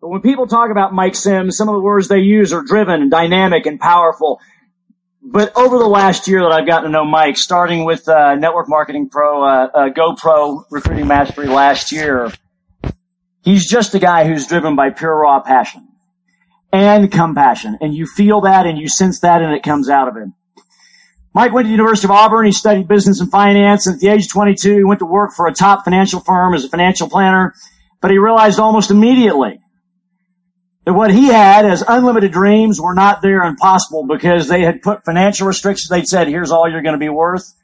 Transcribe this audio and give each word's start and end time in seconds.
But 0.00 0.08
when 0.08 0.22
people 0.22 0.46
talk 0.46 0.70
about 0.70 0.94
Mike 0.94 1.14
Sims, 1.14 1.56
some 1.56 1.68
of 1.68 1.74
the 1.74 1.80
words 1.80 2.08
they 2.08 2.20
use 2.20 2.52
are 2.52 2.62
driven 2.62 3.02
and 3.02 3.10
dynamic 3.10 3.66
and 3.66 3.78
powerful. 3.78 4.40
But 5.22 5.54
over 5.56 5.78
the 5.78 5.86
last 5.86 6.26
year 6.26 6.40
that 6.42 6.52
I've 6.52 6.66
gotten 6.66 6.84
to 6.84 6.90
know 6.90 7.04
Mike, 7.04 7.36
starting 7.36 7.84
with 7.84 8.08
uh, 8.08 8.34
Network 8.36 8.68
Marketing 8.68 9.10
Pro, 9.10 9.42
uh, 9.44 9.68
uh, 9.74 9.90
GoPro 9.90 10.64
Recruiting 10.70 11.06
Mastery 11.06 11.46
last 11.46 11.92
year, 11.92 12.32
he's 13.42 13.68
just 13.68 13.94
a 13.94 13.98
guy 13.98 14.26
who's 14.26 14.46
driven 14.46 14.74
by 14.74 14.88
pure 14.88 15.14
raw 15.14 15.40
passion 15.42 15.86
and 16.72 17.12
compassion. 17.12 17.76
And 17.82 17.94
you 17.94 18.06
feel 18.06 18.40
that 18.40 18.64
and 18.64 18.78
you 18.78 18.88
sense 18.88 19.20
that 19.20 19.42
and 19.42 19.52
it 19.52 19.62
comes 19.62 19.90
out 19.90 20.08
of 20.08 20.16
him. 20.16 20.34
Mike 21.34 21.52
went 21.52 21.66
to 21.66 21.68
the 21.68 21.72
University 21.72 22.06
of 22.06 22.12
Auburn. 22.12 22.46
He 22.46 22.52
studied 22.52 22.88
business 22.88 23.20
and 23.20 23.30
finance. 23.30 23.86
And 23.86 23.94
at 23.94 24.00
the 24.00 24.08
age 24.08 24.24
of 24.24 24.32
22, 24.32 24.78
he 24.78 24.84
went 24.84 25.00
to 25.00 25.06
work 25.06 25.32
for 25.36 25.46
a 25.46 25.52
top 25.52 25.84
financial 25.84 26.20
firm 26.20 26.54
as 26.54 26.64
a 26.64 26.68
financial 26.70 27.10
planner. 27.10 27.54
But 28.00 28.10
he 28.10 28.18
realized 28.18 28.58
almost 28.58 28.90
immediately 28.90 29.60
that 30.84 30.94
what 30.94 31.10
he 31.10 31.26
had 31.26 31.66
as 31.66 31.84
unlimited 31.86 32.32
dreams 32.32 32.80
were 32.80 32.94
not 32.94 33.22
there 33.22 33.42
and 33.42 33.56
possible 33.58 34.06
because 34.06 34.48
they 34.48 34.62
had 34.62 34.82
put 34.82 35.04
financial 35.04 35.46
restrictions. 35.46 35.88
They'd 35.88 36.06
said, 36.06 36.28
here's 36.28 36.50
all 36.50 36.70
you're 36.70 36.82
going 36.82 36.94
to 36.94 36.98
be 36.98 37.08
worth. 37.08 37.54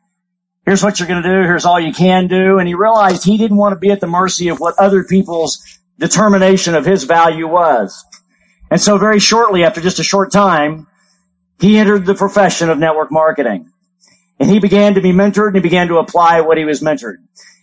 Here's 0.67 0.83
what 0.83 0.99
you're 0.99 1.09
going 1.09 1.23
to 1.23 1.29
do. 1.29 1.43
Here's 1.43 1.65
all 1.65 1.81
you 1.81 1.93
can 1.93 2.27
do. 2.27 2.59
And 2.59 2.69
he 2.69 2.75
realized 2.75 3.25
he 3.25 3.39
didn't 3.39 3.57
want 3.57 3.73
to 3.73 3.79
be 3.79 3.91
at 3.91 4.01
the 4.01 4.07
mercy 4.07 4.49
of 4.49 4.59
what 4.59 4.75
other 4.79 5.05
people's 5.05 5.63
determination 5.99 6.75
of 6.75 6.85
his 6.85 7.05
value 7.05 7.47
was. 7.47 8.05
And 8.71 8.81
so 8.81 8.99
very 8.99 9.21
shortly 9.21 9.65
after 9.65 9.81
just 9.81 10.01
a 10.01 10.05
short 10.05 10.33
time, 10.33 10.89
he 11.61 11.79
entered 11.79 12.05
the 12.05 12.15
profession 12.15 12.69
of 12.69 12.79
network 12.79 13.11
marketing. 13.11 13.71
And 14.39 14.51
he 14.51 14.59
began 14.59 14.95
to 14.95 15.01
be 15.01 15.13
mentored 15.13 15.49
and 15.49 15.57
he 15.57 15.63
began 15.63 15.89
to 15.89 15.99
apply 15.99 16.43
what 16.43 16.59
he 16.59 16.65
was 16.65 16.83
mentored. 16.83 17.17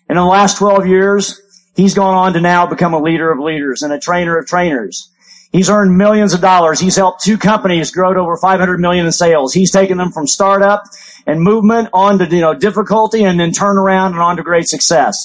And 0.09 0.17
in 0.17 0.23
the 0.23 0.25
last 0.25 0.57
12 0.57 0.87
years, 0.87 1.41
he's 1.75 1.93
gone 1.93 2.15
on 2.15 2.33
to 2.33 2.41
now 2.41 2.65
become 2.65 2.93
a 2.93 3.01
leader 3.01 3.31
of 3.31 3.39
leaders 3.39 3.83
and 3.83 3.93
a 3.93 3.99
trainer 3.99 4.37
of 4.37 4.47
trainers. 4.47 5.11
He's 5.53 5.69
earned 5.69 5.95
millions 5.95 6.33
of 6.33 6.41
dollars. 6.41 6.79
He's 6.79 6.95
helped 6.95 7.23
two 7.23 7.37
companies 7.37 7.91
grow 7.91 8.11
to 8.11 8.19
over 8.19 8.35
500 8.35 8.79
million 8.79 9.05
in 9.05 9.11
sales. 9.11 9.53
He's 9.53 9.71
taken 9.71 9.99
them 9.99 10.11
from 10.11 10.25
startup 10.25 10.83
and 11.27 11.41
movement 11.41 11.89
on 11.93 12.17
to, 12.17 12.25
you 12.25 12.41
know, 12.41 12.55
difficulty 12.55 13.23
and 13.23 13.39
then 13.39 13.51
turn 13.51 13.77
around 13.77 14.13
and 14.13 14.21
on 14.21 14.37
to 14.37 14.43
great 14.43 14.67
success. 14.67 15.15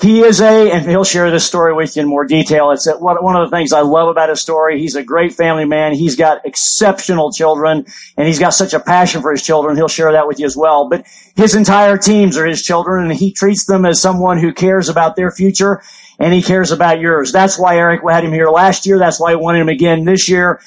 He 0.00 0.20
is 0.20 0.40
a, 0.40 0.70
and 0.70 0.88
he'll 0.88 1.02
share 1.02 1.28
this 1.32 1.44
story 1.44 1.74
with 1.74 1.96
you 1.96 2.02
in 2.02 2.08
more 2.08 2.24
detail. 2.24 2.70
It's 2.70 2.86
one 2.86 3.34
of 3.34 3.50
the 3.50 3.56
things 3.56 3.72
I 3.72 3.80
love 3.80 4.08
about 4.08 4.28
his 4.28 4.40
story. 4.40 4.80
He's 4.80 4.94
a 4.94 5.02
great 5.02 5.32
family 5.32 5.64
man. 5.64 5.92
He's 5.92 6.14
got 6.14 6.46
exceptional 6.46 7.32
children 7.32 7.84
and 8.16 8.26
he's 8.28 8.38
got 8.38 8.50
such 8.50 8.74
a 8.74 8.80
passion 8.80 9.22
for 9.22 9.32
his 9.32 9.42
children. 9.42 9.76
He'll 9.76 9.88
share 9.88 10.12
that 10.12 10.28
with 10.28 10.38
you 10.38 10.46
as 10.46 10.56
well. 10.56 10.88
But 10.88 11.04
his 11.34 11.56
entire 11.56 11.98
teams 11.98 12.36
are 12.36 12.46
his 12.46 12.62
children 12.62 13.10
and 13.10 13.18
he 13.18 13.32
treats 13.32 13.66
them 13.66 13.84
as 13.84 14.00
someone 14.00 14.38
who 14.38 14.52
cares 14.52 14.88
about 14.88 15.16
their 15.16 15.32
future 15.32 15.82
and 16.20 16.32
he 16.32 16.42
cares 16.42 16.70
about 16.70 17.00
yours. 17.00 17.32
That's 17.32 17.58
why 17.58 17.76
Eric 17.76 18.02
had 18.08 18.22
him 18.22 18.32
here 18.32 18.50
last 18.50 18.86
year. 18.86 19.00
That's 19.00 19.18
why 19.18 19.32
he 19.32 19.36
wanted 19.36 19.62
him 19.62 19.68
again 19.68 20.04
this 20.04 20.28
year. 20.28 20.60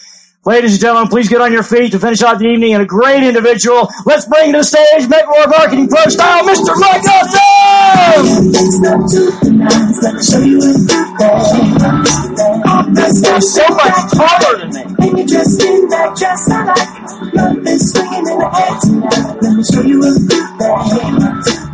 Ladies 0.44 0.72
and 0.74 0.82
gentlemen, 0.82 1.08
please 1.08 1.30
get 1.30 1.40
on 1.40 1.54
your 1.54 1.62
feet 1.62 1.92
to 1.92 2.00
finish 2.00 2.24
off 2.24 2.40
the 2.40 2.48
evening 2.48 2.74
and 2.74 2.82
a 2.82 2.86
great 2.86 3.22
individual. 3.22 3.88
Let's 4.08 4.26
bring 4.26 4.54
to 4.54 4.58
the 4.58 4.64
stage 4.64 5.08
Network 5.08 5.50
Marketing 5.50 5.88
Pro 5.88 6.02
Style, 6.10 6.42
Mr. 6.42 6.74
Mike 6.82 7.06
He's 13.22 13.54
so 13.54 13.70
much 13.70 13.94
taller 14.18 14.58
than 14.58 14.74
me. 14.74 14.82
And 14.82 15.14
you're 15.14 15.28
dressed 15.30 15.62
in 15.62 15.88
that 15.94 16.18
dress 16.18 16.50
I 16.50 16.66
like. 16.66 16.90
Love 17.38 17.62
is 17.68 17.94
swinging 17.94 18.26
in 18.26 18.42
the 18.42 18.50
air 18.50 18.74
tonight. 18.82 19.46
Let 19.46 19.54
me 19.54 19.62
show 19.62 19.86
you 19.86 20.02
a 20.02 20.18
good 20.26 20.58
thing. 20.58 21.22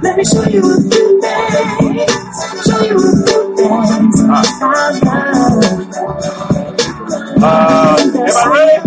Let 0.03 0.19
me 0.19 0.27
show 0.27 0.43
you 0.43 0.59
a 0.59 0.75
good 0.75 1.23
thing. 1.23 2.03
Show 2.67 2.83
you 2.83 2.99
a 2.99 3.15
good 3.23 3.47
thing. 3.55 3.71
Uh, 5.07 6.33
am 7.43 8.35
I 8.35 8.49
ready? 8.51 8.77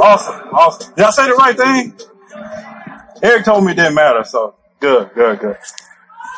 Awesome, 0.00 0.34
awesome. 0.52 0.94
Did 0.94 1.04
I 1.04 1.10
say 1.10 1.26
the 1.28 1.34
right 1.34 1.56
thing? 1.56 1.94
Eric 3.22 3.44
told 3.44 3.64
me 3.64 3.72
it 3.72 3.76
didn't 3.76 3.94
matter, 3.94 4.24
so 4.24 4.54
good, 4.80 5.10
good, 5.14 5.40
good. 5.40 5.56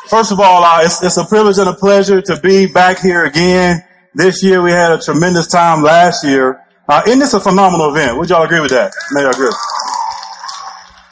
First 0.07 0.31
of 0.31 0.39
all, 0.39 0.63
uh, 0.63 0.81
it's, 0.83 1.03
it's 1.03 1.17
a 1.17 1.25
privilege 1.25 1.57
and 1.57 1.69
a 1.69 1.73
pleasure 1.73 2.21
to 2.21 2.39
be 2.41 2.65
back 2.65 2.99
here 2.99 3.23
again. 3.25 3.83
This 4.13 4.43
year 4.43 4.61
we 4.61 4.71
had 4.71 4.91
a 4.91 4.99
tremendous 4.99 5.47
time 5.47 5.83
last 5.83 6.25
year. 6.25 6.61
Uh, 6.87 7.01
and 7.07 7.21
it's 7.21 7.33
a 7.33 7.39
phenomenal 7.39 7.95
event. 7.95 8.17
Would 8.17 8.29
y'all 8.29 8.43
agree 8.43 8.59
with 8.59 8.71
that? 8.71 8.91
May 9.11 9.23
I 9.23 9.29
agree? 9.29 9.51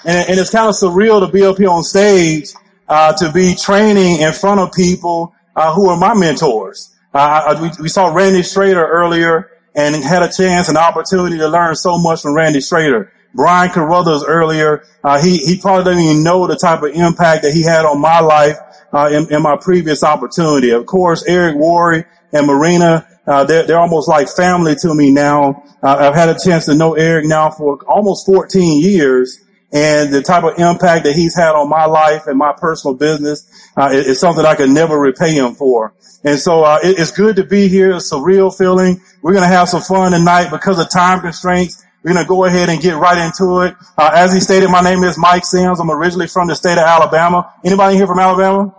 And, 0.05 0.29
and, 0.29 0.39
it's 0.39 0.49
kind 0.49 0.67
of 0.67 0.75
surreal 0.75 1.25
to 1.25 1.31
be 1.31 1.43
up 1.43 1.57
here 1.57 1.69
on 1.69 1.83
stage, 1.83 2.49
uh, 2.87 3.13
to 3.13 3.31
be 3.31 3.55
training 3.55 4.19
in 4.19 4.33
front 4.33 4.59
of 4.59 4.73
people, 4.73 5.33
uh, 5.55 5.73
who 5.73 5.87
are 5.89 5.97
my 5.97 6.13
mentors. 6.13 6.93
Uh, 7.13 7.57
we, 7.61 7.83
we, 7.83 7.89
saw 7.89 8.13
Randy 8.13 8.43
Schroeder 8.43 8.85
earlier 8.85 9.49
and 9.75 9.95
had 9.95 10.21
a 10.21 10.31
chance, 10.31 10.69
an 10.69 10.77
opportunity 10.77 11.37
to 11.37 11.47
learn 11.47 11.75
so 11.75 11.97
much 11.97 12.21
from 12.21 12.35
Randy 12.35 12.61
Schroeder. 12.61 13.11
Brian 13.33 13.71
Carruthers 13.71 14.23
earlier, 14.23 14.83
uh, 15.03 15.21
he, 15.21 15.37
he 15.37 15.59
probably 15.59 15.85
doesn't 15.85 16.03
even 16.03 16.23
know 16.23 16.47
the 16.47 16.55
type 16.55 16.83
of 16.83 16.91
impact 16.91 17.43
that 17.43 17.53
he 17.53 17.63
had 17.63 17.85
on 17.85 17.99
my 18.01 18.19
life, 18.19 18.57
uh, 18.93 19.09
in, 19.11 19.31
in, 19.33 19.41
my 19.41 19.55
previous 19.59 20.03
opportunity. 20.03 20.71
Of 20.71 20.85
course, 20.85 21.23
Eric 21.27 21.55
Worre 21.55 22.05
and 22.31 22.47
Marina, 22.47 23.07
uh, 23.27 23.43
they're, 23.43 23.63
they're 23.65 23.79
almost 23.79 24.07
like 24.07 24.27
family 24.29 24.75
to 24.81 24.93
me 24.93 25.11
now. 25.11 25.63
Uh, 25.81 25.95
I've 25.99 26.15
had 26.15 26.29
a 26.29 26.37
chance 26.43 26.65
to 26.65 26.75
know 26.75 26.95
Eric 26.95 27.25
now 27.25 27.51
for 27.51 27.79
almost 27.87 28.25
14 28.25 28.81
years 28.81 29.39
and 29.71 30.11
the 30.11 30.21
type 30.21 30.43
of 30.43 30.57
impact 30.57 31.05
that 31.05 31.15
he's 31.15 31.35
had 31.35 31.53
on 31.53 31.69
my 31.69 31.85
life 31.85 32.25
and 32.27 32.37
my 32.37 32.53
personal 32.53 32.95
business 32.95 33.47
uh, 33.77 33.89
is, 33.91 34.19
something 34.19 34.45
I 34.45 34.55
can 34.55 34.73
never 34.73 34.99
repay 34.99 35.33
him 35.33 35.53
for. 35.53 35.93
And 36.23 36.39
so 36.39 36.63
uh, 36.63 36.79
it, 36.83 36.99
it's 36.99 37.11
good 37.11 37.35
to 37.35 37.43
be 37.43 37.67
here. 37.67 37.91
It's 37.91 38.11
a 38.11 38.19
real 38.19 38.49
feeling. 38.49 39.01
We're 39.21 39.33
going 39.33 39.47
to 39.47 39.55
have 39.55 39.69
some 39.69 39.81
fun 39.81 40.11
tonight 40.11 40.49
because 40.49 40.79
of 40.79 40.89
time 40.89 41.21
constraints. 41.21 41.85
We're 42.03 42.13
going 42.13 42.23
to 42.23 42.27
go 42.27 42.45
ahead 42.45 42.69
and 42.69 42.81
get 42.81 42.95
right 42.95 43.17
into 43.17 43.61
it. 43.61 43.75
Uh, 43.97 44.11
as 44.13 44.33
he 44.33 44.39
stated, 44.39 44.69
my 44.69 44.81
name 44.81 45.03
is 45.03 45.17
Mike 45.17 45.45
Sims. 45.45 45.79
I'm 45.79 45.91
originally 45.91 46.27
from 46.27 46.47
the 46.47 46.55
state 46.55 46.77
of 46.77 46.79
Alabama. 46.79 47.53
Anybody 47.63 47.97
here 47.97 48.07
from 48.07 48.19
Alabama? 48.19 48.73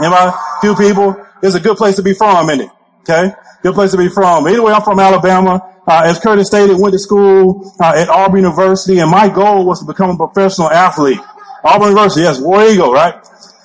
Anybody? 0.00 0.36
Few 0.60 0.74
people. 0.76 1.26
It's 1.42 1.54
a 1.54 1.60
good 1.60 1.76
place 1.76 1.96
to 1.96 2.02
be 2.02 2.14
from, 2.14 2.48
isn't 2.50 2.66
it? 2.66 2.70
Okay. 3.00 3.34
Good 3.62 3.74
place 3.74 3.90
to 3.92 3.98
be 3.98 4.08
from. 4.08 4.46
Anyway, 4.46 4.72
I'm 4.72 4.82
from 4.82 5.00
Alabama. 5.00 5.73
Uh, 5.86 6.02
as 6.04 6.18
Curtis 6.18 6.46
stated, 6.46 6.78
went 6.78 6.92
to 6.92 6.98
school 6.98 7.74
uh, 7.78 7.92
at 7.94 8.08
Auburn 8.08 8.40
University, 8.40 9.00
and 9.00 9.10
my 9.10 9.28
goal 9.28 9.66
was 9.66 9.80
to 9.80 9.86
become 9.86 10.10
a 10.10 10.16
professional 10.16 10.70
athlete. 10.70 11.20
Auburn 11.62 11.88
University, 11.88 12.22
yes, 12.22 12.40
War 12.40 12.64
Eagle, 12.64 12.92
right? 12.92 13.14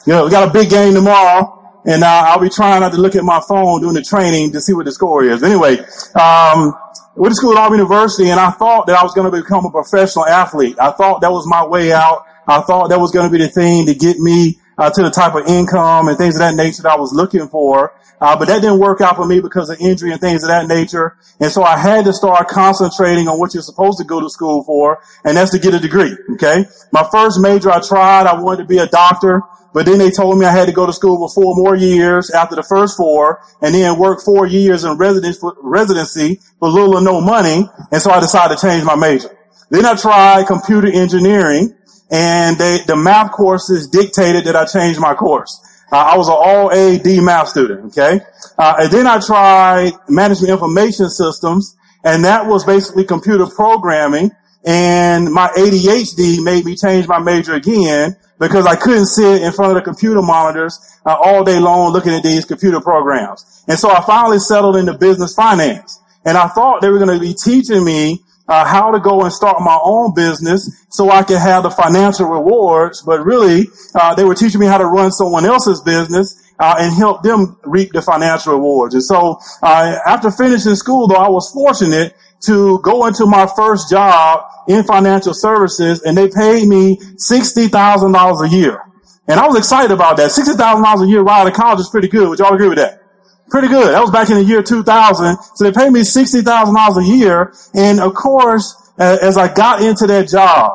You 0.05 0.13
know, 0.13 0.25
we 0.25 0.31
got 0.31 0.47
a 0.47 0.51
big 0.51 0.69
game 0.69 0.93
tomorrow, 0.93 1.81
and 1.85 2.03
uh, 2.03 2.23
I'll 2.27 2.39
be 2.39 2.49
trying 2.49 2.81
not 2.81 2.91
to 2.91 2.97
look 2.97 3.15
at 3.15 3.23
my 3.23 3.41
phone 3.47 3.79
during 3.79 3.95
the 3.95 4.01
training 4.01 4.51
to 4.51 4.59
see 4.59 4.73
what 4.73 4.85
the 4.85 4.91
score 4.91 5.23
is. 5.23 5.43
Anyway, 5.43 5.79
um, 6.15 6.73
went 7.15 7.31
to 7.31 7.35
school 7.35 7.51
at 7.53 7.57
Auburn 7.57 7.79
University, 7.79 8.29
and 8.29 8.39
I 8.39 8.51
thought 8.51 8.87
that 8.87 8.97
I 8.97 9.03
was 9.03 9.13
going 9.13 9.31
to 9.31 9.37
become 9.37 9.65
a 9.65 9.71
professional 9.71 10.25
athlete. 10.25 10.75
I 10.79 10.91
thought 10.91 11.21
that 11.21 11.31
was 11.31 11.47
my 11.47 11.65
way 11.65 11.93
out. 11.93 12.25
I 12.47 12.61
thought 12.61 12.89
that 12.89 12.99
was 12.99 13.11
going 13.11 13.29
to 13.29 13.31
be 13.31 13.43
the 13.43 13.49
thing 13.49 13.85
to 13.85 13.93
get 13.93 14.17
me 14.17 14.59
uh, 14.79 14.89
to 14.89 15.03
the 15.03 15.11
type 15.11 15.35
of 15.35 15.45
income 15.45 16.07
and 16.07 16.17
things 16.17 16.35
of 16.35 16.39
that 16.39 16.55
nature 16.55 16.81
that 16.83 16.93
I 16.93 16.97
was 16.97 17.13
looking 17.13 17.47
for. 17.49 17.93
Uh, 18.21 18.37
but 18.37 18.47
that 18.47 18.61
didn't 18.61 18.79
work 18.79 18.99
out 19.01 19.15
for 19.15 19.25
me 19.25 19.39
because 19.39 19.69
of 19.69 19.79
injury 19.79 20.11
and 20.11 20.19
things 20.19 20.43
of 20.43 20.49
that 20.49 20.67
nature. 20.67 21.15
And 21.39 21.51
so 21.51 21.63
I 21.63 21.77
had 21.77 22.05
to 22.05 22.13
start 22.13 22.47
concentrating 22.47 23.27
on 23.27 23.39
what 23.39 23.53
you're 23.53 23.63
supposed 23.63 23.97
to 23.99 24.03
go 24.03 24.19
to 24.19 24.29
school 24.29 24.63
for, 24.63 24.99
and 25.23 25.37
that's 25.37 25.51
to 25.51 25.59
get 25.59 25.73
a 25.73 25.79
degree. 25.79 26.15
Okay. 26.33 26.65
My 26.91 27.07
first 27.11 27.39
major 27.39 27.69
I 27.69 27.79
tried, 27.79 28.27
I 28.27 28.41
wanted 28.41 28.63
to 28.63 28.67
be 28.67 28.77
a 28.77 28.87
doctor, 28.87 29.41
but 29.73 29.85
then 29.85 29.99
they 29.99 30.11
told 30.11 30.37
me 30.37 30.45
I 30.45 30.51
had 30.51 30.67
to 30.67 30.73
go 30.73 30.85
to 30.85 30.93
school 30.93 31.17
for 31.17 31.33
four 31.33 31.55
more 31.55 31.75
years 31.75 32.29
after 32.31 32.55
the 32.55 32.63
first 32.63 32.97
four, 32.97 33.41
and 33.61 33.73
then 33.73 33.97
work 33.99 34.21
four 34.21 34.47
years 34.47 34.83
in 34.83 34.97
residency 34.97 36.39
for 36.59 36.69
little 36.69 36.95
or 36.95 37.01
no 37.01 37.21
money. 37.21 37.69
And 37.91 38.01
so 38.01 38.11
I 38.11 38.19
decided 38.19 38.57
to 38.57 38.61
change 38.67 38.83
my 38.83 38.95
major. 38.95 39.29
Then 39.69 39.85
I 39.85 39.95
tried 39.95 40.47
computer 40.47 40.91
engineering, 40.91 41.75
and 42.09 42.57
they, 42.57 42.79
the 42.87 42.95
math 42.95 43.31
courses 43.31 43.87
dictated 43.87 44.45
that 44.45 44.55
I 44.55 44.65
change 44.65 44.99
my 44.99 45.13
course. 45.13 45.65
Uh, 45.91 45.97
I 45.97 46.17
was 46.17 46.27
an 46.27 46.35
all 46.37 46.71
A 46.71 46.99
D 46.99 47.19
math 47.19 47.49
student, 47.49 47.85
okay? 47.87 48.21
Uh, 48.57 48.75
and 48.79 48.91
then 48.91 49.07
I 49.07 49.19
tried 49.19 49.93
management 50.07 50.51
information 50.51 51.09
systems, 51.09 51.75
and 52.03 52.25
that 52.25 52.45
was 52.45 52.65
basically 52.65 53.05
computer 53.05 53.47
programming, 53.47 54.31
and 54.65 55.31
my 55.31 55.47
ADHD 55.49 56.43
made 56.43 56.65
me 56.65 56.75
change 56.75 57.07
my 57.07 57.19
major 57.19 57.53
again 57.53 58.17
because 58.39 58.65
I 58.65 58.75
couldn't 58.75 59.07
sit 59.07 59.41
in 59.41 59.51
front 59.51 59.71
of 59.71 59.75
the 59.75 59.81
computer 59.81 60.21
monitors 60.21 60.79
uh, 61.05 61.15
all 61.15 61.43
day 61.43 61.59
long 61.59 61.91
looking 61.91 62.13
at 62.13 62.23
these 62.23 62.45
computer 62.45 62.79
programs. 62.79 63.63
And 63.67 63.77
so 63.77 63.89
I 63.89 64.01
finally 64.01 64.39
settled 64.39 64.77
into 64.77 64.97
business 64.97 65.33
finance. 65.33 65.99
And 66.25 66.37
I 66.37 66.47
thought 66.47 66.81
they 66.81 66.89
were 66.89 66.99
going 66.99 67.17
to 67.17 67.19
be 67.19 67.33
teaching 67.33 67.83
me 67.83 68.21
uh, 68.49 68.65
how 68.65 68.91
to 68.91 68.99
go 68.99 69.21
and 69.23 69.31
start 69.31 69.61
my 69.61 69.79
own 69.81 70.13
business 70.13 70.85
so 70.89 71.11
I 71.11 71.23
could 71.23 71.37
have 71.37 71.63
the 71.63 71.69
financial 71.69 72.27
rewards. 72.27 73.03
But 73.03 73.23
really, 73.23 73.67
uh, 73.95 74.15
they 74.15 74.23
were 74.25 74.35
teaching 74.35 74.59
me 74.59 74.65
how 74.65 74.79
to 74.79 74.85
run 74.85 75.11
someone 75.11 75.45
else's 75.45 75.81
business 75.81 76.51
uh, 76.59 76.75
and 76.79 76.93
help 76.93 77.23
them 77.23 77.57
reap 77.63 77.93
the 77.93 78.01
financial 78.01 78.53
rewards. 78.53 78.95
And 78.95 79.03
so, 79.03 79.39
uh, 79.61 79.97
after 80.05 80.31
finishing 80.31 80.75
school, 80.75 81.07
though, 81.07 81.15
I 81.15 81.29
was 81.29 81.51
fortunate 81.51 82.15
to 82.41 82.79
go 82.79 83.05
into 83.05 83.25
my 83.25 83.47
first 83.55 83.89
job 83.89 84.45
in 84.67 84.83
financial 84.83 85.33
services, 85.33 86.01
and 86.01 86.17
they 86.17 86.29
paid 86.29 86.67
me 86.67 86.99
sixty 87.17 87.67
thousand 87.67 88.11
dollars 88.13 88.51
a 88.51 88.55
year. 88.55 88.81
And 89.27 89.39
I 89.39 89.47
was 89.47 89.57
excited 89.57 89.91
about 89.91 90.17
that. 90.17 90.31
Sixty 90.31 90.55
thousand 90.55 90.83
dollars 90.83 91.07
a 91.07 91.07
year 91.07 91.21
right 91.21 91.41
out 91.41 91.47
of 91.47 91.53
college 91.53 91.79
is 91.79 91.89
pretty 91.89 92.07
good. 92.07 92.27
Would 92.27 92.39
y'all 92.39 92.53
agree 92.53 92.69
with 92.69 92.79
that? 92.79 93.03
Pretty 93.49 93.67
good. 93.67 93.93
That 93.93 94.01
was 94.01 94.11
back 94.11 94.29
in 94.29 94.35
the 94.35 94.43
year 94.43 94.61
2000. 94.61 95.37
So 95.55 95.63
they 95.63 95.71
paid 95.71 95.91
me 95.91 96.01
$60,000 96.01 96.97
a 96.97 97.05
year. 97.05 97.53
And 97.73 97.99
of 97.99 98.13
course, 98.13 98.75
as 98.97 99.37
I 99.37 99.53
got 99.53 99.81
into 99.81 100.05
that 100.07 100.27
job, 100.27 100.73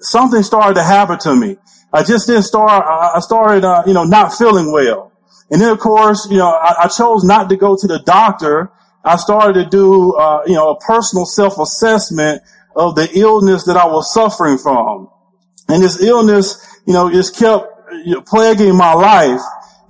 something 0.00 0.42
started 0.42 0.74
to 0.74 0.82
happen 0.82 1.18
to 1.20 1.34
me. 1.34 1.56
I 1.92 2.02
just 2.02 2.26
didn't 2.26 2.44
start, 2.44 2.84
I 2.86 3.20
started, 3.20 3.64
uh, 3.64 3.82
you 3.86 3.92
know, 3.92 4.04
not 4.04 4.32
feeling 4.34 4.72
well. 4.72 5.12
And 5.50 5.60
then 5.60 5.70
of 5.70 5.78
course, 5.78 6.26
you 6.30 6.38
know, 6.38 6.48
I, 6.48 6.84
I 6.84 6.88
chose 6.88 7.24
not 7.24 7.50
to 7.50 7.56
go 7.56 7.76
to 7.76 7.86
the 7.86 7.98
doctor. 7.98 8.70
I 9.04 9.16
started 9.16 9.64
to 9.64 9.68
do, 9.68 10.14
uh, 10.14 10.42
you 10.46 10.54
know, 10.54 10.70
a 10.70 10.80
personal 10.80 11.26
self-assessment 11.26 12.42
of 12.74 12.94
the 12.94 13.10
illness 13.18 13.64
that 13.64 13.76
I 13.76 13.86
was 13.86 14.12
suffering 14.12 14.56
from. 14.56 15.10
And 15.68 15.82
this 15.82 16.00
illness, 16.00 16.80
you 16.86 16.94
know, 16.94 17.10
just 17.10 17.36
kept 17.36 17.66
you 18.04 18.14
know, 18.14 18.20
plaguing 18.22 18.76
my 18.76 18.94
life. 18.94 19.40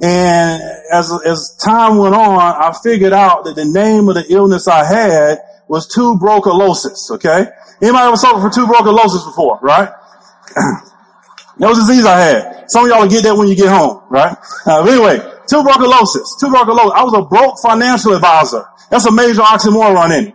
And 0.03 0.61
as, 0.93 1.13
as 1.25 1.57
time 1.65 1.97
went 1.97 2.17
on, 2.17 2.41
I 2.41 2.75
figured 2.83 3.13
out 3.13 3.45
that 3.45 3.55
the 3.55 3.65
name 3.65 4.09
of 4.09 4.17
the 4.17 4.27
illness 4.29 4.67
I 4.67 4.85
had 4.85 5.39
was 5.69 5.87
tuberculosis. 5.87 7.09
Okay. 7.13 7.47
Anybody 7.81 8.09
ever 8.09 8.17
suffered 8.17 8.43
from 8.43 8.51
tuberculosis 8.51 9.25
before, 9.25 9.61
right? 9.63 9.89
that 10.55 11.69
was 11.69 11.79
a 11.79 11.87
disease 11.87 12.05
I 12.05 12.19
had. 12.19 12.65
Some 12.69 12.85
of 12.85 12.91
y'all 12.91 13.03
will 13.03 13.09
get 13.09 13.23
that 13.23 13.37
when 13.37 13.47
you 13.47 13.55
get 13.55 13.69
home, 13.69 14.03
right? 14.11 14.37
Uh, 14.67 14.85
anyway, 14.85 15.19
tuberculosis, 15.47 16.37
tuberculosis. 16.41 16.93
I 16.95 17.05
was 17.05 17.15
a 17.15 17.23
broke 17.23 17.57
financial 17.63 18.15
advisor. 18.15 18.67
That's 18.91 19.07
a 19.07 19.13
major 19.13 19.41
oxymoron 19.43 20.19
in 20.19 20.29
it. 20.29 20.35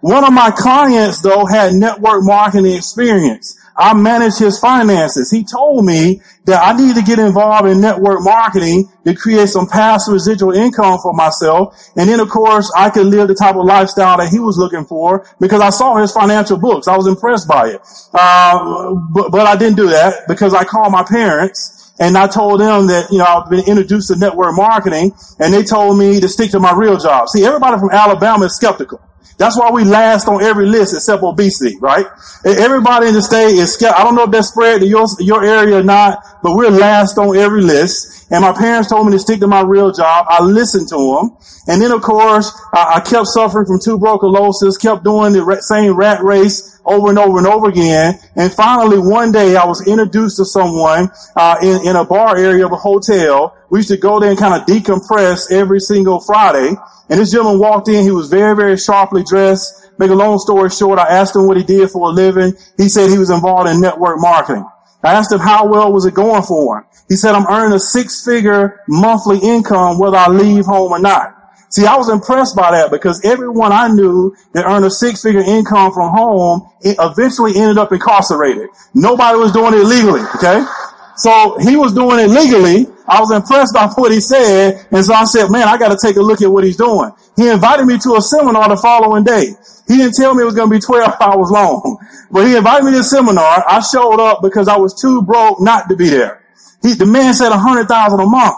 One 0.00 0.24
of 0.24 0.32
my 0.32 0.50
clients 0.50 1.20
though 1.20 1.46
had 1.46 1.74
network 1.74 2.24
marketing 2.24 2.72
experience. 2.72 3.58
I 3.76 3.94
managed 3.94 4.38
his 4.38 4.58
finances. 4.58 5.30
He 5.30 5.44
told 5.44 5.84
me 5.84 6.20
that 6.44 6.62
I 6.62 6.76
need 6.76 6.94
to 6.96 7.02
get 7.02 7.18
involved 7.18 7.68
in 7.68 7.80
network 7.80 8.20
marketing 8.22 8.90
to 9.04 9.14
create 9.14 9.48
some 9.48 9.66
passive 9.66 10.14
residual 10.14 10.52
income 10.52 10.98
for 11.02 11.12
myself. 11.12 11.76
And 11.96 12.08
then 12.08 12.20
of 12.20 12.28
course 12.28 12.70
I 12.76 12.90
could 12.90 13.06
live 13.06 13.28
the 13.28 13.34
type 13.34 13.56
of 13.56 13.64
lifestyle 13.64 14.18
that 14.18 14.30
he 14.30 14.38
was 14.38 14.58
looking 14.58 14.84
for 14.84 15.26
because 15.40 15.60
I 15.60 15.70
saw 15.70 15.96
his 15.96 16.12
financial 16.12 16.58
books. 16.58 16.88
I 16.88 16.96
was 16.96 17.06
impressed 17.06 17.48
by 17.48 17.68
it. 17.68 17.80
Uh, 18.12 18.94
but, 19.12 19.30
but 19.30 19.46
I 19.46 19.56
didn't 19.56 19.76
do 19.76 19.88
that 19.88 20.28
because 20.28 20.54
I 20.54 20.64
called 20.64 20.92
my 20.92 21.04
parents 21.04 21.92
and 21.98 22.16
I 22.16 22.26
told 22.26 22.60
them 22.60 22.88
that, 22.88 23.10
you 23.10 23.18
know, 23.18 23.24
I've 23.24 23.50
been 23.50 23.64
introduced 23.66 24.08
to 24.08 24.16
network 24.16 24.56
marketing 24.56 25.12
and 25.38 25.54
they 25.54 25.62
told 25.62 25.98
me 25.98 26.20
to 26.20 26.28
stick 26.28 26.50
to 26.50 26.60
my 26.60 26.72
real 26.74 26.98
job. 26.98 27.28
See, 27.28 27.44
everybody 27.44 27.78
from 27.78 27.90
Alabama 27.90 28.46
is 28.46 28.56
skeptical. 28.56 29.00
That's 29.38 29.58
why 29.58 29.70
we 29.70 29.84
last 29.84 30.28
on 30.28 30.42
every 30.42 30.66
list 30.66 30.94
except 30.94 31.22
obesity, 31.22 31.76
right? 31.80 32.06
Everybody 32.44 33.08
in 33.08 33.14
the 33.14 33.22
state 33.22 33.54
is 33.54 33.74
scared. 33.74 33.94
I 33.94 34.04
don't 34.04 34.14
know 34.14 34.24
if 34.24 34.30
that's 34.30 34.48
spread 34.48 34.80
to 34.80 34.86
your, 34.86 35.06
your 35.18 35.44
area 35.44 35.78
or 35.78 35.82
not, 35.82 36.22
but 36.42 36.54
we're 36.54 36.70
last 36.70 37.18
on 37.18 37.36
every 37.36 37.62
list. 37.62 38.30
And 38.30 38.42
my 38.42 38.52
parents 38.52 38.88
told 38.88 39.06
me 39.06 39.12
to 39.12 39.18
stick 39.18 39.40
to 39.40 39.46
my 39.46 39.60
real 39.60 39.92
job. 39.92 40.26
I 40.28 40.42
listened 40.42 40.88
to 40.88 40.96
them. 40.96 41.36
And 41.66 41.82
then 41.82 41.92
of 41.92 42.02
course, 42.02 42.52
I, 42.72 42.94
I 42.96 43.00
kept 43.00 43.28
suffering 43.28 43.66
from 43.66 43.80
tuberculosis, 43.80 44.78
kept 44.78 45.04
doing 45.04 45.32
the 45.32 45.60
same 45.62 45.94
rat 45.96 46.22
race 46.22 46.71
over 46.84 47.10
and 47.10 47.18
over 47.18 47.38
and 47.38 47.46
over 47.46 47.68
again. 47.68 48.18
And 48.36 48.52
finally, 48.52 48.98
one 48.98 49.32
day 49.32 49.56
I 49.56 49.64
was 49.66 49.86
introduced 49.86 50.36
to 50.38 50.44
someone, 50.44 51.10
uh, 51.36 51.56
in, 51.62 51.88
in 51.88 51.96
a 51.96 52.04
bar 52.04 52.36
area 52.36 52.66
of 52.66 52.72
a 52.72 52.76
hotel. 52.76 53.56
We 53.70 53.78
used 53.80 53.90
to 53.90 53.96
go 53.96 54.20
there 54.20 54.30
and 54.30 54.38
kind 54.38 54.54
of 54.54 54.66
decompress 54.66 55.50
every 55.50 55.80
single 55.80 56.20
Friday. 56.20 56.74
And 57.08 57.20
this 57.20 57.30
gentleman 57.30 57.60
walked 57.60 57.88
in. 57.88 58.02
He 58.04 58.10
was 58.10 58.28
very, 58.28 58.56
very 58.56 58.76
sharply 58.76 59.22
dressed. 59.22 59.90
Make 59.98 60.10
a 60.10 60.14
long 60.14 60.38
story 60.38 60.70
short, 60.70 60.98
I 60.98 61.08
asked 61.08 61.36
him 61.36 61.46
what 61.46 61.56
he 61.56 61.62
did 61.62 61.90
for 61.90 62.08
a 62.08 62.12
living. 62.12 62.54
He 62.76 62.88
said 62.88 63.10
he 63.10 63.18
was 63.18 63.30
involved 63.30 63.68
in 63.68 63.80
network 63.80 64.18
marketing. 64.18 64.66
I 65.04 65.12
asked 65.14 65.32
him 65.32 65.40
how 65.40 65.66
well 65.66 65.92
was 65.92 66.06
it 66.06 66.14
going 66.14 66.42
for 66.42 66.78
him. 66.78 66.84
He 67.08 67.16
said, 67.16 67.34
I'm 67.34 67.46
earning 67.46 67.74
a 67.74 67.78
six 67.78 68.24
figure 68.24 68.80
monthly 68.88 69.38
income 69.38 69.98
whether 69.98 70.16
I 70.16 70.28
leave 70.28 70.64
home 70.64 70.92
or 70.92 70.98
not. 70.98 71.41
See, 71.72 71.86
I 71.86 71.96
was 71.96 72.10
impressed 72.10 72.54
by 72.54 72.70
that 72.72 72.90
because 72.90 73.24
everyone 73.24 73.72
I 73.72 73.88
knew 73.88 74.36
that 74.52 74.66
earned 74.66 74.84
a 74.84 74.90
six 74.90 75.22
figure 75.22 75.40
income 75.40 75.90
from 75.92 76.12
home 76.12 76.68
eventually 76.84 77.56
ended 77.56 77.78
up 77.78 77.92
incarcerated. 77.92 78.68
Nobody 78.92 79.38
was 79.38 79.52
doing 79.52 79.72
it 79.72 79.84
legally. 79.88 80.20
Okay. 80.36 80.60
So 81.16 81.56
he 81.64 81.76
was 81.76 81.94
doing 81.94 82.20
it 82.20 82.28
legally. 82.28 82.92
I 83.08 83.20
was 83.20 83.32
impressed 83.32 83.72
by 83.72 83.88
what 83.96 84.12
he 84.12 84.20
said. 84.20 84.84
And 84.92 85.02
so 85.02 85.14
I 85.14 85.24
said, 85.24 85.48
man, 85.48 85.66
I 85.66 85.78
got 85.78 85.88
to 85.88 85.98
take 86.00 86.16
a 86.16 86.20
look 86.20 86.42
at 86.42 86.52
what 86.52 86.64
he's 86.64 86.76
doing. 86.76 87.10
He 87.36 87.48
invited 87.48 87.86
me 87.86 87.96
to 88.04 88.16
a 88.16 88.20
seminar 88.20 88.68
the 88.68 88.76
following 88.76 89.24
day. 89.24 89.56
He 89.88 89.96
didn't 89.96 90.12
tell 90.12 90.34
me 90.34 90.42
it 90.42 90.46
was 90.46 90.54
going 90.54 90.68
to 90.68 90.76
be 90.76 90.80
12 90.80 91.16
hours 91.20 91.50
long, 91.50 91.96
but 92.30 92.46
he 92.46 92.54
invited 92.54 92.84
me 92.84 92.92
to 92.92 92.98
a 92.98 93.02
seminar. 93.02 93.64
I 93.66 93.80
showed 93.80 94.20
up 94.20 94.40
because 94.42 94.68
I 94.68 94.76
was 94.76 94.92
too 95.00 95.22
broke 95.22 95.58
not 95.60 95.88
to 95.88 95.96
be 95.96 96.10
there. 96.10 96.44
He, 96.82 96.92
the 96.92 97.06
man 97.06 97.32
said 97.32 97.50
a 97.50 97.56
hundred 97.56 97.88
thousand 97.88 98.20
a 98.20 98.26
month. 98.26 98.56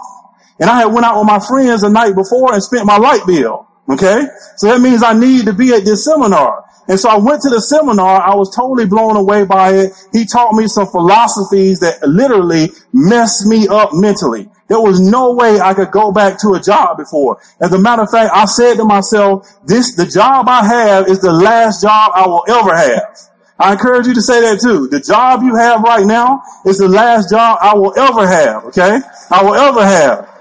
And 0.60 0.70
I 0.70 0.80
had 0.80 0.92
went 0.92 1.04
out 1.04 1.18
with 1.18 1.26
my 1.26 1.40
friends 1.40 1.82
the 1.82 1.90
night 1.90 2.14
before 2.14 2.52
and 2.52 2.62
spent 2.62 2.86
my 2.86 2.96
light 2.96 3.26
bill. 3.26 3.66
Okay. 3.88 4.26
So 4.56 4.68
that 4.68 4.80
means 4.80 5.02
I 5.02 5.12
need 5.12 5.46
to 5.46 5.52
be 5.52 5.72
at 5.72 5.84
this 5.84 6.04
seminar. 6.04 6.64
And 6.88 7.00
so 7.00 7.08
I 7.08 7.16
went 7.16 7.40
to 7.42 7.50
the 7.50 7.60
seminar. 7.60 8.22
I 8.22 8.34
was 8.34 8.54
totally 8.54 8.86
blown 8.86 9.16
away 9.16 9.44
by 9.44 9.72
it. 9.72 9.92
He 10.12 10.26
taught 10.26 10.54
me 10.54 10.66
some 10.66 10.86
philosophies 10.86 11.80
that 11.80 12.06
literally 12.06 12.68
messed 12.92 13.46
me 13.46 13.66
up 13.68 13.90
mentally. 13.92 14.48
There 14.68 14.80
was 14.80 15.00
no 15.00 15.32
way 15.32 15.60
I 15.60 15.74
could 15.74 15.90
go 15.90 16.12
back 16.12 16.38
to 16.40 16.54
a 16.54 16.60
job 16.60 16.98
before. 16.98 17.40
As 17.60 17.72
a 17.72 17.78
matter 17.78 18.02
of 18.02 18.10
fact, 18.10 18.32
I 18.34 18.44
said 18.46 18.76
to 18.76 18.84
myself, 18.84 19.48
this, 19.66 19.94
the 19.94 20.06
job 20.06 20.48
I 20.48 20.64
have 20.64 21.08
is 21.08 21.20
the 21.20 21.32
last 21.32 21.82
job 21.82 22.12
I 22.14 22.26
will 22.26 22.44
ever 22.48 22.74
have. 22.74 23.18
I 23.58 23.72
encourage 23.72 24.06
you 24.06 24.14
to 24.14 24.22
say 24.22 24.40
that 24.40 24.60
too. 24.60 24.88
The 24.88 25.00
job 25.00 25.42
you 25.42 25.54
have 25.54 25.82
right 25.82 26.04
now 26.04 26.42
is 26.66 26.78
the 26.78 26.88
last 26.88 27.30
job 27.30 27.58
I 27.62 27.74
will 27.74 27.96
ever 27.98 28.26
have. 28.26 28.64
Okay. 28.66 29.00
I 29.30 29.44
will 29.44 29.54
ever 29.54 29.84
have. 29.84 30.33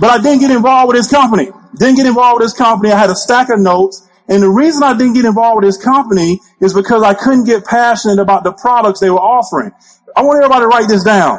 But 0.00 0.10
I 0.10 0.22
didn't 0.22 0.40
get 0.40 0.50
involved 0.50 0.88
with 0.88 0.96
this 0.96 1.10
company. 1.10 1.50
Didn't 1.76 1.96
get 1.96 2.06
involved 2.06 2.40
with 2.40 2.46
this 2.46 2.58
company. 2.58 2.92
I 2.92 2.98
had 2.98 3.10
a 3.10 3.16
stack 3.16 3.50
of 3.50 3.58
notes. 3.58 4.08
And 4.28 4.42
the 4.42 4.50
reason 4.50 4.82
I 4.82 4.92
didn't 4.96 5.14
get 5.14 5.24
involved 5.24 5.64
with 5.64 5.74
this 5.74 5.82
company 5.82 6.40
is 6.60 6.74
because 6.74 7.02
I 7.02 7.14
couldn't 7.14 7.44
get 7.44 7.64
passionate 7.64 8.18
about 8.18 8.44
the 8.44 8.52
products 8.52 9.00
they 9.00 9.10
were 9.10 9.18
offering. 9.18 9.72
I 10.14 10.22
want 10.22 10.42
everybody 10.42 10.64
to 10.64 10.68
write 10.68 10.88
this 10.88 11.04
down. 11.04 11.38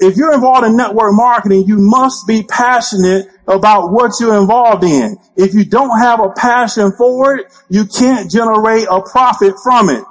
If 0.00 0.16
you're 0.16 0.34
involved 0.34 0.66
in 0.66 0.76
network 0.76 1.12
marketing, 1.14 1.64
you 1.66 1.76
must 1.78 2.26
be 2.26 2.42
passionate 2.42 3.28
about 3.46 3.90
what 3.92 4.12
you're 4.20 4.38
involved 4.38 4.84
in. 4.84 5.16
If 5.36 5.54
you 5.54 5.64
don't 5.64 5.98
have 6.00 6.20
a 6.20 6.30
passion 6.30 6.92
for 6.96 7.36
it, 7.36 7.46
you 7.68 7.86
can't 7.86 8.30
generate 8.30 8.86
a 8.90 9.02
profit 9.02 9.54
from 9.62 9.90
it. 9.90 10.04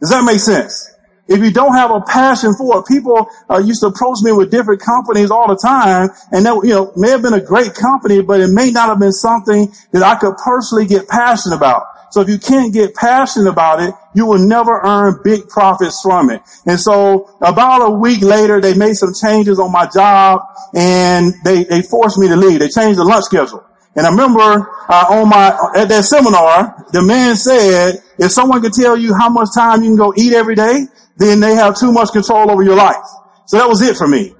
Does 0.00 0.10
that 0.10 0.24
make 0.24 0.40
sense? 0.40 0.93
If 1.26 1.42
you 1.42 1.50
don't 1.50 1.74
have 1.74 1.90
a 1.90 2.00
passion 2.00 2.54
for 2.54 2.80
it, 2.80 2.86
people 2.86 3.26
uh, 3.48 3.58
used 3.58 3.80
to 3.80 3.86
approach 3.86 4.18
me 4.22 4.32
with 4.32 4.50
different 4.50 4.82
companies 4.82 5.30
all 5.30 5.48
the 5.48 5.56
time, 5.56 6.10
and 6.30 6.44
that 6.44 6.60
you 6.64 6.74
know 6.74 6.92
may 6.96 7.10
have 7.10 7.22
been 7.22 7.34
a 7.34 7.40
great 7.40 7.74
company, 7.74 8.22
but 8.22 8.40
it 8.40 8.48
may 8.48 8.70
not 8.70 8.88
have 8.88 8.98
been 8.98 9.12
something 9.12 9.72
that 9.92 10.02
I 10.02 10.16
could 10.16 10.36
personally 10.36 10.86
get 10.86 11.08
passionate 11.08 11.56
about. 11.56 11.84
So 12.10 12.20
if 12.20 12.28
you 12.28 12.38
can't 12.38 12.72
get 12.72 12.94
passionate 12.94 13.50
about 13.50 13.82
it, 13.82 13.92
you 14.14 14.26
will 14.26 14.38
never 14.38 14.80
earn 14.84 15.18
big 15.24 15.48
profits 15.48 16.00
from 16.00 16.30
it. 16.30 16.42
And 16.64 16.78
so 16.78 17.34
about 17.40 17.82
a 17.82 17.90
week 17.90 18.22
later, 18.22 18.60
they 18.60 18.74
made 18.74 18.94
some 18.94 19.12
changes 19.20 19.58
on 19.58 19.72
my 19.72 19.88
job, 19.92 20.42
and 20.74 21.34
they 21.44 21.64
they 21.64 21.82
forced 21.82 22.18
me 22.18 22.28
to 22.28 22.36
leave. 22.36 22.60
They 22.60 22.68
changed 22.68 23.00
the 23.00 23.04
lunch 23.04 23.24
schedule. 23.24 23.64
And 23.96 24.06
I 24.06 24.10
remember 24.10 24.68
uh, 24.88 25.06
on 25.10 25.28
my 25.28 25.56
at 25.76 25.88
that 25.88 26.04
seminar, 26.04 26.84
the 26.92 27.02
man 27.02 27.36
said, 27.36 28.02
if 28.18 28.32
someone 28.32 28.60
can 28.60 28.72
tell 28.72 28.96
you 28.96 29.14
how 29.14 29.28
much 29.28 29.48
time 29.54 29.82
you 29.82 29.90
can 29.90 29.96
go 29.96 30.12
eat 30.16 30.32
every 30.32 30.54
day, 30.54 30.86
then 31.16 31.40
they 31.40 31.54
have 31.54 31.78
too 31.78 31.92
much 31.92 32.12
control 32.12 32.50
over 32.50 32.62
your 32.62 32.76
life. 32.76 33.04
So 33.46 33.58
that 33.58 33.68
was 33.68 33.82
it 33.82 33.96
for 33.96 34.08
me. 34.08 34.34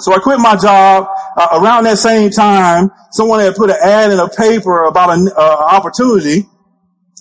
So 0.00 0.12
I 0.12 0.18
quit 0.18 0.40
my 0.40 0.56
job. 0.56 1.06
Uh, 1.36 1.60
around 1.60 1.84
that 1.84 1.98
same 1.98 2.30
time, 2.30 2.90
someone 3.12 3.40
had 3.40 3.54
put 3.54 3.70
an 3.70 3.76
ad 3.82 4.10
in 4.10 4.18
a 4.18 4.28
paper 4.28 4.84
about 4.84 5.16
an 5.16 5.28
uh, 5.36 5.40
opportunity. 5.40 6.48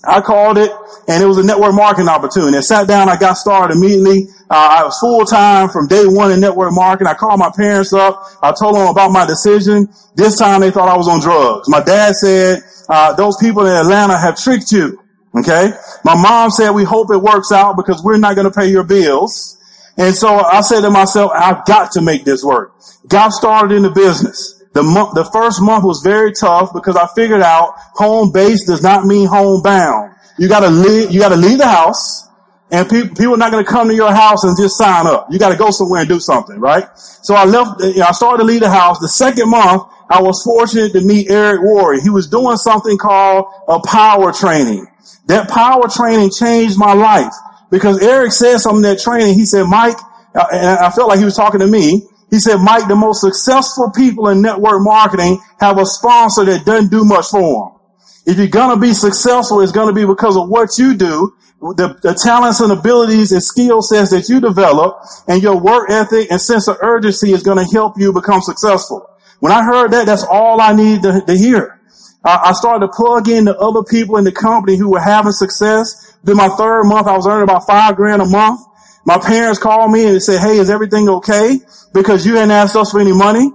I 0.03 0.21
called 0.21 0.57
it, 0.57 0.71
and 1.07 1.21
it 1.21 1.27
was 1.27 1.37
a 1.37 1.45
network 1.45 1.75
marketing 1.75 2.09
opportunity. 2.09 2.57
I 2.57 2.61
sat 2.61 2.87
down, 2.87 3.07
I 3.07 3.17
got 3.17 3.37
started 3.37 3.77
immediately. 3.77 4.27
Uh, 4.51 4.79
I 4.79 4.83
was 4.83 4.99
full 4.99 5.23
time 5.23 5.69
from 5.69 5.87
day 5.87 6.03
one 6.05 6.29
in 6.29 6.41
network 6.41 6.73
marketing. 6.73 7.07
I 7.07 7.13
called 7.13 7.39
my 7.39 7.51
parents 7.55 7.93
up. 7.93 8.21
I 8.43 8.51
told 8.51 8.75
them 8.75 8.87
about 8.87 9.11
my 9.11 9.25
decision. 9.25 9.87
This 10.15 10.37
time 10.37 10.59
they 10.59 10.71
thought 10.71 10.89
I 10.89 10.97
was 10.97 11.07
on 11.07 11.21
drugs. 11.21 11.69
My 11.69 11.79
dad 11.79 12.15
said, 12.15 12.61
uh, 12.89 13.13
"Those 13.13 13.37
people 13.37 13.65
in 13.65 13.71
Atlanta 13.71 14.17
have 14.17 14.37
tricked 14.37 14.73
you." 14.73 14.99
Okay. 15.33 15.71
My 16.03 16.15
mom 16.15 16.49
said, 16.49 16.71
we 16.71 16.83
hope 16.83 17.09
it 17.11 17.17
works 17.17 17.51
out 17.53 17.77
because 17.77 18.03
we're 18.03 18.17
not 18.17 18.35
going 18.35 18.51
to 18.51 18.51
pay 18.51 18.69
your 18.69 18.83
bills. 18.83 19.57
And 19.97 20.13
so 20.13 20.27
I 20.27 20.61
said 20.61 20.81
to 20.81 20.89
myself, 20.89 21.31
I've 21.33 21.65
got 21.65 21.93
to 21.93 22.01
make 22.01 22.25
this 22.25 22.43
work. 22.43 22.73
Got 23.07 23.31
started 23.31 23.75
in 23.75 23.83
the 23.83 23.91
business. 23.91 24.61
The 24.73 24.83
month, 24.83 25.15
the 25.15 25.25
first 25.25 25.61
month 25.61 25.83
was 25.83 26.01
very 26.01 26.33
tough 26.33 26.73
because 26.73 26.95
I 26.95 27.07
figured 27.15 27.41
out 27.41 27.73
home 27.93 28.31
base 28.31 28.65
does 28.65 28.83
not 28.83 29.05
mean 29.05 29.27
homebound. 29.27 30.15
You 30.37 30.47
gotta 30.47 30.69
leave, 30.69 31.11
you 31.11 31.19
gotta 31.19 31.35
leave 31.35 31.57
the 31.57 31.67
house 31.67 32.27
and 32.71 32.89
people, 32.89 33.09
people 33.09 33.33
are 33.33 33.37
not 33.37 33.51
going 33.51 33.65
to 33.65 33.69
come 33.69 33.89
to 33.89 33.93
your 33.93 34.13
house 34.13 34.45
and 34.45 34.55
just 34.57 34.77
sign 34.77 35.05
up. 35.05 35.27
You 35.29 35.37
got 35.37 35.49
to 35.49 35.57
go 35.57 35.71
somewhere 35.71 35.99
and 35.99 36.09
do 36.09 36.19
something, 36.19 36.57
right? 36.57 36.87
So 36.97 37.35
I 37.35 37.43
left, 37.43 37.81
I 37.81 38.11
started 38.11 38.43
to 38.43 38.43
leave 38.45 38.61
the 38.61 38.69
house. 38.69 38.99
The 38.99 39.09
second 39.09 39.49
month, 39.49 39.83
I 40.09 40.21
was 40.21 40.41
fortunate 40.43 40.93
to 40.93 41.01
meet 41.01 41.29
Eric 41.29 41.61
Worre. 41.61 42.01
He 42.01 42.09
was 42.09 42.27
doing 42.27 42.55
something 42.57 42.97
called 42.97 43.45
a 43.67 43.79
power 43.85 44.31
training. 44.31 44.87
That 45.27 45.49
power 45.49 45.87
training 45.89 46.31
changed 46.31 46.77
my 46.77 46.93
life 46.93 47.33
because 47.69 48.01
Eric 48.01 48.31
said 48.31 48.57
something 48.59 48.83
in 48.83 48.95
that 48.95 48.99
training. 48.99 49.35
He 49.35 49.45
said, 49.45 49.63
Mike, 49.63 49.97
uh, 50.33 50.45
and 50.51 50.79
I 50.79 50.89
felt 50.91 51.09
like 51.09 51.19
he 51.19 51.25
was 51.25 51.35
talking 51.35 51.59
to 51.59 51.67
me. 51.67 52.07
He 52.29 52.39
said, 52.39 52.57
Mike, 52.57 52.87
the 52.87 52.95
most 52.95 53.19
successful 53.19 53.91
people 53.91 54.29
in 54.29 54.41
network 54.41 54.81
marketing 54.81 55.41
have 55.59 55.77
a 55.77 55.85
sponsor 55.85 56.45
that 56.45 56.65
doesn't 56.65 56.89
do 56.89 57.03
much 57.03 57.27
for 57.27 57.41
them. 57.41 57.79
If 58.25 58.37
you're 58.37 58.47
going 58.47 58.75
to 58.75 58.81
be 58.81 58.93
successful, 58.93 59.61
it's 59.61 59.71
going 59.71 59.87
to 59.87 59.93
be 59.93 60.05
because 60.05 60.37
of 60.37 60.47
what 60.47 60.77
you 60.77 60.93
do, 60.93 61.33
the, 61.61 61.97
the 62.01 62.13
talents 62.13 62.59
and 62.59 62.71
abilities 62.71 63.31
and 63.31 63.43
skill 63.43 63.81
sets 63.81 64.11
that 64.11 64.27
you 64.27 64.41
develop, 64.41 64.99
and 65.27 65.41
your 65.41 65.59
work 65.59 65.89
ethic 65.89 66.31
and 66.31 66.41
sense 66.41 66.67
of 66.67 66.77
urgency 66.81 67.31
is 67.31 67.43
going 67.43 67.57
to 67.57 67.71
help 67.71 67.97
you 67.97 68.11
become 68.11 68.41
successful. 68.41 69.07
When 69.39 69.51
I 69.51 69.63
heard 69.63 69.91
that, 69.91 70.05
that's 70.05 70.23
all 70.23 70.59
I 70.59 70.73
needed 70.73 71.03
to, 71.03 71.21
to 71.25 71.37
hear. 71.37 71.79
I 72.23 72.51
started 72.51 72.85
to 72.85 72.91
plug 72.93 73.27
in 73.29 73.45
the 73.45 73.57
other 73.57 73.83
people 73.83 74.17
in 74.17 74.23
the 74.23 74.31
company 74.31 74.77
who 74.77 74.91
were 74.91 74.99
having 74.99 75.31
success. 75.31 76.15
Then 76.23 76.37
my 76.37 76.49
third 76.49 76.83
month, 76.83 77.07
I 77.07 77.15
was 77.15 77.25
earning 77.25 77.43
about 77.43 77.65
five 77.65 77.95
grand 77.95 78.21
a 78.21 78.25
month. 78.25 78.61
My 79.05 79.17
parents 79.17 79.57
called 79.57 79.91
me 79.91 80.05
and 80.05 80.15
they 80.15 80.19
said, 80.19 80.39
Hey, 80.39 80.57
is 80.57 80.69
everything 80.69 81.09
okay? 81.09 81.59
Because 81.95 82.23
you 82.23 82.37
asked 82.37 82.75
us 82.75 82.91
for 82.91 82.99
any 82.99 83.13
money. 83.13 83.51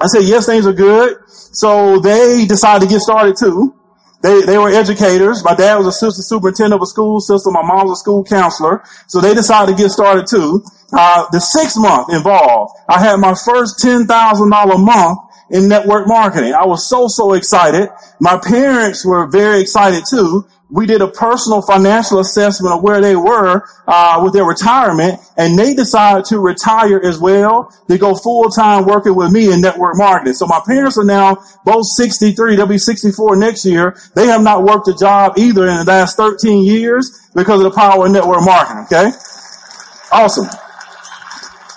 I 0.00 0.06
said, 0.08 0.24
yes, 0.24 0.46
things 0.46 0.66
are 0.66 0.72
good. 0.72 1.16
So 1.28 2.00
they 2.00 2.44
decided 2.46 2.86
to 2.86 2.92
get 2.92 3.00
started 3.00 3.36
too. 3.38 3.74
They, 4.22 4.42
they 4.42 4.58
were 4.58 4.70
educators. 4.70 5.44
My 5.44 5.54
dad 5.54 5.76
was 5.76 5.86
assistant 5.86 6.26
superintendent 6.26 6.74
of 6.74 6.82
a 6.82 6.86
school 6.86 7.20
system. 7.20 7.52
My 7.52 7.62
mom 7.62 7.88
was 7.88 7.98
a 7.98 8.00
school 8.00 8.24
counselor. 8.24 8.82
So 9.06 9.20
they 9.20 9.34
decided 9.34 9.76
to 9.76 9.82
get 9.82 9.90
started 9.90 10.26
too. 10.26 10.64
Uh, 10.92 11.26
the 11.32 11.40
six 11.40 11.76
month 11.76 12.12
involved, 12.12 12.74
I 12.88 13.00
had 13.00 13.16
my 13.16 13.34
first 13.34 13.78
$10,000 13.84 14.84
month 14.84 15.18
in 15.50 15.68
network 15.68 16.08
marketing. 16.08 16.54
I 16.54 16.66
was 16.66 16.88
so, 16.88 17.08
so 17.08 17.34
excited. 17.34 17.88
My 18.20 18.38
parents 18.42 19.04
were 19.04 19.28
very 19.28 19.60
excited 19.60 20.04
too 20.08 20.46
we 20.68 20.86
did 20.86 21.00
a 21.00 21.08
personal 21.08 21.62
financial 21.62 22.18
assessment 22.18 22.74
of 22.74 22.82
where 22.82 23.00
they 23.00 23.14
were 23.14 23.62
uh, 23.86 24.20
with 24.22 24.32
their 24.32 24.44
retirement, 24.44 25.20
and 25.36 25.58
they 25.58 25.74
decided 25.74 26.24
to 26.26 26.40
retire 26.40 27.00
as 27.00 27.18
well. 27.18 27.72
They 27.88 27.98
go 27.98 28.14
full 28.16 28.48
time 28.50 28.84
working 28.84 29.14
with 29.14 29.30
me 29.32 29.52
in 29.52 29.60
network 29.60 29.96
marketing. 29.96 30.34
So 30.34 30.46
my 30.46 30.60
parents 30.66 30.98
are 30.98 31.04
now 31.04 31.38
both 31.64 31.86
63. 31.86 32.56
They'll 32.56 32.66
be 32.66 32.78
64 32.78 33.36
next 33.36 33.64
year. 33.64 33.96
They 34.14 34.26
have 34.26 34.42
not 34.42 34.64
worked 34.64 34.88
a 34.88 34.94
job 34.94 35.38
either 35.38 35.68
in 35.68 35.78
the 35.78 35.84
last 35.84 36.16
13 36.16 36.64
years 36.64 37.28
because 37.34 37.60
of 37.60 37.72
the 37.72 37.76
power 37.76 38.06
of 38.06 38.12
network 38.12 38.44
marketing. 38.44 38.86
Okay, 38.86 39.16
awesome. 40.10 40.48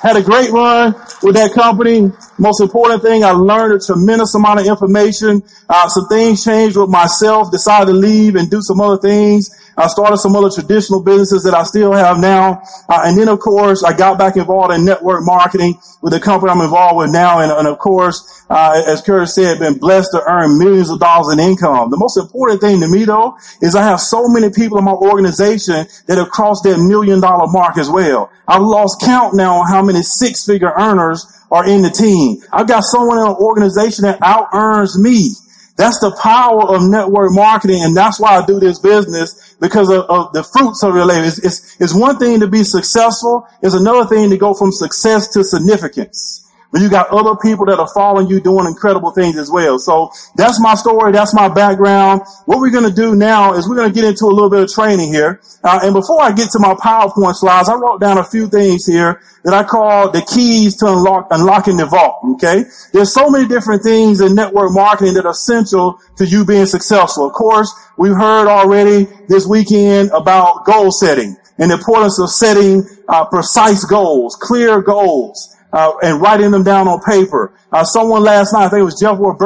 Had 0.01 0.15
a 0.15 0.23
great 0.23 0.49
run 0.51 0.95
with 1.21 1.35
that 1.35 1.51
company. 1.53 2.09
Most 2.37 2.61
important 2.61 3.01
thing, 3.01 3.25
I 3.25 3.31
learned 3.31 3.73
a 3.73 3.85
tremendous 3.85 4.33
amount 4.33 4.61
of 4.61 4.65
information. 4.65 5.43
Uh, 5.67 5.89
some 5.89 6.07
things 6.07 6.43
changed 6.43 6.77
with 6.77 6.89
myself, 6.89 7.51
decided 7.51 7.87
to 7.87 7.97
leave 7.97 8.37
and 8.37 8.49
do 8.49 8.61
some 8.61 8.79
other 8.79 8.97
things. 8.97 9.49
I 9.79 9.87
started 9.87 10.17
some 10.17 10.35
other 10.35 10.49
traditional 10.49 11.01
businesses 11.01 11.43
that 11.43 11.53
I 11.53 11.63
still 11.63 11.93
have 11.93 12.19
now. 12.19 12.61
Uh, 12.89 13.01
and 13.05 13.17
then 13.17 13.29
of 13.29 13.39
course, 13.39 13.83
I 13.83 13.95
got 13.95 14.19
back 14.19 14.35
involved 14.35 14.73
in 14.73 14.83
network 14.83 15.23
marketing 15.23 15.79
with 16.01 16.11
the 16.11 16.19
company 16.19 16.51
I'm 16.51 16.61
involved 16.61 16.97
with 16.97 17.11
now. 17.11 17.39
And, 17.39 17.51
and 17.51 17.67
of 17.67 17.79
course, 17.79 18.43
uh, 18.49 18.83
as 18.85 19.01
Curtis 19.01 19.35
said, 19.35 19.59
been 19.59 19.77
blessed 19.77 20.11
to 20.11 20.21
earn 20.27 20.59
millions 20.59 20.89
of 20.89 20.99
dollars 20.99 21.31
in 21.31 21.39
income. 21.39 21.89
The 21.89 21.97
most 21.97 22.17
important 22.17 22.59
thing 22.59 22.81
to 22.81 22.87
me 22.87 23.05
though, 23.05 23.37
is 23.61 23.73
I 23.73 23.83
have 23.83 24.01
so 24.01 24.27
many 24.27 24.49
people 24.51 24.77
in 24.77 24.83
my 24.83 24.91
organization 24.91 25.85
that 26.07 26.17
have 26.17 26.29
crossed 26.29 26.63
that 26.63 26.77
million 26.77 27.21
dollar 27.21 27.47
mark 27.47 27.77
as 27.77 27.89
well. 27.89 28.31
I've 28.47 28.61
lost 28.61 29.01
count 29.01 29.35
now 29.35 29.61
on 29.61 29.71
how 29.71 29.81
many 29.81 30.01
six 30.01 30.45
figure 30.45 30.73
earners 30.77 31.25
are 31.51 31.67
in 31.67 31.81
the 31.81 31.89
team. 31.89 32.41
I've 32.51 32.67
got 32.67 32.83
someone 32.83 33.17
in 33.17 33.27
an 33.27 33.35
organization 33.39 34.03
that 34.03 34.19
out 34.21 34.49
earns 34.53 34.99
me. 34.99 35.31
That's 35.79 35.99
the 35.99 36.11
power 36.21 36.75
of 36.75 36.83
network 36.83 37.31
marketing. 37.31 37.81
And 37.83 37.95
that's 37.95 38.19
why 38.19 38.35
I 38.35 38.45
do 38.45 38.59
this 38.59 38.79
business 38.79 39.48
because 39.59 39.89
of, 39.89 40.05
of 40.09 40.33
the 40.33 40.43
fruits 40.43 40.83
of 40.83 40.95
your 40.95 41.05
labor. 41.05 41.27
It's, 41.27 41.39
it's, 41.39 41.81
it's 41.81 41.93
one 41.93 42.17
thing 42.17 42.39
to 42.39 42.47
be 42.47 42.63
successful. 42.63 43.47
It's 43.61 43.75
another 43.75 44.07
thing 44.07 44.29
to 44.29 44.37
go 44.37 44.53
from 44.53 44.71
success 44.71 45.27
to 45.29 45.43
significance. 45.43 46.48
But 46.71 46.81
you 46.81 46.89
got 46.89 47.09
other 47.09 47.35
people 47.35 47.65
that 47.65 47.79
are 47.79 47.89
following 47.93 48.27
you 48.27 48.39
doing 48.39 48.67
incredible 48.67 49.09
things 49.09 49.37
as 49.37 49.49
well. 49.49 49.79
So 49.79 50.11
that's 50.35 50.61
my 50.61 50.75
story. 50.75 51.11
That's 51.11 51.33
my 51.33 51.49
background. 51.49 52.21
What 52.45 52.59
we're 52.59 52.69
going 52.69 52.87
to 52.87 52.95
do 52.95 53.15
now 53.15 53.53
is 53.53 53.67
we're 53.67 53.75
going 53.75 53.89
to 53.89 53.93
get 53.93 54.03
into 54.03 54.25
a 54.25 54.33
little 54.33 54.51
bit 54.51 54.61
of 54.61 54.69
training 54.69 55.11
here. 55.11 55.41
Uh, 55.63 55.79
and 55.83 55.93
before 55.93 56.21
I 56.21 56.31
get 56.31 56.49
to 56.51 56.59
my 56.59 56.75
PowerPoint 56.75 57.35
slides, 57.35 57.69
I 57.69 57.75
wrote 57.75 57.99
down 57.99 58.19
a 58.19 58.23
few 58.23 58.47
things 58.47 58.85
here 58.85 59.19
that 59.43 59.53
I 59.53 59.63
call 59.63 60.11
the 60.11 60.21
keys 60.21 60.75
to 60.77 60.87
unlock, 60.87 61.27
unlocking 61.31 61.77
the 61.77 61.87
vault. 61.87 62.19
Okay. 62.35 62.65
There's 62.93 63.13
so 63.13 63.31
many 63.31 63.47
different 63.47 63.81
things 63.81 64.21
in 64.21 64.35
network 64.35 64.71
marketing 64.71 65.15
that 65.15 65.25
are 65.25 65.31
essential 65.31 65.99
to 66.17 66.25
you 66.25 66.45
being 66.45 66.67
successful. 66.67 67.25
Of 67.25 67.33
course, 67.33 67.73
we've 67.97 68.13
heard 68.13 68.47
already 68.47 69.07
this 69.27 69.47
weekend 69.47 70.11
about 70.11 70.65
goal 70.65 70.91
setting 70.91 71.35
and 71.57 71.71
the 71.71 71.75
importance 71.75 72.19
of 72.19 72.29
setting 72.29 72.87
uh, 73.07 73.25
precise 73.25 73.83
goals, 73.85 74.37
clear 74.39 74.81
goals 74.81 75.55
uh, 75.71 75.93
and 76.01 76.21
writing 76.21 76.51
them 76.51 76.63
down 76.63 76.87
on 76.87 76.99
paper. 77.01 77.53
Uh, 77.71 77.83
someone 77.83 78.23
last 78.23 78.53
night, 78.53 78.65
I 78.65 78.69
think 78.69 78.81
it 78.81 78.83
was 78.83 78.99
Jeff 78.99 79.17
Ward 79.17 79.37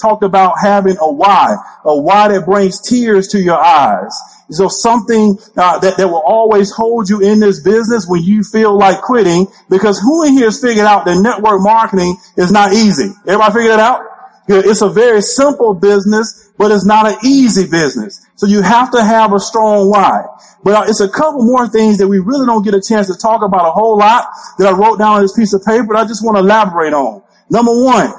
talked 0.00 0.22
about 0.22 0.54
having 0.60 0.96
a 1.00 1.12
why, 1.12 1.56
a 1.84 2.00
why 2.00 2.28
that 2.28 2.46
brings 2.46 2.80
tears 2.80 3.28
to 3.28 3.40
your 3.40 3.58
eyes. 3.58 4.12
So 4.50 4.68
something 4.68 5.38
uh, 5.56 5.78
that, 5.80 5.96
that 5.96 6.08
will 6.08 6.22
always 6.24 6.70
hold 6.72 7.10
you 7.10 7.20
in 7.20 7.40
this 7.40 7.60
business 7.60 8.06
when 8.08 8.22
you 8.22 8.44
feel 8.44 8.78
like 8.78 9.00
quitting, 9.02 9.48
because 9.68 9.98
who 9.98 10.24
in 10.24 10.32
here 10.34 10.46
has 10.46 10.60
figured 10.60 10.86
out 10.86 11.04
that 11.04 11.20
network 11.20 11.60
marketing 11.60 12.16
is 12.36 12.52
not 12.52 12.72
easy? 12.72 13.10
Everybody 13.26 13.52
figured 13.52 13.74
it 13.74 13.80
out? 13.80 14.02
It's 14.48 14.82
a 14.82 14.88
very 14.88 15.22
simple 15.22 15.74
business, 15.74 16.52
but 16.56 16.70
it's 16.70 16.86
not 16.86 17.06
an 17.06 17.18
easy 17.24 17.68
business. 17.68 18.24
So 18.36 18.46
you 18.46 18.60
have 18.62 18.90
to 18.92 19.02
have 19.02 19.32
a 19.32 19.40
strong 19.40 19.90
why. 19.90 20.22
But 20.62 20.74
uh, 20.74 20.84
it's 20.88 21.00
a 21.00 21.08
couple 21.08 21.42
more 21.42 21.66
things 21.68 21.98
that 21.98 22.08
we 22.08 22.18
really 22.18 22.46
don't 22.46 22.62
get 22.62 22.74
a 22.74 22.82
chance 22.82 23.06
to 23.08 23.14
talk 23.14 23.42
about 23.42 23.66
a 23.66 23.72
whole 23.72 23.98
lot 23.98 24.28
that 24.58 24.68
I 24.68 24.76
wrote 24.76 24.98
down 24.98 25.16
on 25.16 25.22
this 25.22 25.34
piece 25.34 25.54
of 25.54 25.64
paper 25.64 25.94
that 25.94 26.04
I 26.04 26.04
just 26.04 26.24
want 26.24 26.36
to 26.36 26.40
elaborate 26.40 26.92
on. 26.92 27.22
Number 27.50 27.72
one, 27.72 28.10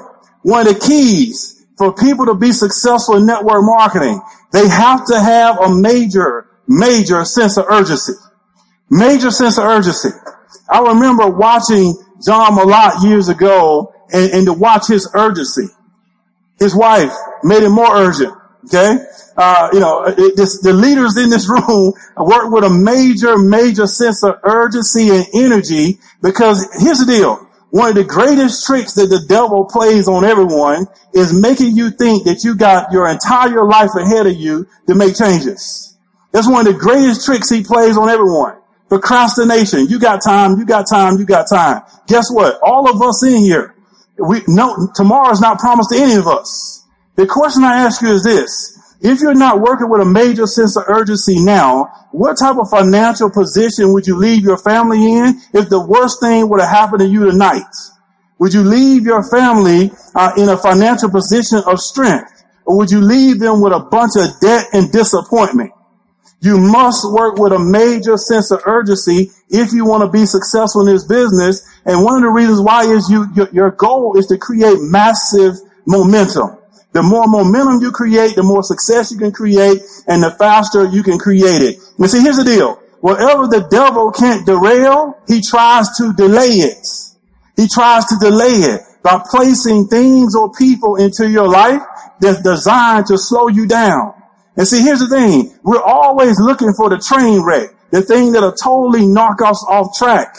one 0.42 0.66
of 0.66 0.74
the 0.74 0.80
keys 0.80 1.64
for 1.76 1.94
people 1.94 2.26
to 2.26 2.34
be 2.34 2.50
successful 2.50 3.16
in 3.16 3.26
network 3.26 3.62
marketing, 3.62 4.20
they 4.52 4.66
have 4.68 5.06
to 5.06 5.20
have 5.20 5.60
a 5.60 5.74
major, 5.74 6.48
major 6.66 7.24
sense 7.24 7.56
of 7.56 7.66
urgency. 7.70 8.14
Major 8.90 9.30
sense 9.30 9.58
of 9.58 9.64
urgency. 9.64 10.08
I 10.68 10.80
remember 10.80 11.28
watching 11.28 11.94
John 12.24 12.56
Malott 12.56 13.04
years 13.04 13.28
ago 13.28 13.94
and, 14.12 14.32
and 14.32 14.46
to 14.46 14.52
watch 14.52 14.88
his 14.88 15.08
urgency. 15.14 15.68
His 16.58 16.74
wife 16.74 17.12
made 17.44 17.62
it 17.62 17.70
more 17.70 17.94
urgent. 17.94 18.34
Okay. 18.66 18.98
Uh, 19.36 19.68
you 19.72 19.80
know, 19.80 20.04
it, 20.04 20.36
this, 20.36 20.60
the 20.60 20.72
leaders 20.72 21.16
in 21.16 21.30
this 21.30 21.48
room 21.48 21.92
work 22.16 22.50
with 22.50 22.64
a 22.64 22.70
major, 22.70 23.38
major 23.38 23.86
sense 23.86 24.24
of 24.24 24.36
urgency 24.42 25.10
and 25.10 25.26
energy 25.34 25.98
because 26.22 26.68
here's 26.82 26.98
the 26.98 27.06
deal. 27.06 27.44
One 27.70 27.90
of 27.90 27.94
the 27.96 28.04
greatest 28.04 28.66
tricks 28.66 28.94
that 28.94 29.08
the 29.08 29.24
devil 29.28 29.66
plays 29.66 30.08
on 30.08 30.24
everyone 30.24 30.86
is 31.12 31.38
making 31.38 31.76
you 31.76 31.90
think 31.90 32.24
that 32.24 32.42
you 32.42 32.56
got 32.56 32.92
your 32.92 33.06
entire 33.08 33.64
life 33.66 33.90
ahead 33.94 34.26
of 34.26 34.34
you 34.34 34.66
to 34.86 34.94
make 34.94 35.16
changes. 35.16 35.96
That's 36.32 36.48
one 36.48 36.66
of 36.66 36.72
the 36.72 36.78
greatest 36.78 37.26
tricks 37.26 37.50
he 37.50 37.62
plays 37.62 37.96
on 37.96 38.08
everyone. 38.08 38.56
Procrastination. 38.88 39.86
You 39.88 39.98
got 39.98 40.20
time, 40.24 40.58
you 40.58 40.64
got 40.64 40.86
time, 40.88 41.18
you 41.18 41.26
got 41.26 41.46
time. 41.48 41.82
Guess 42.06 42.32
what? 42.32 42.58
All 42.62 42.88
of 42.88 43.02
us 43.02 43.22
in 43.22 43.36
here, 43.42 43.74
we 44.18 44.42
no 44.48 44.88
tomorrow 44.94 45.30
is 45.30 45.40
not 45.40 45.58
promised 45.58 45.90
to 45.90 45.98
any 45.98 46.14
of 46.14 46.26
us. 46.26 46.86
The 47.18 47.26
question 47.26 47.64
I 47.64 47.82
ask 47.82 48.00
you 48.00 48.12
is 48.14 48.22
this. 48.22 48.78
If 49.00 49.18
you're 49.18 49.34
not 49.34 49.60
working 49.60 49.90
with 49.90 50.00
a 50.00 50.04
major 50.04 50.46
sense 50.46 50.76
of 50.76 50.84
urgency 50.86 51.42
now, 51.42 52.06
what 52.12 52.38
type 52.38 52.58
of 52.58 52.70
financial 52.70 53.28
position 53.28 53.92
would 53.92 54.06
you 54.06 54.14
leave 54.14 54.44
your 54.44 54.56
family 54.56 55.02
in 55.02 55.42
if 55.52 55.68
the 55.68 55.84
worst 55.84 56.20
thing 56.22 56.48
were 56.48 56.58
to 56.58 56.66
happen 56.66 57.00
to 57.00 57.06
you 57.08 57.28
tonight? 57.28 57.74
Would 58.38 58.54
you 58.54 58.62
leave 58.62 59.02
your 59.02 59.28
family 59.28 59.90
uh, 60.14 60.30
in 60.36 60.48
a 60.48 60.56
financial 60.56 61.10
position 61.10 61.60
of 61.66 61.80
strength? 61.80 62.30
Or 62.64 62.78
would 62.78 62.92
you 62.92 63.00
leave 63.00 63.40
them 63.40 63.60
with 63.60 63.72
a 63.72 63.80
bunch 63.80 64.12
of 64.14 64.38
debt 64.38 64.66
and 64.72 64.92
disappointment? 64.92 65.72
You 66.38 66.56
must 66.56 67.02
work 67.10 67.36
with 67.36 67.50
a 67.52 67.58
major 67.58 68.16
sense 68.16 68.52
of 68.52 68.62
urgency 68.64 69.32
if 69.50 69.72
you 69.72 69.84
want 69.84 70.06
to 70.06 70.08
be 70.08 70.24
successful 70.24 70.86
in 70.86 70.94
this 70.94 71.02
business. 71.02 71.66
And 71.84 72.04
one 72.04 72.14
of 72.14 72.22
the 72.22 72.30
reasons 72.30 72.60
why 72.60 72.84
is 72.84 73.10
you, 73.10 73.26
your, 73.34 73.48
your 73.50 73.70
goal 73.72 74.16
is 74.16 74.26
to 74.28 74.38
create 74.38 74.78
massive 74.78 75.56
momentum. 75.84 76.57
The 76.92 77.02
more 77.02 77.26
momentum 77.26 77.80
you 77.80 77.92
create, 77.92 78.34
the 78.34 78.42
more 78.42 78.62
success 78.62 79.12
you 79.12 79.18
can 79.18 79.32
create, 79.32 79.82
and 80.06 80.22
the 80.22 80.30
faster 80.30 80.86
you 80.86 81.02
can 81.02 81.18
create 81.18 81.62
it. 81.62 81.76
And 81.98 82.10
see, 82.10 82.22
here's 82.22 82.38
the 82.38 82.44
deal. 82.44 82.80
Whatever 83.00 83.46
the 83.46 83.66
devil 83.70 84.10
can't 84.10 84.44
derail, 84.46 85.18
he 85.28 85.40
tries 85.40 85.88
to 85.98 86.12
delay 86.14 86.64
it. 86.64 86.86
He 87.56 87.68
tries 87.68 88.06
to 88.06 88.16
delay 88.20 88.72
it 88.72 88.80
by 89.02 89.22
placing 89.30 89.88
things 89.88 90.34
or 90.34 90.52
people 90.52 90.96
into 90.96 91.28
your 91.28 91.48
life 91.48 91.82
that's 92.20 92.42
designed 92.42 93.06
to 93.06 93.18
slow 93.18 93.48
you 93.48 93.66
down. 93.66 94.14
And 94.56 94.66
see, 94.66 94.82
here's 94.82 95.00
the 95.00 95.08
thing. 95.08 95.56
We're 95.62 95.82
always 95.82 96.40
looking 96.40 96.72
for 96.76 96.90
the 96.90 96.98
train 96.98 97.44
wreck, 97.44 97.70
the 97.90 98.02
thing 98.02 98.32
that'll 98.32 98.52
totally 98.52 99.06
knock 99.06 99.40
us 99.42 99.64
off 99.68 99.96
track. 99.96 100.36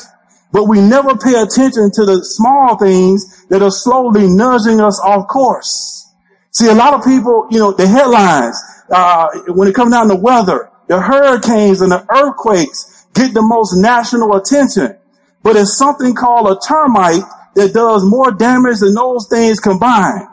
But 0.51 0.65
we 0.65 0.81
never 0.81 1.15
pay 1.15 1.39
attention 1.39 1.91
to 1.93 2.05
the 2.05 2.19
small 2.23 2.77
things 2.77 3.45
that 3.47 3.61
are 3.61 3.71
slowly 3.71 4.27
nudging 4.27 4.81
us 4.81 4.99
off 4.99 5.27
course. 5.27 6.08
See, 6.59 6.67
a 6.67 6.73
lot 6.73 6.93
of 6.93 7.05
people, 7.05 7.47
you 7.49 7.57
know, 7.57 7.71
the 7.71 7.87
headlines, 7.87 8.61
uh, 8.89 9.29
when 9.47 9.69
it 9.69 9.73
comes 9.73 9.93
down 9.93 10.09
to 10.09 10.15
weather, 10.15 10.69
the 10.89 10.99
hurricanes 10.99 11.79
and 11.79 11.89
the 11.89 12.05
earthquakes 12.11 13.07
get 13.13 13.33
the 13.33 13.41
most 13.41 13.77
national 13.77 14.35
attention. 14.35 14.97
But 15.41 15.55
it's 15.55 15.77
something 15.77 16.13
called 16.13 16.51
a 16.51 16.59
termite 16.59 17.23
that 17.55 17.73
does 17.73 18.03
more 18.03 18.33
damage 18.33 18.79
than 18.79 18.93
those 18.93 19.25
things 19.29 19.61
combined. 19.61 20.27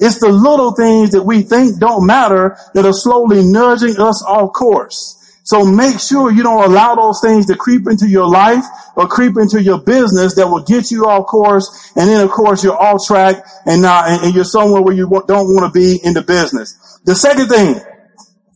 It's 0.00 0.18
the 0.20 0.30
little 0.30 0.72
things 0.72 1.10
that 1.10 1.24
we 1.24 1.42
think 1.42 1.78
don't 1.78 2.06
matter 2.06 2.56
that 2.72 2.86
are 2.86 2.94
slowly 2.94 3.42
nudging 3.44 4.00
us 4.00 4.24
off 4.24 4.54
course. 4.54 5.17
So 5.48 5.64
make 5.64 5.98
sure 5.98 6.30
you 6.30 6.42
don't 6.42 6.62
allow 6.62 6.94
those 6.94 7.22
things 7.22 7.46
to 7.46 7.56
creep 7.56 7.88
into 7.88 8.06
your 8.06 8.28
life 8.28 8.66
or 8.96 9.08
creep 9.08 9.38
into 9.38 9.62
your 9.62 9.80
business 9.80 10.34
that 10.34 10.46
will 10.46 10.62
get 10.62 10.90
you 10.90 11.06
off 11.06 11.24
course. 11.24 11.90
And 11.96 12.06
then 12.06 12.22
of 12.22 12.30
course 12.30 12.62
you're 12.62 12.78
off 12.78 13.06
track 13.06 13.42
and 13.64 13.80
now, 13.80 14.04
and 14.04 14.34
you're 14.34 14.44
somewhere 14.44 14.82
where 14.82 14.94
you 14.94 15.08
don't 15.26 15.54
want 15.54 15.72
to 15.72 15.80
be 15.80 16.00
in 16.04 16.12
the 16.12 16.20
business. 16.20 17.00
The 17.06 17.14
second 17.14 17.48
thing, 17.48 17.80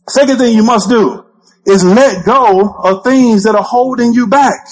second 0.07 0.37
thing 0.37 0.55
you 0.55 0.61
must 0.61 0.87
do 0.87 1.25
is 1.65 1.83
let 1.83 2.27
go 2.27 2.75
of 2.83 3.03
things 3.03 3.41
that 3.45 3.55
are 3.55 3.63
holding 3.63 4.13
you 4.13 4.27
back. 4.27 4.67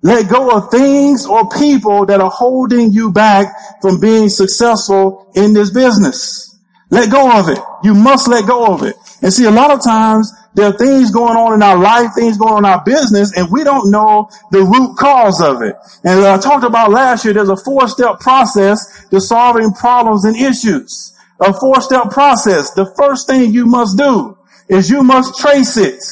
Let 0.00 0.30
go 0.30 0.56
of 0.56 0.70
things 0.70 1.26
or 1.26 1.48
people 1.48 2.06
that 2.06 2.20
are 2.20 2.30
holding 2.30 2.92
you 2.92 3.10
back 3.10 3.52
from 3.80 3.98
being 3.98 4.28
successful 4.28 5.28
in 5.34 5.54
this 5.54 5.70
business. 5.70 6.56
Let 6.90 7.10
go 7.10 7.36
of 7.36 7.48
it. 7.48 7.58
You 7.82 7.94
must 7.94 8.28
let 8.28 8.46
go 8.46 8.72
of 8.72 8.84
it. 8.84 8.94
And 9.22 9.32
see, 9.32 9.46
a 9.46 9.50
lot 9.50 9.72
of 9.72 9.82
times 9.82 10.32
there 10.54 10.66
are 10.66 10.76
things 10.76 11.10
going 11.10 11.36
on 11.36 11.54
in 11.54 11.62
our 11.62 11.78
life, 11.78 12.10
things 12.14 12.36
going 12.36 12.52
on 12.52 12.64
in 12.64 12.70
our 12.70 12.84
business, 12.84 13.36
and 13.36 13.50
we 13.50 13.64
don't 13.64 13.90
know 13.90 14.28
the 14.50 14.62
root 14.62 14.96
cause 14.98 15.40
of 15.40 15.62
it. 15.62 15.74
And 16.04 16.24
I 16.24 16.38
talked 16.38 16.64
about 16.64 16.90
last 16.90 17.24
year, 17.24 17.32
there's 17.32 17.48
a 17.48 17.56
four 17.56 17.88
step 17.88 18.20
process 18.20 19.06
to 19.10 19.20
solving 19.20 19.72
problems 19.72 20.24
and 20.24 20.36
issues. 20.36 21.16
A 21.40 21.52
four 21.52 21.80
step 21.80 22.10
process. 22.10 22.70
The 22.74 22.92
first 22.96 23.26
thing 23.26 23.52
you 23.52 23.66
must 23.66 23.96
do 23.96 24.36
is 24.68 24.90
you 24.90 25.02
must 25.02 25.40
trace 25.40 25.76
it. 25.76 26.02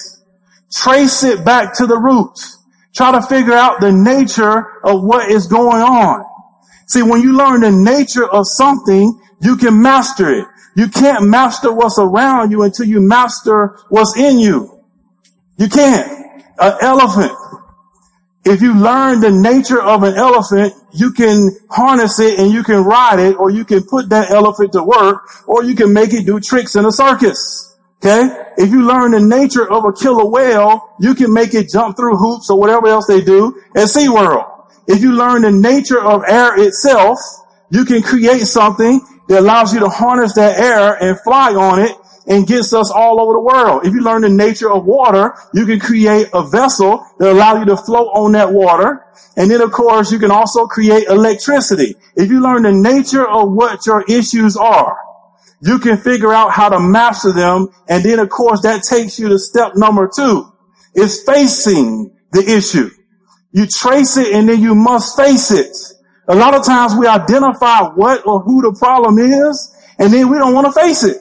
Trace 0.73 1.23
it 1.23 1.45
back 1.45 1.77
to 1.77 1.87
the 1.87 1.99
root. 1.99 2.39
Try 2.95 3.13
to 3.13 3.23
figure 3.23 3.53
out 3.53 3.81
the 3.81 3.93
nature 3.93 4.67
of 4.85 5.05
what 5.05 5.31
is 5.31 5.47
going 5.47 5.83
on. 5.83 6.25
See, 6.87 7.03
when 7.03 7.21
you 7.21 7.37
learn 7.37 7.61
the 7.61 7.71
nature 7.71 8.29
of 8.29 8.47
something, 8.47 9.21
you 9.43 9.57
can 9.57 9.81
master 9.81 10.31
it. 10.31 10.47
You 10.77 10.89
can't 10.89 11.29
master 11.29 11.73
what's 11.73 11.99
around 11.99 12.51
you 12.51 12.63
until 12.63 12.87
you 12.87 13.01
master 13.01 13.79
what's 13.89 14.17
in 14.17 14.39
you. 14.39 14.83
You 15.57 15.69
can't. 15.69 16.11
An 16.59 16.75
elephant. 16.81 17.33
If 18.45 18.63
you 18.63 18.75
learn 18.75 19.21
the 19.21 19.31
nature 19.31 19.83
of 19.83 20.03
an 20.03 20.15
elephant, 20.15 20.73
you 20.93 21.13
can 21.13 21.51
harness 21.71 22.19
it 22.21 22.39
and 22.39 22.51
you 22.51 22.63
can 22.63 22.83
ride 22.85 23.19
it 23.19 23.37
or 23.37 23.51
you 23.51 23.65
can 23.65 23.83
put 23.83 24.09
that 24.09 24.31
elephant 24.31 24.73
to 24.73 24.83
work 24.83 25.29
or 25.47 25.63
you 25.63 25.75
can 25.75 25.93
make 25.93 26.15
it 26.15 26.25
do 26.25 26.41
tricks 26.41 26.75
in 26.75 26.87
a 26.87 26.93
circus. 26.93 27.77
Okay? 27.99 28.31
If 28.57 28.71
you 28.71 28.83
learn 28.83 29.11
the 29.11 29.21
nature 29.21 29.71
of 29.71 29.85
a 29.85 29.93
killer 29.93 30.25
whale, 30.25 30.95
you 31.01 31.15
can 31.15 31.33
make 31.35 31.53
it 31.53 31.69
jump 31.71 31.97
through 31.97 32.17
hoops 32.17 32.49
or 32.49 32.59
whatever 32.59 32.89
else 32.89 33.07
they 33.07 33.21
do 33.21 33.61
at 33.77 33.89
SeaWorld. 33.89 34.47
If 34.87 35.03
you 35.03 35.13
learn 35.13 35.43
the 35.43 35.53
nature 35.53 36.03
of 36.03 36.23
air 36.27 36.59
itself, 36.59 37.19
you 37.71 37.85
can 37.85 38.03
create 38.03 38.47
something 38.47 39.01
that 39.31 39.39
allows 39.39 39.73
you 39.73 39.79
to 39.79 39.89
harness 39.89 40.35
that 40.35 40.59
air 40.59 41.01
and 41.01 41.19
fly 41.21 41.55
on 41.55 41.79
it 41.79 41.93
and 42.27 42.49
gets 42.49 42.73
us 42.73 42.91
all 42.91 43.21
over 43.21 43.35
the 43.35 43.41
world. 43.41 43.87
If 43.87 43.95
you 43.95 44.03
learn 44.03 44.23
the 44.23 44.29
nature 44.29 44.69
of 44.69 44.85
water, 44.85 45.35
you 45.55 45.67
can 45.67 45.79
create 45.79 46.27
a 46.35 46.43
vessel 46.43 47.07
that 47.21 47.31
allows 47.31 47.61
you 47.61 47.65
to 47.67 47.77
float 47.77 48.09
on 48.13 48.33
that 48.33 48.53
water. 48.53 49.07
And 49.37 49.49
then 49.49 49.61
of 49.61 49.71
course, 49.71 50.11
you 50.11 50.19
can 50.19 50.33
also 50.33 50.67
create 50.67 51.07
electricity. 51.07 51.95
If 52.17 52.29
you 52.29 52.43
learn 52.43 52.65
the 52.65 52.73
nature 52.73 53.25
of 53.25 53.53
what 53.53 53.87
your 53.87 54.03
issues 54.09 54.57
are, 54.57 54.99
you 55.63 55.79
can 55.79 55.99
figure 55.99 56.33
out 56.33 56.51
how 56.51 56.69
to 56.69 56.81
master 56.81 57.33
them. 57.33 57.69
And 57.89 58.05
then 58.05 58.19
of 58.19 58.31
course 58.31 58.63
that 58.63 58.83
takes 58.83 59.17
you 59.21 59.29
to 59.29 59.39
step 59.39 59.75
number 59.77 60.11
two 60.13 60.53
is 60.97 61.23
facing 61.23 62.17
the 62.33 62.43
issue. 62.43 62.91
You 63.53 63.69
trace 63.69 64.17
it 64.17 64.35
and 64.35 64.49
then 64.49 64.61
you 64.61 64.75
must 64.75 65.17
face 65.17 65.53
it. 65.53 65.77
A 66.31 66.35
lot 66.37 66.55
of 66.55 66.65
times 66.65 66.95
we 66.95 67.09
identify 67.09 67.89
what 67.89 68.25
or 68.25 68.39
who 68.41 68.63
the 68.63 68.79
problem 68.79 69.19
is 69.19 69.75
and 69.99 70.13
then 70.13 70.31
we 70.31 70.39
don't 70.39 70.55
want 70.55 70.65
to 70.65 70.73
face 70.73 71.03
it. 71.03 71.17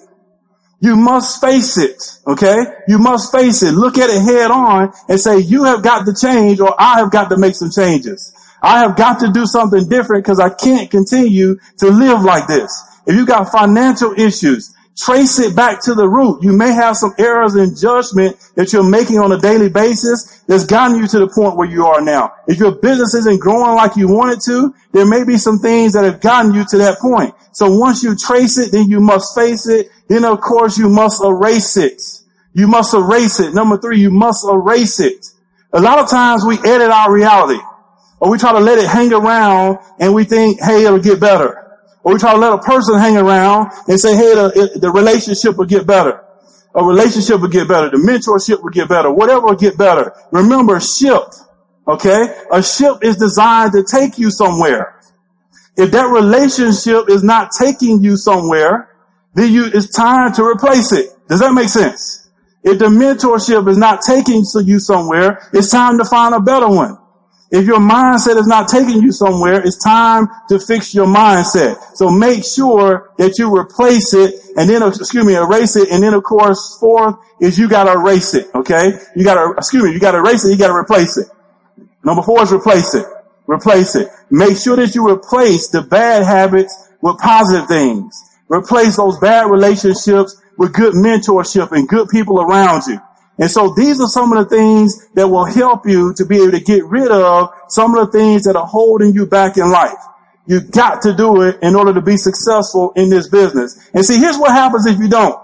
You 0.81 0.95
must 0.95 1.41
face 1.41 1.79
it. 1.79 1.99
Okay. 2.27 2.63
You 2.87 2.99
must 2.99 3.31
face 3.31 3.63
it. 3.63 3.73
Look 3.73 3.97
at 3.97 4.11
it 4.11 4.21
head 4.21 4.51
on 4.51 4.93
and 5.09 5.19
say, 5.19 5.39
you 5.39 5.63
have 5.63 5.81
got 5.81 6.05
to 6.05 6.13
change 6.13 6.59
or 6.59 6.79
I 6.79 6.99
have 6.99 7.09
got 7.09 7.29
to 7.29 7.37
make 7.37 7.55
some 7.55 7.71
changes. 7.71 8.31
I 8.61 8.81
have 8.81 8.95
got 8.95 9.19
to 9.21 9.31
do 9.31 9.47
something 9.47 9.89
different 9.89 10.25
because 10.25 10.39
I 10.39 10.49
can't 10.49 10.91
continue 10.91 11.57
to 11.79 11.87
live 11.87 12.21
like 12.21 12.45
this. 12.45 12.71
If 13.07 13.15
you 13.15 13.25
got 13.25 13.51
financial 13.51 14.13
issues, 14.13 14.75
trace 14.99 15.39
it 15.39 15.55
back 15.55 15.81
to 15.83 15.93
the 15.93 16.07
root. 16.07 16.43
You 16.43 16.51
may 16.51 16.73
have 16.73 16.97
some 16.97 17.13
errors 17.17 17.55
in 17.55 17.75
judgment 17.75 18.37
that 18.55 18.73
you're 18.73 18.83
making 18.83 19.17
on 19.19 19.31
a 19.31 19.39
daily 19.39 19.69
basis 19.69 20.43
that's 20.47 20.65
gotten 20.65 20.97
you 20.97 21.07
to 21.07 21.19
the 21.19 21.27
point 21.27 21.55
where 21.55 21.69
you 21.69 21.85
are 21.85 22.01
now. 22.01 22.33
If 22.47 22.59
your 22.59 22.73
business 22.73 23.13
isn't 23.13 23.39
growing 23.39 23.75
like 23.75 23.95
you 23.95 24.09
want 24.09 24.33
it 24.33 24.41
to, 24.45 24.73
there 24.91 25.05
may 25.05 25.23
be 25.23 25.37
some 25.37 25.59
things 25.59 25.93
that 25.93 26.03
have 26.03 26.19
gotten 26.19 26.53
you 26.53 26.65
to 26.65 26.77
that 26.79 26.99
point. 26.99 27.33
So 27.53 27.77
once 27.77 28.03
you 28.03 28.15
trace 28.15 28.57
it, 28.57 28.71
then 28.71 28.89
you 28.89 28.99
must 28.99 29.33
face 29.35 29.67
it. 29.67 29.87
Then 30.09 30.25
of 30.25 30.41
course 30.41 30.77
you 30.77 30.89
must 30.89 31.23
erase 31.23 31.77
it. 31.77 32.01
You 32.53 32.67
must 32.67 32.93
erase 32.93 33.39
it. 33.39 33.53
Number 33.53 33.77
three, 33.77 34.01
you 34.01 34.09
must 34.09 34.43
erase 34.43 34.99
it. 34.99 35.27
A 35.71 35.79
lot 35.79 35.99
of 35.99 36.09
times 36.09 36.43
we 36.43 36.57
edit 36.57 36.89
our 36.89 37.13
reality 37.13 37.61
or 38.19 38.29
we 38.29 38.37
try 38.37 38.51
to 38.51 38.59
let 38.59 38.79
it 38.79 38.89
hang 38.89 39.13
around 39.13 39.77
and 39.99 40.13
we 40.13 40.25
think, 40.25 40.59
hey, 40.61 40.83
it'll 40.83 40.99
get 40.99 41.19
better. 41.21 41.68
Or 42.03 42.13
we 42.13 42.19
try 42.19 42.33
to 42.33 42.39
let 42.39 42.53
a 42.53 42.59
person 42.59 42.97
hang 42.97 43.17
around 43.17 43.71
and 43.87 43.99
say, 43.99 44.15
hey, 44.15 44.33
the, 44.35 44.79
the 44.79 44.91
relationship 44.91 45.57
will 45.57 45.65
get 45.65 45.85
better. 45.85 46.23
A 46.75 46.83
relationship 46.83 47.41
will 47.41 47.49
get 47.49 47.67
better. 47.67 47.89
The 47.89 47.97
mentorship 47.97 48.61
will 48.63 48.69
get 48.69 48.87
better. 48.87 49.11
Whatever 49.11 49.47
will 49.47 49.55
get 49.55 49.77
better. 49.77 50.13
Remember, 50.31 50.79
ship. 50.79 51.23
Okay? 51.87 52.35
A 52.51 52.61
ship 52.61 52.97
is 53.01 53.17
designed 53.17 53.73
to 53.73 53.83
take 53.83 54.17
you 54.17 54.29
somewhere. 54.29 54.95
If 55.75 55.91
that 55.91 56.07
relationship 56.07 57.09
is 57.09 57.23
not 57.23 57.51
taking 57.57 58.03
you 58.03 58.17
somewhere, 58.17 58.89
then 59.33 59.51
you, 59.51 59.65
it's 59.73 59.89
time 59.95 60.31
to 60.33 60.43
replace 60.43 60.91
it. 60.91 61.07
Does 61.27 61.39
that 61.39 61.53
make 61.53 61.69
sense? 61.69 62.29
If 62.63 62.77
the 62.77 62.85
mentorship 62.85 63.67
is 63.67 63.77
not 63.77 64.01
taking 64.05 64.43
you 64.65 64.79
somewhere, 64.79 65.49
it's 65.53 65.71
time 65.71 65.97
to 65.97 66.05
find 66.05 66.35
a 66.35 66.39
better 66.39 66.67
one. 66.67 66.98
If 67.51 67.65
your 67.65 67.79
mindset 67.79 68.37
is 68.37 68.45
not 68.45 68.67
taking 68.67 69.01
you 69.01 69.11
somewhere, 69.11 69.65
it's 69.65 69.83
time 69.83 70.27
to 70.49 70.59
fix 70.59 70.93
your 70.93 71.07
mindset. 71.07 71.77
So 71.95 72.11
make 72.11 72.43
sure 72.45 73.11
that 73.17 73.39
you 73.39 73.55
replace 73.55 74.13
it 74.13 74.35
and 74.55 74.69
then, 74.69 74.83
excuse 74.83 75.25
me, 75.25 75.35
erase 75.35 75.75
it. 75.75 75.89
And 75.89 76.03
then 76.03 76.13
of 76.13 76.23
course, 76.23 76.77
fourth 76.79 77.15
is 77.41 77.57
you 77.57 77.67
gotta 77.67 77.93
erase 77.93 78.35
it. 78.35 78.53
Okay. 78.53 78.91
You 79.15 79.23
gotta, 79.23 79.55
excuse 79.57 79.83
me, 79.83 79.91
you 79.91 79.99
gotta 79.99 80.19
erase 80.19 80.45
it. 80.45 80.51
You 80.51 80.57
gotta 80.57 80.75
replace 80.75 81.17
it. 81.17 81.27
Number 82.03 82.21
four 82.21 82.43
is 82.43 82.53
replace 82.53 82.93
it. 82.93 83.05
Replace 83.47 83.95
it. 83.95 84.09
Make 84.29 84.57
sure 84.57 84.75
that 84.75 84.93
you 84.93 85.09
replace 85.09 85.69
the 85.69 85.81
bad 85.81 86.23
habits 86.23 86.89
with 87.01 87.17
positive 87.17 87.67
things. 87.67 88.15
Replace 88.47 88.97
those 88.97 89.17
bad 89.17 89.49
relationships 89.49 90.39
with 90.57 90.73
good 90.73 90.93
mentorship 90.93 91.71
and 91.71 91.87
good 91.87 92.09
people 92.09 92.41
around 92.41 92.83
you. 92.85 92.99
And 93.39 93.49
so 93.49 93.73
these 93.73 94.01
are 94.01 94.07
some 94.07 94.33
of 94.33 94.49
the 94.49 94.55
things 94.55 95.07
that 95.13 95.27
will 95.27 95.45
help 95.45 95.87
you 95.87 96.13
to 96.15 96.25
be 96.25 96.35
able 96.37 96.51
to 96.51 96.59
get 96.59 96.83
rid 96.83 97.09
of 97.09 97.49
some 97.69 97.95
of 97.95 98.05
the 98.05 98.17
things 98.17 98.43
that 98.43 98.57
are 98.57 98.67
holding 98.67 99.13
you 99.13 99.25
back 99.25 99.55
in 99.55 99.71
life. 99.71 99.97
You 100.45 100.59
got 100.59 101.01
to 101.03 101.15
do 101.15 101.43
it 101.43 101.57
in 101.61 101.73
order 101.73 101.93
to 101.93 102.01
be 102.01 102.17
successful 102.17 102.91
in 102.97 103.09
this 103.09 103.29
business. 103.29 103.79
And 103.93 104.03
see, 104.03 104.17
here's 104.19 104.37
what 104.37 104.51
happens 104.51 104.85
if 104.85 104.99
you 104.99 105.07
don't. 105.07 105.39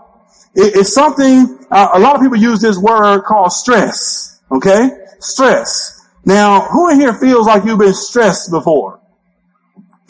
it's 0.55 0.93
something, 0.93 1.65
uh, 1.71 1.89
a 1.93 1.99
lot 1.99 2.15
of 2.15 2.21
people 2.21 2.37
use 2.37 2.59
this 2.59 2.77
word 2.77 3.21
called 3.21 3.53
stress. 3.53 4.41
Okay? 4.51 4.89
Stress. 5.19 6.01
Now, 6.25 6.61
who 6.67 6.89
in 6.89 6.99
here 6.99 7.13
feels 7.13 7.47
like 7.47 7.63
you've 7.63 7.79
been 7.79 7.93
stressed 7.93 8.51
before? 8.51 8.99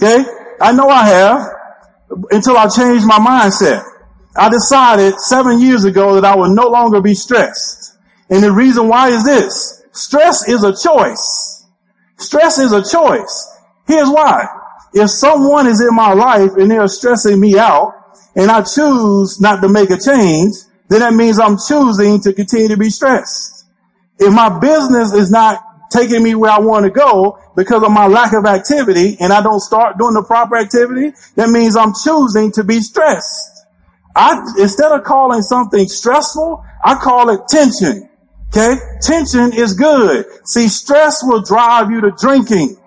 Okay? 0.01 0.25
I 0.59 0.71
know 0.71 0.89
I 0.89 1.05
have 1.05 1.47
until 2.31 2.57
I 2.57 2.67
changed 2.67 3.05
my 3.05 3.19
mindset. 3.19 3.83
I 4.35 4.49
decided 4.49 5.19
seven 5.19 5.61
years 5.61 5.85
ago 5.85 6.15
that 6.15 6.25
I 6.25 6.35
would 6.35 6.51
no 6.51 6.67
longer 6.67 7.01
be 7.01 7.13
stressed. 7.13 7.97
And 8.29 8.43
the 8.43 8.51
reason 8.51 8.87
why 8.87 9.09
is 9.09 9.23
this. 9.23 9.83
Stress 9.91 10.47
is 10.49 10.63
a 10.63 10.75
choice. 10.75 11.65
Stress 12.17 12.59
is 12.59 12.71
a 12.71 12.83
choice. 12.83 13.59
Here's 13.87 14.09
why. 14.09 14.45
If 14.93 15.09
someone 15.09 15.67
is 15.67 15.81
in 15.81 15.95
my 15.95 16.13
life 16.13 16.51
and 16.57 16.69
they're 16.69 16.87
stressing 16.87 17.39
me 17.39 17.57
out 17.57 17.93
and 18.35 18.51
I 18.51 18.61
choose 18.61 19.39
not 19.39 19.61
to 19.61 19.69
make 19.69 19.89
a 19.89 19.97
change, 19.97 20.53
then 20.89 20.99
that 20.99 21.13
means 21.13 21.39
I'm 21.39 21.57
choosing 21.57 22.19
to 22.21 22.33
continue 22.33 22.69
to 22.69 22.77
be 22.77 22.89
stressed. 22.89 23.65
If 24.19 24.33
my 24.33 24.59
business 24.59 25.13
is 25.13 25.31
not 25.31 25.61
taking 25.91 26.23
me 26.23 26.35
where 26.35 26.51
I 26.51 26.59
want 26.59 26.85
to 26.85 26.91
go 26.91 27.39
because 27.55 27.83
of 27.83 27.91
my 27.91 28.07
lack 28.07 28.33
of 28.33 28.45
activity 28.45 29.17
and 29.19 29.31
I 29.31 29.41
don't 29.41 29.59
start 29.59 29.97
doing 29.97 30.13
the 30.13 30.23
proper 30.23 30.57
activity, 30.57 31.11
that 31.35 31.49
means 31.49 31.75
I'm 31.75 31.93
choosing 31.93 32.51
to 32.53 32.63
be 32.63 32.79
stressed. 32.79 33.54
I, 34.15 34.41
instead 34.57 34.91
of 34.91 35.03
calling 35.03 35.41
something 35.41 35.87
stressful, 35.87 36.63
I 36.83 36.95
call 36.95 37.29
it 37.29 37.41
tension. 37.49 38.09
Okay. 38.49 38.75
Tension 39.01 39.51
is 39.53 39.73
good. 39.73 40.25
See, 40.45 40.69
stress 40.69 41.21
will 41.23 41.41
drive 41.41 41.91
you 41.91 42.01
to 42.01 42.11
drinking. 42.11 42.77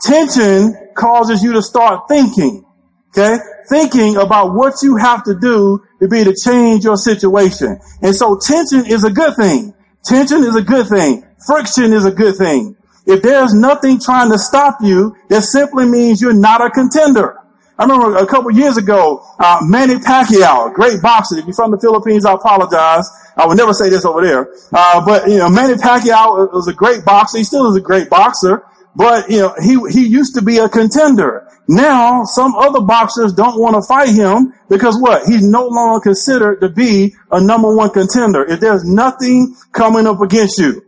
Tension 0.00 0.74
causes 0.96 1.42
you 1.42 1.52
to 1.52 1.62
start 1.62 2.08
thinking. 2.08 2.64
Okay. 3.10 3.36
Thinking 3.68 4.16
about 4.16 4.54
what 4.54 4.74
you 4.82 4.96
have 4.96 5.24
to 5.24 5.34
do 5.38 5.82
to 6.00 6.08
be 6.08 6.24
to 6.24 6.34
change 6.34 6.84
your 6.84 6.96
situation. 6.96 7.78
And 8.00 8.14
so 8.14 8.38
tension 8.38 8.86
is 8.86 9.04
a 9.04 9.10
good 9.10 9.36
thing. 9.36 9.74
Tension 10.04 10.44
is 10.44 10.56
a 10.56 10.62
good 10.62 10.86
thing. 10.86 11.24
Friction 11.46 11.92
is 11.92 12.04
a 12.04 12.12
good 12.12 12.36
thing. 12.36 12.76
If 13.06 13.22
there's 13.22 13.52
nothing 13.52 14.00
trying 14.00 14.30
to 14.30 14.38
stop 14.38 14.78
you, 14.80 15.16
that 15.28 15.42
simply 15.42 15.86
means 15.86 16.20
you're 16.20 16.32
not 16.32 16.64
a 16.64 16.70
contender. 16.70 17.36
I 17.78 17.84
remember 17.84 18.16
a 18.16 18.26
couple 18.26 18.50
years 18.52 18.78
ago, 18.78 19.22
uh, 19.38 19.58
Manny 19.62 19.96
Pacquiao, 19.96 20.72
great 20.72 21.02
boxer. 21.02 21.38
If 21.38 21.44
you're 21.44 21.54
from 21.54 21.72
the 21.72 21.78
Philippines, 21.78 22.24
I 22.24 22.32
apologize. 22.32 23.08
I 23.36 23.46
would 23.46 23.58
never 23.58 23.74
say 23.74 23.90
this 23.90 24.04
over 24.04 24.22
there. 24.22 24.48
Uh, 24.72 25.04
but, 25.04 25.28
you 25.28 25.36
know, 25.36 25.50
Manny 25.50 25.74
Pacquiao 25.74 26.52
was 26.52 26.68
a 26.68 26.72
great 26.72 27.04
boxer. 27.04 27.38
He 27.38 27.44
still 27.44 27.70
is 27.70 27.76
a 27.76 27.82
great 27.82 28.08
boxer. 28.08 28.64
But, 28.94 29.28
you 29.30 29.40
know, 29.40 29.54
he, 29.60 29.78
he 29.92 30.06
used 30.06 30.34
to 30.36 30.42
be 30.42 30.56
a 30.56 30.70
contender. 30.70 31.46
Now, 31.68 32.24
some 32.24 32.54
other 32.54 32.80
boxers 32.80 33.34
don't 33.34 33.60
want 33.60 33.74
to 33.74 33.82
fight 33.82 34.08
him 34.08 34.54
because 34.70 34.98
what? 34.98 35.26
He's 35.26 35.42
no 35.42 35.66
longer 35.66 36.00
considered 36.00 36.60
to 36.62 36.70
be 36.70 37.14
a 37.30 37.40
number 37.42 37.74
one 37.74 37.90
contender. 37.90 38.44
If 38.44 38.60
there's 38.60 38.84
nothing 38.84 39.54
coming 39.72 40.06
up 40.06 40.22
against 40.22 40.58
you, 40.58 40.82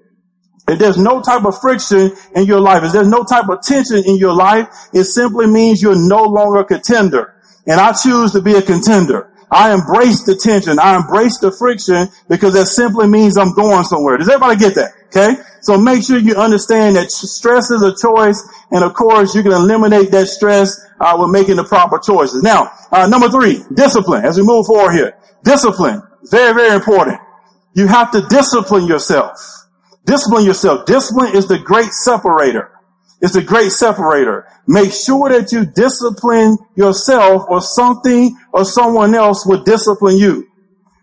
if 0.68 0.78
there's 0.78 0.98
no 0.98 1.22
type 1.22 1.44
of 1.44 1.58
friction 1.60 2.12
in 2.34 2.46
your 2.46 2.60
life, 2.60 2.84
if 2.84 2.92
there's 2.92 3.08
no 3.08 3.24
type 3.24 3.48
of 3.48 3.62
tension 3.62 4.02
in 4.04 4.16
your 4.16 4.34
life, 4.34 4.68
it 4.92 5.04
simply 5.04 5.46
means 5.46 5.82
you're 5.82 5.96
no 5.96 6.24
longer 6.24 6.60
a 6.60 6.64
contender. 6.64 7.34
And 7.66 7.80
I 7.80 7.92
choose 7.92 8.32
to 8.32 8.42
be 8.42 8.54
a 8.54 8.62
contender. 8.62 9.30
I 9.50 9.72
embrace 9.72 10.24
the 10.24 10.36
tension. 10.36 10.78
I 10.78 10.96
embrace 10.96 11.38
the 11.38 11.50
friction 11.50 12.08
because 12.28 12.54
that 12.54 12.66
simply 12.66 13.08
means 13.08 13.38
I'm 13.38 13.54
going 13.54 13.84
somewhere. 13.84 14.18
Does 14.18 14.28
everybody 14.28 14.58
get 14.58 14.74
that? 14.74 14.92
Okay. 15.08 15.40
So 15.62 15.78
make 15.78 16.04
sure 16.04 16.18
you 16.18 16.34
understand 16.34 16.96
that 16.96 17.10
stress 17.10 17.70
is 17.70 17.82
a 17.82 17.94
choice. 17.96 18.42
And 18.70 18.84
of 18.84 18.92
course, 18.94 19.34
you 19.34 19.42
can 19.42 19.52
eliminate 19.52 20.10
that 20.10 20.28
stress 20.28 20.78
uh, 21.00 21.16
with 21.18 21.30
making 21.30 21.56
the 21.56 21.64
proper 21.64 21.98
choices. 21.98 22.42
Now, 22.42 22.70
uh, 22.92 23.06
number 23.06 23.28
three, 23.30 23.62
discipline. 23.72 24.24
As 24.24 24.36
we 24.36 24.44
move 24.44 24.66
forward 24.66 24.92
here, 24.92 25.16
discipline, 25.44 26.02
very, 26.30 26.54
very 26.54 26.74
important. 26.74 27.18
You 27.74 27.86
have 27.86 28.10
to 28.12 28.22
discipline 28.28 28.86
yourself. 28.86 29.38
Discipline 30.08 30.46
yourself. 30.46 30.86
Discipline 30.86 31.36
is 31.36 31.48
the 31.48 31.58
great 31.58 31.92
separator. 31.92 32.72
It's 33.20 33.34
the 33.34 33.42
great 33.42 33.70
separator. 33.72 34.46
Make 34.66 34.90
sure 34.90 35.28
that 35.28 35.52
you 35.52 35.66
discipline 35.66 36.56
yourself 36.74 37.44
or 37.50 37.60
something 37.60 38.34
or 38.50 38.64
someone 38.64 39.14
else 39.14 39.44
will 39.44 39.62
discipline 39.62 40.16
you. 40.16 40.48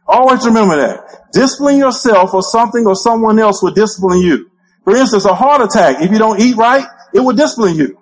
Always 0.07 0.43
remember 0.43 0.77
that. 0.77 1.31
Discipline 1.33 1.77
yourself 1.77 2.33
or 2.33 2.41
something 2.41 2.87
or 2.87 2.95
someone 2.95 3.37
else 3.37 3.61
will 3.61 3.73
discipline 3.73 4.21
you. 4.21 4.49
For 4.83 4.95
instance, 4.95 5.25
a 5.25 5.35
heart 5.35 5.61
attack, 5.61 6.01
if 6.01 6.11
you 6.11 6.17
don't 6.17 6.41
eat 6.41 6.55
right, 6.55 6.85
it 7.13 7.19
will 7.19 7.35
discipline 7.35 7.75
you. 7.75 7.99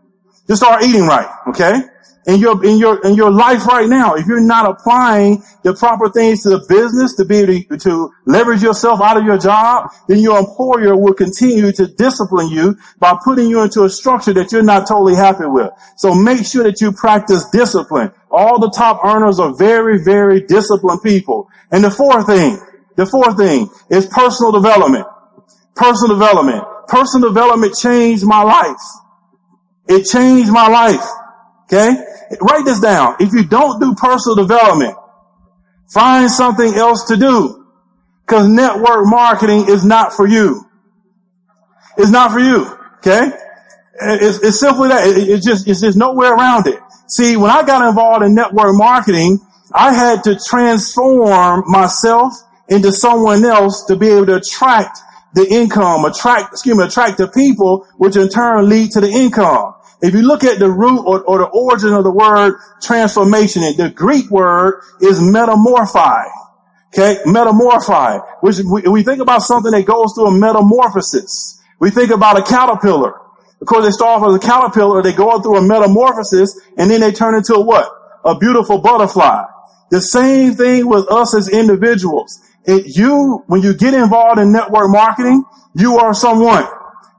Just 0.48 0.62
start 0.62 0.84
eating 0.84 1.06
right, 1.06 1.28
okay? 1.50 1.82
In 2.26 2.40
your, 2.40 2.64
in 2.64 2.78
your, 2.78 3.06
in 3.06 3.16
your 3.16 3.32
life 3.32 3.66
right 3.68 3.88
now, 3.88 4.16
if 4.16 4.26
you're 4.28 4.40
not 4.40 4.70
applying 4.70 5.44
the 5.64 5.74
proper 5.74 6.10
things 6.10 6.44
to 6.44 6.50
the 6.50 6.66
business 6.70 7.16
to 7.16 7.26
be 7.26 7.38
able 7.38 7.54
to, 7.54 7.78
to 7.78 8.12
leverage 8.26 8.64
yourself 8.64 9.02
out 9.02 9.18
of 9.18 9.26
your 9.26 9.38
job, 9.38 9.90
then 10.08 10.20
your 10.20 10.40
employer 10.40 10.96
will 10.96 11.14
continue 11.14 11.72
to 11.72 11.88
discipline 11.88 12.50
you 12.50 12.78
by 13.00 13.18
putting 13.24 13.50
you 13.50 13.62
into 13.62 13.84
a 13.84 13.90
structure 13.90 14.34
that 14.34 14.52
you're 14.52 14.64
not 14.64 14.88
totally 14.88 15.16
happy 15.16 15.46
with. 15.46 15.70
So 15.98 16.14
make 16.14 16.46
sure 16.46 16.64
that 16.64 16.80
you 16.80 16.94
practice 16.94 17.46
discipline. 17.52 18.12
All 18.32 18.60
the 18.60 18.72
top 18.72 19.04
earners 19.04 19.40
are 19.40 19.54
very, 19.56 20.04
very 20.04 20.42
disciplined 20.42 21.02
people. 21.04 21.50
And 21.72 21.84
the 21.84 21.92
fourth 21.92 22.26
thing, 22.26 22.58
the 22.96 23.06
fourth 23.06 23.38
thing 23.38 23.70
is 23.90 24.06
personal 24.08 24.52
development. 24.52 25.06
Personal 25.76 26.18
development. 26.18 26.64
Personal 26.88 27.30
development 27.30 27.76
changed 27.76 28.26
my 28.26 28.44
life. 28.44 28.82
It 29.88 30.06
changed 30.06 30.52
my 30.52 30.68
life. 30.68 31.06
Okay? 31.66 31.90
Write 32.42 32.66
this 32.66 32.80
down. 32.80 33.16
If 33.20 33.34
you 33.34 33.44
don't 33.44 33.80
do 33.80 33.96
personal 33.96 34.36
development, 34.36 34.96
find 35.92 36.30
something 36.30 36.74
else 36.74 37.06
to 37.06 37.18
do. 37.18 37.66
Cause 38.26 38.48
network 38.48 39.06
marketing 39.06 39.66
is 39.68 39.84
not 39.84 40.14
for 40.14 40.28
you. 40.28 40.66
It's 41.98 42.12
not 42.12 42.32
for 42.32 42.40
you. 42.40 42.66
Okay? 42.98 43.32
It's, 44.02 44.40
it's 44.40 44.60
simply 44.60 44.90
that. 44.90 45.08
It, 45.08 45.30
it's 45.30 45.46
just, 45.46 45.68
it's 45.68 45.82
just 45.82 45.98
nowhere 45.98 46.34
around 46.34 46.68
it. 46.68 46.80
See, 47.08 47.38
when 47.38 47.52
I 47.52 47.64
got 47.64 47.88
involved 47.88 48.26
in 48.26 48.34
network 48.34 48.76
marketing, 48.76 49.40
I 49.74 49.94
had 49.94 50.24
to 50.24 50.40
transform 50.50 51.64
myself 51.68 52.34
into 52.70 52.92
someone 52.92 53.44
else 53.46 53.86
to 53.86 53.96
be 53.96 54.08
able 54.08 54.26
to 54.28 54.36
attract 54.38 55.00
the 55.34 55.48
income, 55.48 56.06
attract, 56.06 56.54
excuse 56.54 56.78
me, 56.78 56.84
attract 56.86 57.18
the 57.18 57.28
people, 57.28 57.88
which 57.98 58.16
in 58.16 58.30
turn 58.30 58.70
lead 58.70 58.92
to 58.92 59.02
the 59.02 59.10
income. 59.10 59.74
If 60.04 60.14
you 60.14 60.22
look 60.22 60.44
at 60.44 60.60
the 60.60 60.70
root 60.70 61.00
or, 61.06 61.24
or 61.24 61.38
the 61.40 61.46
origin 61.46 61.94
of 61.94 62.04
the 62.04 62.12
word 62.12 62.60
transformation, 62.82 63.62
the 63.78 63.90
Greek 63.90 64.30
word 64.30 64.82
is 65.00 65.22
metamorphi. 65.22 66.26
Okay, 66.90 67.20
metamorphi. 67.26 68.22
Which 68.42 68.58
we, 68.60 68.82
we 68.82 69.04
think 69.04 69.22
about 69.22 69.44
something 69.44 69.72
that 69.72 69.86
goes 69.86 70.14
through 70.14 70.28
a 70.28 70.38
metamorphosis. 70.38 71.58
We 71.80 71.90
think 71.90 72.12
about 72.12 72.38
a 72.38 72.44
caterpillar. 72.44 73.16
Of 73.62 73.68
course, 73.68 73.86
they 73.86 73.92
start 73.92 74.22
off 74.22 74.28
as 74.28 74.36
a 74.36 74.46
caterpillar, 74.46 75.02
they 75.02 75.14
go 75.14 75.40
through 75.42 75.56
a 75.56 75.62
metamorphosis, 75.62 76.60
and 76.78 76.92
then 76.92 77.00
they 77.00 77.14
turn 77.14 77.36
into 77.36 77.54
a 77.54 77.62
what? 77.62 77.90
A 78.26 78.38
beautiful 78.38 78.80
butterfly. 78.80 79.46
The 79.90 80.02
same 80.02 80.56
thing 80.56 80.86
with 80.86 81.10
us 81.10 81.34
as 81.34 81.48
individuals. 81.48 82.42
It, 82.66 82.98
you, 82.98 83.44
when 83.48 83.62
you 83.62 83.74
get 83.74 83.94
involved 83.94 84.40
in 84.42 84.52
network 84.52 84.90
marketing, 84.90 85.46
you 85.76 85.96
are 85.96 86.14
someone. 86.14 86.68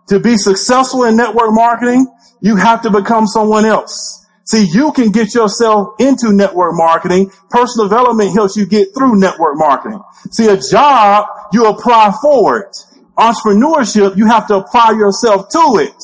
To 0.09 0.21
be 0.21 0.37
successful 0.37 1.05
in 1.05 1.17
network 1.17 1.53
marketing, 1.53 2.07
you 2.41 2.57
have 2.57 2.83
to 2.83 2.91
become 2.91 3.27
someone 3.27 3.65
else. 3.65 4.27
See, 4.45 4.67
you 4.71 4.93
can 4.93 5.11
get 5.11 5.35
yourself 5.35 5.95
into 5.99 6.33
network 6.33 6.75
marketing. 6.75 7.31
Personal 7.49 7.89
development 7.89 8.35
helps 8.35 8.57
you 8.57 8.67
get 8.67 8.89
through 8.95 9.19
network 9.19 9.57
marketing. 9.57 10.01
See, 10.31 10.47
a 10.49 10.59
job, 10.59 11.27
you 11.53 11.67
apply 11.67 12.13
for 12.21 12.59
it. 12.59 12.77
Entrepreneurship, 13.17 14.17
you 14.17 14.27
have 14.27 14.47
to 14.49 14.57
apply 14.57 14.91
yourself 14.91 15.49
to 15.51 15.79
it. 15.79 16.03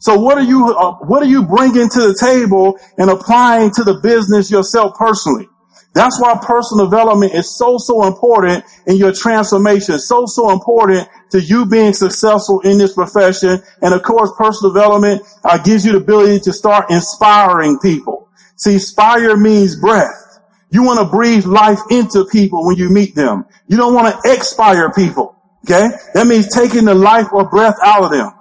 So 0.00 0.18
what 0.18 0.38
are 0.38 0.44
you, 0.44 0.74
uh, 0.74 0.94
what 1.04 1.22
are 1.22 1.26
you 1.26 1.44
bringing 1.44 1.88
to 1.88 2.00
the 2.00 2.16
table 2.20 2.78
and 2.96 3.10
applying 3.10 3.70
to 3.72 3.84
the 3.84 4.00
business 4.00 4.50
yourself 4.50 4.96
personally? 4.96 5.48
That's 5.94 6.20
why 6.20 6.38
personal 6.40 6.86
development 6.86 7.34
is 7.34 7.56
so, 7.56 7.78
so 7.78 8.06
important 8.06 8.64
in 8.86 8.96
your 8.96 9.12
transformation. 9.12 9.98
So, 9.98 10.26
so 10.26 10.50
important 10.50 11.08
to 11.30 11.40
you 11.40 11.66
being 11.66 11.92
successful 11.92 12.60
in 12.60 12.78
this 12.78 12.94
profession. 12.94 13.60
And 13.82 13.94
of 13.94 14.02
course, 14.02 14.30
personal 14.36 14.72
development 14.72 15.22
uh, 15.44 15.58
gives 15.58 15.84
you 15.84 15.92
the 15.92 15.98
ability 15.98 16.40
to 16.40 16.52
start 16.52 16.90
inspiring 16.90 17.78
people. 17.78 18.28
See, 18.56 18.74
inspire 18.74 19.36
means 19.36 19.76
breath. 19.76 20.40
You 20.70 20.82
want 20.82 21.00
to 21.00 21.06
breathe 21.06 21.46
life 21.46 21.78
into 21.90 22.24
people 22.26 22.66
when 22.66 22.76
you 22.76 22.90
meet 22.90 23.14
them. 23.14 23.46
You 23.68 23.76
don't 23.76 23.94
want 23.94 24.14
to 24.14 24.34
expire 24.34 24.92
people. 24.92 25.36
Okay. 25.64 25.88
That 26.14 26.26
means 26.26 26.52
taking 26.54 26.84
the 26.84 26.94
life 26.94 27.26
or 27.32 27.48
breath 27.48 27.76
out 27.82 28.04
of 28.04 28.10
them. 28.10 28.32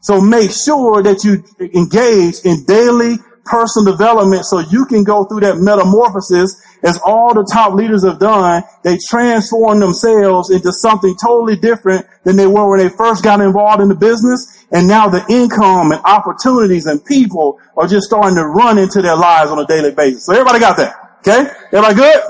So 0.00 0.20
make 0.20 0.50
sure 0.50 1.02
that 1.02 1.24
you 1.24 1.42
engage 1.58 2.40
in 2.44 2.64
daily 2.64 3.16
personal 3.44 3.92
development 3.92 4.44
so 4.44 4.58
you 4.58 4.84
can 4.86 5.04
go 5.04 5.24
through 5.24 5.40
that 5.40 5.58
metamorphosis 5.58 6.60
as 6.82 6.98
all 7.04 7.34
the 7.34 7.48
top 7.52 7.74
leaders 7.74 8.04
have 8.04 8.18
done. 8.18 8.62
They 8.82 8.98
transform 9.08 9.80
themselves 9.80 10.50
into 10.50 10.72
something 10.72 11.16
totally 11.22 11.56
different 11.56 12.06
than 12.24 12.36
they 12.36 12.46
were 12.46 12.68
when 12.68 12.78
they 12.78 12.88
first 12.88 13.24
got 13.24 13.40
involved 13.40 13.82
in 13.82 13.88
the 13.88 13.94
business. 13.94 14.64
And 14.72 14.88
now 14.88 15.08
the 15.08 15.24
income 15.28 15.92
and 15.92 16.00
opportunities 16.04 16.86
and 16.86 17.04
people 17.04 17.58
are 17.76 17.86
just 17.86 18.06
starting 18.06 18.36
to 18.36 18.46
run 18.46 18.78
into 18.78 19.00
their 19.02 19.16
lives 19.16 19.50
on 19.50 19.58
a 19.58 19.66
daily 19.66 19.92
basis. 19.92 20.26
So 20.26 20.32
everybody 20.32 20.58
got 20.58 20.76
that. 20.76 20.94
Okay. 21.20 21.50
Everybody 21.72 21.94
good? 21.94 22.22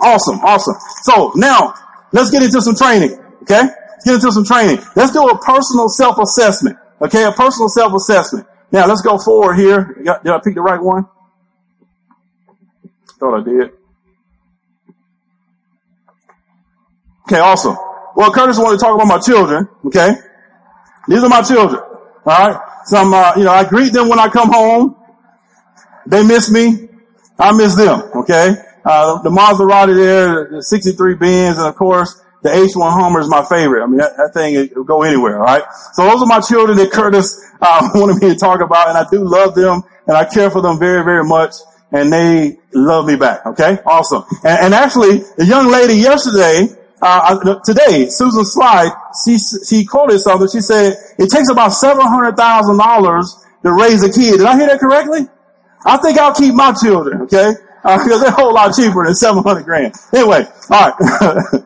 Awesome. 0.00 0.40
Awesome. 0.40 0.74
So 1.02 1.32
now 1.34 1.74
let's 2.12 2.30
get 2.30 2.42
into 2.42 2.60
some 2.60 2.76
training. 2.76 3.18
Okay. 3.42 3.62
Let's 3.62 4.04
get 4.04 4.14
into 4.14 4.32
some 4.32 4.44
training. 4.44 4.84
Let's 4.94 5.12
do 5.12 5.26
a 5.28 5.38
personal 5.38 5.88
self-assessment. 5.88 6.76
Okay. 7.02 7.24
A 7.24 7.32
personal 7.32 7.68
self-assessment. 7.68 8.46
Now 8.70 8.86
let's 8.86 9.00
go 9.00 9.18
forward 9.18 9.54
here. 9.56 9.94
Did 9.96 10.32
I 10.32 10.40
pick 10.44 10.54
the 10.54 10.60
right 10.60 10.80
one? 10.80 11.06
Thought 13.18 13.40
I 13.40 13.44
did. 13.44 13.70
Okay, 17.26 17.40
awesome. 17.40 17.76
Well, 18.16 18.32
Curtis 18.32 18.58
wanted 18.58 18.78
to 18.78 18.84
talk 18.84 18.94
about 18.94 19.06
my 19.06 19.18
children. 19.18 19.68
Okay, 19.86 20.12
these 21.08 21.22
are 21.22 21.28
my 21.28 21.42
children. 21.42 21.82
All 22.28 22.48
right. 22.48 22.60
Some, 22.84 23.14
uh, 23.14 23.34
you 23.36 23.44
know, 23.44 23.50
I 23.50 23.64
greet 23.68 23.92
them 23.92 24.08
when 24.08 24.18
I 24.18 24.28
come 24.28 24.50
home. 24.50 24.96
They 26.06 26.22
miss 26.26 26.50
me. 26.50 26.88
I 27.38 27.56
miss 27.56 27.74
them. 27.74 28.00
Okay. 28.14 28.54
Uh, 28.84 29.22
the 29.22 29.30
Maserati 29.30 29.94
there, 29.94 30.48
the 30.50 30.62
63 30.62 31.14
Benz, 31.14 31.58
and 31.58 31.66
of 31.66 31.74
course, 31.76 32.22
the 32.42 32.50
H1 32.50 32.92
Hummer 32.92 33.20
is 33.20 33.28
my 33.28 33.44
favorite. 33.44 33.82
I 33.82 33.86
mean, 33.86 33.98
that, 33.98 34.16
that 34.16 34.30
thing 34.32 34.70
will 34.74 34.84
go 34.84 35.02
anywhere, 35.02 35.38
right? 35.38 35.62
So 35.92 36.04
those 36.04 36.22
are 36.22 36.26
my 36.26 36.40
children 36.40 36.78
that 36.78 36.90
Curtis 36.90 37.38
uh, 37.60 37.88
wanted 37.94 38.22
me 38.22 38.32
to 38.32 38.36
talk 38.36 38.60
about, 38.60 38.88
and 38.88 38.96
I 38.96 39.06
do 39.10 39.24
love 39.24 39.54
them, 39.54 39.82
and 40.06 40.16
I 40.16 40.24
care 40.24 40.50
for 40.50 40.62
them 40.62 40.78
very, 40.78 41.04
very 41.04 41.24
much, 41.24 41.54
and 41.92 42.12
they 42.12 42.58
love 42.72 43.06
me 43.06 43.16
back. 43.16 43.46
Okay, 43.46 43.78
awesome. 43.86 44.24
And, 44.44 44.66
and 44.66 44.74
actually, 44.74 45.18
the 45.36 45.46
young 45.46 45.70
lady 45.70 45.94
yesterday, 45.94 46.68
uh, 47.00 47.40
uh 47.44 47.60
today, 47.64 48.08
Susan 48.08 48.44
Sly, 48.44 48.90
she 49.24 49.38
she 49.38 49.84
quoted 49.84 50.18
something. 50.20 50.48
She 50.48 50.60
said 50.60 50.94
it 51.18 51.30
takes 51.30 51.48
about 51.50 51.70
seven 51.70 52.06
hundred 52.06 52.36
thousand 52.36 52.78
dollars 52.78 53.44
to 53.62 53.72
raise 53.72 54.02
a 54.02 54.12
kid. 54.12 54.38
Did 54.38 54.46
I 54.46 54.56
hear 54.56 54.66
that 54.68 54.80
correctly? 54.80 55.28
I 55.84 55.96
think 55.98 56.18
I'll 56.18 56.34
keep 56.34 56.54
my 56.54 56.72
children. 56.72 57.22
Okay, 57.22 57.54
because 57.82 58.12
uh, 58.12 58.18
they're 58.20 58.28
a 58.28 58.32
whole 58.32 58.54
lot 58.54 58.74
cheaper 58.74 59.04
than 59.04 59.14
seven 59.14 59.42
hundred 59.42 59.64
grand. 59.64 59.94
Anyway, 60.12 60.44
all 60.70 60.90
right. 60.90 60.94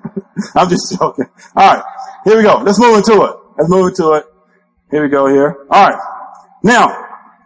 I'm 0.54 0.68
just 0.68 0.98
joking. 0.98 1.26
All 1.56 1.74
right, 1.74 1.84
here 2.24 2.36
we 2.36 2.42
go. 2.42 2.58
Let's 2.58 2.78
move 2.78 2.96
into 2.96 3.22
it. 3.22 3.36
Let's 3.58 3.70
move 3.70 3.88
into 3.88 4.12
it. 4.14 4.26
Here 4.90 5.02
we 5.02 5.08
go 5.08 5.26
here. 5.26 5.66
All 5.70 5.88
right. 5.88 5.98
Now, 6.62 7.01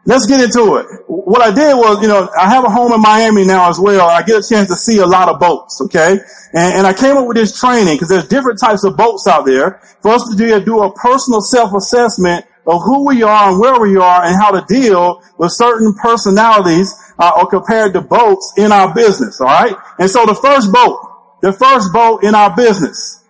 let's 0.07 0.27
get 0.27 0.41
into 0.41 0.77
it. 0.77 0.87
What 1.07 1.43
I 1.43 1.53
did 1.53 1.75
was, 1.75 2.01
you 2.01 2.09
know, 2.09 2.31
I 2.39 2.49
have 2.49 2.65
a 2.65 2.71
home 2.71 2.93
in 2.93 3.03
Miami 3.03 3.45
now 3.45 3.69
as 3.69 3.79
well. 3.79 4.09
I 4.09 4.23
get 4.23 4.45
a 4.45 4.49
chance 4.49 4.69
to 4.69 4.77
see 4.77 4.99
a 4.99 5.07
lot 5.07 5.29
of 5.29 5.39
boats, 5.39 5.81
okay? 5.83 6.19
And, 6.53 6.79
and 6.79 6.87
I 6.87 6.95
came 6.95 7.17
up 7.17 7.27
with 7.27 7.37
this 7.37 7.59
training 7.59 7.97
because 7.97 8.09
there's 8.09 8.29
different 8.29 8.61
types 8.61 8.85
of 8.85 8.97
boats 8.97 9.27
out 9.27 9.45
there 9.45 9.81
for 10.01 10.13
us 10.13 10.29
to 10.31 10.37
do, 10.37 10.59
do 10.65 10.83
a 10.83 10.95
personal 10.95 11.41
self-assessment 11.41 12.47
of 12.67 12.83
who 12.83 13.07
we 13.07 13.23
are 13.23 13.51
and 13.51 13.61
where 13.61 13.81
we 13.81 13.97
are 13.97 14.25
and 14.25 14.35
how 14.41 14.51
to 14.51 14.65
deal 14.67 15.23
with 15.39 15.53
certain 15.53 15.95
personalities 15.95 16.95
uh, 17.19 17.33
or 17.37 17.47
compared 17.47 17.93
to 17.93 18.01
boats 18.01 18.55
in 18.57 18.73
our 18.73 18.95
business, 18.95 19.41
all 19.41 19.47
right? 19.47 19.77
And 19.99 20.11
so 20.11 20.27
the 20.27 20.35
first 20.35 20.73
boat, 20.73 20.99
the 21.43 21.53
first 21.53 21.93
boat 21.93 22.25
in 22.25 22.35
our 22.35 22.55
business, 22.57 23.25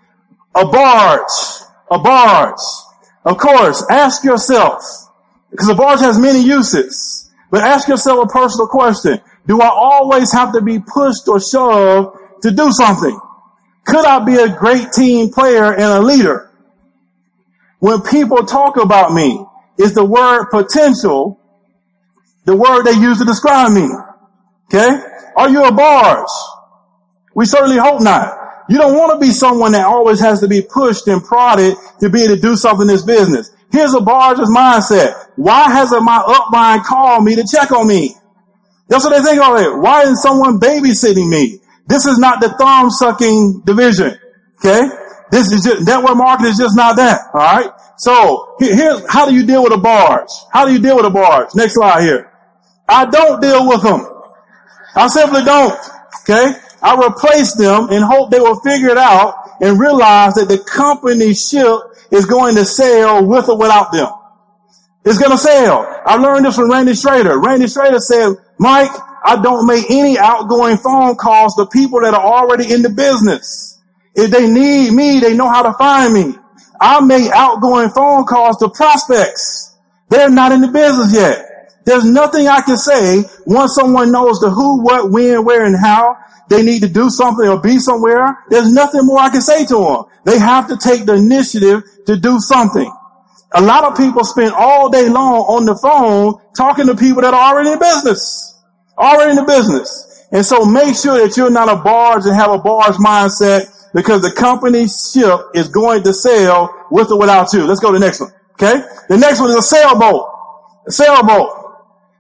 a 0.54 0.64
barge, 0.64 1.62
a 1.90 1.98
barge. 1.98 2.60
Of 3.24 3.38
course, 3.38 3.84
ask 3.90 4.24
yourself, 4.24 4.82
because 5.50 5.68
a 5.68 5.74
barge 5.74 6.00
has 6.00 6.18
many 6.18 6.42
uses, 6.42 7.30
but 7.50 7.62
ask 7.62 7.88
yourself 7.88 8.24
a 8.24 8.32
personal 8.32 8.66
question. 8.66 9.20
Do 9.46 9.60
I 9.60 9.68
always 9.68 10.32
have 10.32 10.52
to 10.52 10.60
be 10.60 10.78
pushed 10.80 11.28
or 11.28 11.40
shoved 11.40 12.42
to 12.42 12.50
do 12.50 12.70
something? 12.72 13.18
Could 13.86 14.04
I 14.04 14.24
be 14.24 14.34
a 14.34 14.48
great 14.48 14.92
team 14.92 15.30
player 15.30 15.72
and 15.72 15.82
a 15.82 16.00
leader? 16.00 16.50
When 17.78 18.02
people 18.02 18.44
talk 18.44 18.76
about 18.76 19.12
me, 19.12 19.44
is 19.78 19.94
the 19.94 20.04
word 20.04 20.46
potential 20.50 21.40
the 22.46 22.56
word 22.56 22.84
they 22.84 22.92
use 22.92 23.18
to 23.18 23.24
describe 23.24 23.72
me? 23.72 23.88
Okay? 24.66 25.00
Are 25.36 25.50
you 25.50 25.64
a 25.64 25.72
barge? 25.72 26.26
We 27.34 27.44
certainly 27.44 27.76
hope 27.76 28.00
not. 28.00 28.34
You 28.68 28.78
don't 28.78 28.96
want 28.96 29.12
to 29.12 29.18
be 29.24 29.32
someone 29.32 29.72
that 29.72 29.84
always 29.84 30.20
has 30.20 30.40
to 30.40 30.48
be 30.48 30.62
pushed 30.62 31.06
and 31.08 31.22
prodded 31.22 31.76
to 32.00 32.08
be 32.08 32.22
able 32.22 32.36
to 32.36 32.40
do 32.40 32.56
something 32.56 32.88
in 32.88 32.94
this 32.94 33.02
business. 33.02 33.50
Here's 33.70 33.94
a 33.94 34.00
barge's 34.00 34.48
mindset. 34.48 35.25
Why 35.36 35.70
hasn't 35.70 36.02
my 36.02 36.18
upline 36.18 36.84
called 36.84 37.24
me 37.24 37.36
to 37.36 37.44
check 37.50 37.70
on 37.70 37.86
me? 37.86 38.14
That's 38.88 39.04
what 39.04 39.16
they 39.16 39.22
think 39.22 39.42
of 39.42 39.58
it. 39.58 39.78
Why 39.78 40.02
isn't 40.02 40.16
someone 40.16 40.58
babysitting 40.58 41.28
me? 41.28 41.60
This 41.86 42.06
is 42.06 42.18
not 42.18 42.40
the 42.40 42.50
thumb 42.50 42.90
sucking 42.90 43.62
division. 43.64 44.18
Okay? 44.58 44.82
This 45.30 45.52
is 45.52 45.64
just, 45.64 45.86
network 45.86 46.16
marketing 46.16 46.52
is 46.52 46.58
just 46.58 46.76
not 46.76 46.96
that. 46.96 47.20
All 47.34 47.40
right. 47.40 47.70
So 47.98 48.54
here's 48.58 49.10
how 49.10 49.28
do 49.28 49.34
you 49.34 49.46
deal 49.46 49.62
with 49.62 49.72
a 49.72 49.78
barge? 49.78 50.28
How 50.52 50.66
do 50.66 50.72
you 50.72 50.78
deal 50.78 50.96
with 50.96 51.06
a 51.06 51.10
barge? 51.10 51.48
Next 51.54 51.74
slide 51.74 52.02
here. 52.02 52.32
I 52.88 53.06
don't 53.06 53.40
deal 53.40 53.66
with 53.68 53.82
them. 53.82 54.06
I 54.94 55.08
simply 55.08 55.44
don't. 55.44 55.78
Okay. 56.22 56.52
I 56.82 57.06
replace 57.06 57.54
them 57.54 57.88
and 57.90 58.04
hope 58.04 58.30
they 58.30 58.40
will 58.40 58.60
figure 58.60 58.90
it 58.90 58.98
out 58.98 59.34
and 59.60 59.80
realize 59.80 60.34
that 60.34 60.48
the 60.48 60.58
company 60.58 61.34
ship 61.34 61.80
is 62.10 62.26
going 62.26 62.54
to 62.54 62.64
sail 62.64 63.24
with 63.26 63.48
or 63.48 63.58
without 63.58 63.92
them. 63.92 64.08
It's 65.06 65.18
going 65.18 65.30
to 65.30 65.38
sail. 65.38 65.86
I 66.04 66.16
learned 66.16 66.46
this 66.46 66.56
from 66.56 66.68
Randy 66.68 66.94
Schroeder. 66.94 67.38
Randy 67.38 67.68
Schroeder 67.68 68.00
said, 68.00 68.34
Mike, 68.58 68.90
I 69.24 69.40
don't 69.40 69.64
make 69.64 69.88
any 69.88 70.18
outgoing 70.18 70.78
phone 70.78 71.14
calls 71.14 71.54
to 71.56 71.66
people 71.66 72.00
that 72.00 72.12
are 72.12 72.24
already 72.24 72.72
in 72.72 72.82
the 72.82 72.90
business. 72.90 73.80
If 74.16 74.32
they 74.32 74.50
need 74.50 74.92
me, 74.92 75.20
they 75.20 75.34
know 75.34 75.48
how 75.48 75.62
to 75.62 75.74
find 75.74 76.12
me. 76.12 76.34
I 76.80 77.00
make 77.00 77.30
outgoing 77.30 77.90
phone 77.90 78.24
calls 78.24 78.56
to 78.58 78.68
prospects. 78.68 79.76
They're 80.08 80.28
not 80.28 80.50
in 80.50 80.60
the 80.60 80.68
business 80.68 81.14
yet. 81.14 81.46
There's 81.84 82.04
nothing 82.04 82.48
I 82.48 82.62
can 82.62 82.76
say 82.76 83.22
once 83.46 83.76
someone 83.76 84.10
knows 84.10 84.40
the 84.40 84.50
who, 84.50 84.82
what, 84.82 85.12
when, 85.12 85.44
where, 85.44 85.64
and 85.64 85.76
how 85.80 86.16
they 86.48 86.64
need 86.64 86.82
to 86.82 86.88
do 86.88 87.10
something 87.10 87.46
or 87.46 87.60
be 87.60 87.78
somewhere. 87.78 88.38
There's 88.50 88.72
nothing 88.72 89.06
more 89.06 89.20
I 89.20 89.30
can 89.30 89.40
say 89.40 89.66
to 89.66 89.74
them. 89.74 90.04
They 90.24 90.40
have 90.40 90.66
to 90.68 90.76
take 90.76 91.06
the 91.06 91.14
initiative 91.14 91.84
to 92.06 92.16
do 92.16 92.40
something. 92.40 92.92
A 93.52 93.62
lot 93.62 93.84
of 93.84 93.96
people 93.96 94.24
spend 94.24 94.52
all 94.52 94.90
day 94.90 95.08
long 95.08 95.42
on 95.46 95.64
the 95.64 95.76
phone 95.76 96.40
talking 96.56 96.86
to 96.86 96.96
people 96.96 97.22
that 97.22 97.32
are 97.32 97.52
already 97.54 97.72
in 97.72 97.78
business. 97.78 98.60
Already 98.98 99.30
in 99.30 99.36
the 99.36 99.44
business. 99.44 100.26
And 100.32 100.44
so 100.44 100.64
make 100.64 100.96
sure 100.96 101.18
that 101.18 101.36
you're 101.36 101.50
not 101.50 101.68
a 101.68 101.76
barge 101.76 102.26
and 102.26 102.34
have 102.34 102.50
a 102.50 102.58
barge 102.58 102.96
mindset 102.96 103.66
because 103.94 104.22
the 104.22 104.32
company 104.32 104.88
ship 104.88 105.40
is 105.54 105.68
going 105.68 106.02
to 106.02 106.12
sail 106.12 106.68
with 106.90 107.10
or 107.10 107.18
without 107.18 107.52
you. 107.52 107.64
Let's 107.64 107.80
go 107.80 107.92
to 107.92 107.98
the 107.98 108.04
next 108.04 108.20
one. 108.20 108.32
Okay. 108.54 108.80
The 109.08 109.16
next 109.16 109.40
one 109.40 109.50
is 109.50 109.56
a 109.56 109.62
sailboat. 109.62 110.28
A 110.88 110.92
sailboat. 110.92 111.66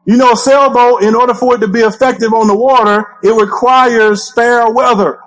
You 0.06 0.16
know, 0.16 0.32
a 0.32 0.36
sailboat, 0.36 1.02
in 1.02 1.16
order 1.16 1.34
for 1.34 1.56
it 1.56 1.58
to 1.58 1.68
be 1.68 1.80
effective 1.80 2.32
on 2.32 2.46
the 2.46 2.56
water, 2.56 3.04
it 3.24 3.32
requires 3.32 4.32
fair 4.32 4.70
weather. 4.70 5.18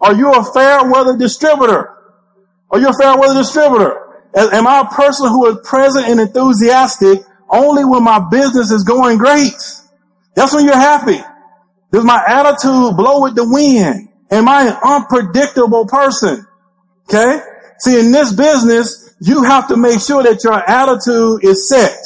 Are 0.00 0.14
you 0.14 0.32
a 0.32 0.44
fair 0.44 0.90
weather 0.90 1.16
distributor? 1.16 1.94
Are 2.70 2.80
you 2.80 2.88
a 2.88 2.92
fair 2.92 3.16
weather 3.16 3.40
distributor? 3.40 4.03
Am 4.36 4.66
I 4.66 4.80
a 4.80 4.94
person 4.94 5.28
who 5.28 5.46
is 5.46 5.58
present 5.68 6.08
and 6.08 6.20
enthusiastic 6.20 7.20
only 7.48 7.84
when 7.84 8.02
my 8.02 8.18
business 8.30 8.70
is 8.70 8.82
going 8.82 9.18
great? 9.18 9.52
That's 10.34 10.52
when 10.52 10.64
you're 10.64 10.74
happy. 10.74 11.20
Does 11.92 12.04
my 12.04 12.22
attitude 12.26 12.96
blow 12.96 13.22
with 13.22 13.36
the 13.36 13.48
wind? 13.48 14.08
Am 14.30 14.48
I 14.48 14.68
an 14.68 14.76
unpredictable 14.84 15.86
person? 15.86 16.44
Okay? 17.08 17.38
See, 17.78 18.00
in 18.00 18.10
this 18.10 18.32
business, 18.32 19.14
you 19.20 19.44
have 19.44 19.68
to 19.68 19.76
make 19.76 20.00
sure 20.00 20.22
that 20.22 20.42
your 20.42 20.54
attitude 20.54 21.44
is 21.44 21.68
set. 21.68 21.96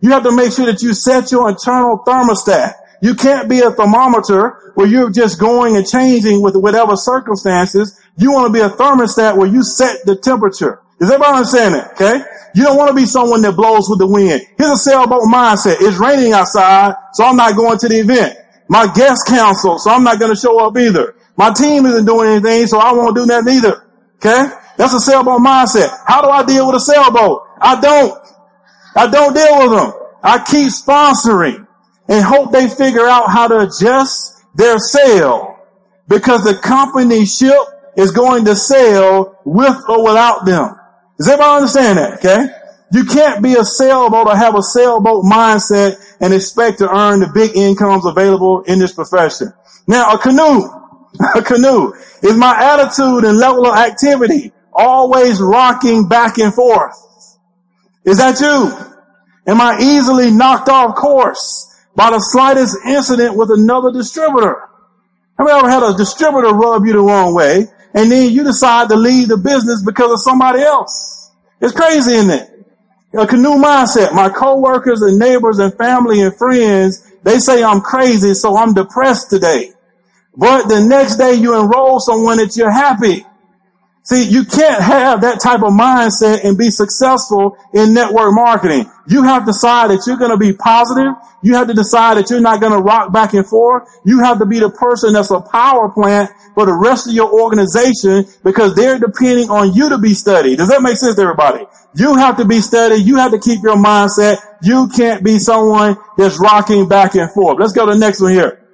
You 0.00 0.10
have 0.10 0.24
to 0.24 0.32
make 0.32 0.52
sure 0.52 0.66
that 0.66 0.82
you 0.82 0.92
set 0.92 1.32
your 1.32 1.48
internal 1.48 1.98
thermostat. 2.06 2.74
You 3.02 3.14
can't 3.14 3.48
be 3.48 3.60
a 3.60 3.70
thermometer 3.70 4.72
where 4.74 4.86
you're 4.86 5.10
just 5.10 5.40
going 5.40 5.76
and 5.76 5.86
changing 5.86 6.42
with 6.42 6.56
whatever 6.56 6.96
circumstances. 6.96 7.98
You 8.16 8.32
want 8.32 8.48
to 8.48 8.52
be 8.52 8.60
a 8.60 8.68
thermostat 8.68 9.36
where 9.36 9.48
you 9.48 9.62
set 9.62 10.04
the 10.04 10.16
temperature. 10.16 10.80
Is 11.00 11.10
everybody 11.10 11.36
understand 11.38 11.74
that? 11.74 11.92
Okay? 11.92 12.20
You 12.54 12.64
don't 12.64 12.76
want 12.76 12.90
to 12.90 12.94
be 12.94 13.06
someone 13.06 13.40
that 13.42 13.56
blows 13.56 13.88
with 13.88 13.98
the 14.00 14.06
wind. 14.06 14.42
Here's 14.58 14.70
a 14.70 14.76
sailboat 14.76 15.22
mindset. 15.22 15.76
It's 15.80 15.96
raining 15.98 16.32
outside, 16.32 16.94
so 17.14 17.24
I'm 17.24 17.36
not 17.36 17.56
going 17.56 17.78
to 17.78 17.88
the 17.88 18.00
event. 18.00 18.36
My 18.68 18.86
guest 18.92 19.26
council, 19.26 19.78
so 19.78 19.90
I'm 19.90 20.04
not 20.04 20.18
going 20.18 20.34
to 20.34 20.40
show 20.40 20.58
up 20.58 20.76
either. 20.76 21.14
My 21.36 21.52
team 21.52 21.86
isn't 21.86 22.04
doing 22.04 22.28
anything, 22.28 22.66
so 22.66 22.78
I 22.78 22.92
won't 22.92 23.16
do 23.16 23.24
nothing 23.24 23.54
either. 23.54 23.84
Okay? 24.16 24.52
That's 24.76 24.92
a 24.92 25.00
sailboat 25.00 25.40
mindset. 25.40 25.90
How 26.06 26.22
do 26.22 26.28
I 26.28 26.44
deal 26.44 26.66
with 26.66 26.76
a 26.76 26.80
sailboat? 26.80 27.46
I 27.60 27.80
don't. 27.80 28.18
I 28.94 29.06
don't 29.08 29.34
deal 29.34 29.58
with 29.60 29.70
them. 29.70 29.92
I 30.22 30.44
keep 30.44 30.68
sponsoring 30.68 31.66
and 32.08 32.24
hope 32.24 32.52
they 32.52 32.68
figure 32.68 33.06
out 33.06 33.30
how 33.30 33.48
to 33.48 33.60
adjust 33.60 34.42
their 34.54 34.78
sail 34.78 35.58
because 36.08 36.44
the 36.44 36.54
company 36.54 37.24
ship 37.24 37.56
is 37.96 38.10
going 38.10 38.44
to 38.44 38.54
sail 38.56 39.38
with 39.44 39.76
or 39.88 40.04
without 40.04 40.44
them. 40.44 40.76
Does 41.20 41.28
everybody 41.28 41.56
understand 41.56 41.98
that? 41.98 42.18
Okay. 42.18 42.46
You 42.92 43.04
can't 43.04 43.42
be 43.42 43.52
a 43.52 43.62
sailboat 43.62 44.26
or 44.26 44.34
have 44.34 44.56
a 44.56 44.62
sailboat 44.62 45.22
mindset 45.22 45.96
and 46.18 46.32
expect 46.32 46.78
to 46.78 46.88
earn 46.88 47.20
the 47.20 47.28
big 47.28 47.54
incomes 47.54 48.06
available 48.06 48.62
in 48.62 48.78
this 48.78 48.94
profession. 48.94 49.52
Now 49.86 50.12
a 50.12 50.18
canoe, 50.18 50.62
a 51.36 51.42
canoe 51.42 51.92
is 52.22 52.36
my 52.38 52.56
attitude 52.58 53.24
and 53.24 53.36
level 53.36 53.66
of 53.66 53.76
activity 53.76 54.52
always 54.72 55.42
rocking 55.42 56.08
back 56.08 56.38
and 56.38 56.54
forth. 56.54 56.96
Is 58.06 58.16
that 58.16 58.40
you? 58.40 58.72
Am 59.46 59.60
I 59.60 59.78
easily 59.78 60.30
knocked 60.30 60.70
off 60.70 60.94
course 60.94 61.66
by 61.94 62.08
the 62.10 62.18
slightest 62.18 62.78
incident 62.86 63.36
with 63.36 63.50
another 63.50 63.92
distributor? 63.92 64.70
Have 65.38 65.46
you 65.46 65.54
ever 65.54 65.68
had 65.68 65.82
a 65.82 65.94
distributor 65.98 66.54
rub 66.54 66.86
you 66.86 66.94
the 66.94 67.00
wrong 67.00 67.34
way 67.34 67.66
and 67.94 68.10
then 68.10 68.30
you 68.30 68.44
decide 68.44 68.88
to 68.88 68.96
leave 68.96 69.28
the 69.28 69.36
business 69.36 69.82
because 69.84 70.12
of 70.12 70.20
somebody 70.20 70.60
else? 70.60 71.30
It's 71.60 71.74
crazy, 71.74 72.12
isn't 72.12 72.30
it? 72.30 72.66
A 73.12 73.26
canoe 73.26 73.56
mindset. 73.56 74.14
My 74.14 74.28
coworkers 74.28 75.02
and 75.02 75.18
neighbors 75.18 75.58
and 75.58 75.76
family 75.76 76.20
and 76.20 76.36
friends, 76.36 77.04
they 77.22 77.38
say 77.38 77.62
I'm 77.62 77.80
crazy, 77.80 78.34
so 78.34 78.56
I'm 78.56 78.72
depressed 78.72 79.30
today. 79.30 79.72
But 80.36 80.68
the 80.68 80.80
next 80.80 81.16
day 81.16 81.34
you 81.34 81.60
enroll 81.60 81.98
someone 82.00 82.38
that 82.38 82.56
you're 82.56 82.70
happy. 82.70 83.26
See, 84.02 84.24
you 84.28 84.44
can't 84.44 84.82
have 84.82 85.20
that 85.20 85.40
type 85.40 85.62
of 85.62 85.72
mindset 85.72 86.42
and 86.42 86.56
be 86.56 86.70
successful 86.70 87.56
in 87.74 87.92
network 87.92 88.32
marketing. 88.32 88.90
You 89.06 89.22
have 89.24 89.42
to 89.42 89.52
decide 89.52 89.90
that 89.90 90.04
you're 90.06 90.16
going 90.16 90.30
to 90.30 90.38
be 90.38 90.54
positive. 90.54 91.12
You 91.42 91.54
have 91.54 91.68
to 91.68 91.74
decide 91.74 92.16
that 92.16 92.30
you're 92.30 92.40
not 92.40 92.60
going 92.60 92.72
to 92.72 92.78
rock 92.78 93.12
back 93.12 93.34
and 93.34 93.46
forth. 93.46 93.88
You 94.04 94.20
have 94.20 94.38
to 94.38 94.46
be 94.46 94.58
the 94.58 94.70
person 94.70 95.12
that's 95.12 95.30
a 95.30 95.40
power 95.40 95.90
plant 95.90 96.30
for 96.54 96.64
the 96.64 96.72
rest 96.72 97.08
of 97.08 97.14
your 97.14 97.30
organization 97.30 98.24
because 98.42 98.74
they're 98.74 98.98
depending 98.98 99.50
on 99.50 99.74
you 99.74 99.90
to 99.90 99.98
be 99.98 100.14
steady. 100.14 100.56
Does 100.56 100.68
that 100.68 100.80
make 100.80 100.96
sense 100.96 101.16
to 101.16 101.22
everybody? 101.22 101.66
You 101.94 102.16
have 102.16 102.38
to 102.38 102.44
be 102.46 102.60
steady. 102.60 102.96
You 102.96 103.16
have 103.16 103.32
to 103.32 103.38
keep 103.38 103.62
your 103.62 103.76
mindset. 103.76 104.38
You 104.62 104.88
can't 104.88 105.22
be 105.22 105.38
someone 105.38 105.98
that's 106.16 106.40
rocking 106.40 106.88
back 106.88 107.14
and 107.16 107.30
forth. 107.32 107.58
Let's 107.60 107.72
go 107.72 107.84
to 107.84 107.92
the 107.92 107.98
next 107.98 108.20
one 108.20 108.32
here. 108.32 108.66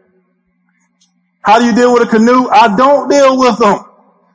How 1.43 1.59
do 1.59 1.67
you 1.67 1.75
deal 1.75 1.93
with 1.93 2.05
a 2.05 2.11
canoe? 2.11 2.49
I 2.49 2.77
don't 2.77 3.09
deal 3.09 3.39
with 3.39 3.59
them. 3.59 3.79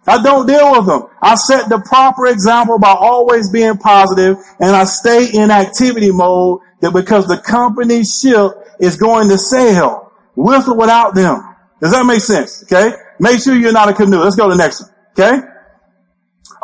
I 0.08 0.22
don't 0.22 0.48
deal 0.48 0.72
with 0.72 0.88
them. 0.88 1.04
I 1.22 1.36
set 1.36 1.70
the 1.70 1.80
proper 1.80 2.26
example 2.28 2.80
by 2.80 2.92
always 2.92 3.52
being 3.52 3.78
positive 3.78 4.38
and 4.60 4.76
I 4.76 4.86
stay 4.86 5.30
in 5.32 5.52
activity 5.52 6.12
mode 6.12 6.62
that 6.82 6.92
because 6.92 7.28
the 7.28 7.38
company 7.38 8.04
ship 8.04 8.52
is 8.80 8.98
going 8.98 9.30
to 9.30 9.38
sail 9.38 10.12
with 10.36 10.68
or 10.68 10.76
without 10.76 11.14
them. 11.14 11.56
Does 11.80 11.92
that 11.92 12.06
make 12.06 12.22
sense? 12.22 12.64
Okay. 12.64 12.96
Make 13.20 13.42
sure 13.44 13.56
you're 13.56 13.72
not 13.72 13.90
a 13.90 13.94
canoe. 13.94 14.20
Let's 14.20 14.36
go 14.36 14.50
to 14.50 14.56
the 14.56 14.58
next 14.58 14.82
one. 14.82 14.92
Okay. 15.12 15.48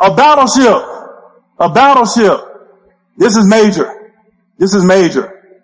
A 0.00 0.14
battleship. 0.14 0.82
A 1.58 1.68
battleship. 1.68 2.40
This 3.16 3.36
is 3.36 3.46
major. 3.46 4.12
This 4.58 4.74
is 4.74 4.84
major. 4.84 5.60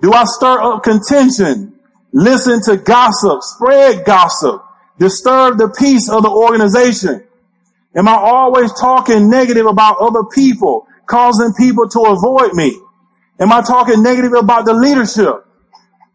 Do 0.00 0.12
I 0.12 0.24
stir 0.24 0.60
up 0.60 0.82
contention? 0.84 1.78
Listen 2.12 2.60
to 2.62 2.76
gossip, 2.76 3.42
spread 3.42 4.04
gossip, 4.04 4.62
disturb 4.98 5.58
the 5.58 5.68
peace 5.78 6.10
of 6.10 6.22
the 6.22 6.30
organization? 6.30 7.24
Am 7.94 8.08
I 8.08 8.14
always 8.14 8.72
talking 8.78 9.30
negative 9.30 9.66
about 9.66 9.96
other 10.00 10.24
people, 10.24 10.86
causing 11.06 11.52
people 11.54 11.88
to 11.88 12.00
avoid 12.00 12.54
me? 12.54 12.78
Am 13.40 13.52
I 13.52 13.62
talking 13.62 14.02
negative 14.02 14.32
about 14.34 14.66
the 14.66 14.74
leadership? 14.74 15.46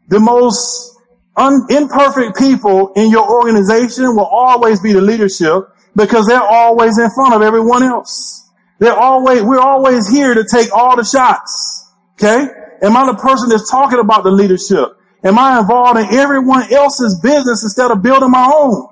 The 0.09 0.19
most 0.19 0.97
un- 1.35 1.65
imperfect 1.69 2.37
people 2.37 2.93
in 2.95 3.09
your 3.09 3.29
organization 3.29 4.15
will 4.15 4.25
always 4.25 4.81
be 4.81 4.93
the 4.93 5.01
leadership 5.01 5.69
because 5.95 6.27
they're 6.27 6.41
always 6.41 6.97
in 6.97 7.09
front 7.15 7.33
of 7.33 7.41
everyone 7.41 7.83
else. 7.83 8.49
They're 8.79 8.97
always, 8.97 9.43
we're 9.43 9.59
always 9.59 10.09
here 10.09 10.33
to 10.33 10.43
take 10.43 10.73
all 10.73 10.95
the 10.95 11.05
shots. 11.05 11.91
Okay? 12.15 12.47
Am 12.81 12.97
I 12.97 13.05
the 13.05 13.15
person 13.15 13.49
that's 13.49 13.69
talking 13.69 13.99
about 13.99 14.23
the 14.23 14.31
leadership? 14.31 14.97
Am 15.23 15.39
I 15.39 15.59
involved 15.59 15.99
in 15.99 16.13
everyone 16.17 16.71
else's 16.71 17.19
business 17.21 17.63
instead 17.63 17.91
of 17.91 18.01
building 18.01 18.31
my 18.31 18.51
own? 18.53 18.89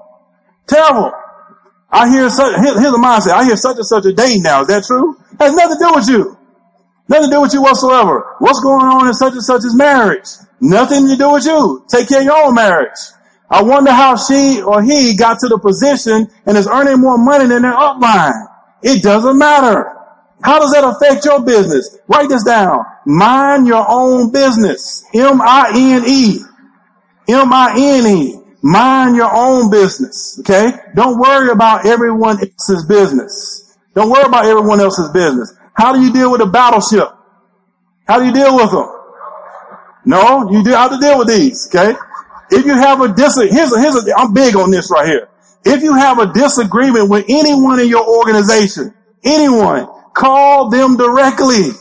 Terrible. 0.68 1.12
I 1.92 2.10
hear 2.10 2.30
such, 2.30 2.56
here's 2.56 2.94
a 2.94 2.98
mindset. 2.98 3.34
I 3.34 3.44
hear 3.44 3.58
such 3.58 3.76
and 3.76 3.86
such 3.86 4.06
a 4.06 4.14
day 4.14 4.36
now. 4.38 4.62
Is 4.62 4.68
that 4.68 4.86
true? 4.86 5.18
Has 5.40 5.54
nothing 5.54 5.78
to 5.78 5.84
do 5.84 5.94
with 5.96 6.08
you. 6.08 6.38
Nothing 7.10 7.30
to 7.30 7.36
do 7.36 7.42
with 7.42 7.54
you 7.54 7.62
whatsoever. 7.62 8.36
What's 8.40 8.62
going 8.62 8.86
on 8.86 9.08
in 9.08 9.14
such 9.14 9.34
and 9.34 9.44
such 9.44 9.64
marriage? 9.74 10.28
Nothing 10.62 11.10
to 11.10 11.18
do 11.18 11.34
with 11.34 11.46
you. 11.46 11.84
Take 11.90 12.08
care 12.08 12.20
of 12.20 12.26
your 12.26 12.46
own 12.46 12.56
marriage. 12.56 13.00
I 13.50 13.62
wonder 13.64 13.92
how 13.92 14.16
she 14.16 14.62
or 14.62 14.82
he 14.82 15.18
got 15.18 15.40
to 15.40 15.50
the 15.50 15.60
position 15.60 16.30
and 16.46 16.58
is 16.58 16.68
earning 16.68 17.02
more 17.02 17.18
money 17.18 17.48
than 17.48 17.64
their 17.64 17.74
upline. 17.74 18.48
It 18.82 19.04
doesn't 19.04 19.38
matter. 19.38 20.01
How 20.44 20.60
does 20.60 20.72
that 20.72 20.84
affect 20.84 21.26
your 21.26 21.42
business? 21.42 21.98
Write 22.08 22.30
this 22.30 22.44
down. 22.44 22.84
Mind 23.06 23.68
your 23.68 23.86
own 23.88 24.32
business. 24.32 25.06
M-I-N-E. 25.14 26.40
M-I-N-E. 27.30 28.42
Mind 28.64 29.16
your 29.16 29.32
own 29.32 29.70
business. 29.72 30.40
Okay? 30.40 30.72
Don't 30.96 31.20
worry 31.20 31.52
about 31.52 31.86
everyone 31.86 32.40
else's 32.40 32.86
business. 32.86 33.78
Don't 33.94 34.10
worry 34.10 34.26
about 34.26 34.46
everyone 34.46 34.80
else's 34.80 35.10
business. 35.12 35.54
How 35.74 35.94
do 35.94 36.02
you 36.02 36.12
deal 36.12 36.32
with 36.32 36.42
a 36.42 36.46
battleship? 36.46 37.10
How 38.08 38.20
do 38.20 38.26
you 38.26 38.34
deal 38.34 38.56
with 38.56 38.72
them? 38.72 38.88
No, 40.06 40.50
you 40.52 40.64
do 40.64 40.72
have 40.72 40.92
to 40.92 40.98
deal 40.98 41.20
with 41.20 41.28
these. 41.28 41.68
Okay? 41.68 41.96
If 42.50 42.66
you 42.66 42.74
have 42.74 43.02
a 43.02 43.14
dis, 43.14 43.36
here's 43.36 43.72
a, 43.72 43.80
here's 43.80 43.96
a, 43.96 44.18
I'm 44.18 44.34
big 44.34 44.56
on 44.56 44.72
this 44.72 44.92
right 44.92 45.08
here. 45.08 45.30
If 45.64 45.84
you 45.84 45.94
have 45.94 46.20
a 46.20 46.34
disagreement 46.34 47.10
with 47.10 47.26
anyone 47.30 47.80
in 47.80 47.88
your 47.88 48.06
organization, 48.08 48.94
anyone, 49.24 49.88
call 50.14 50.70
them 50.70 50.98
directly. 50.98 51.72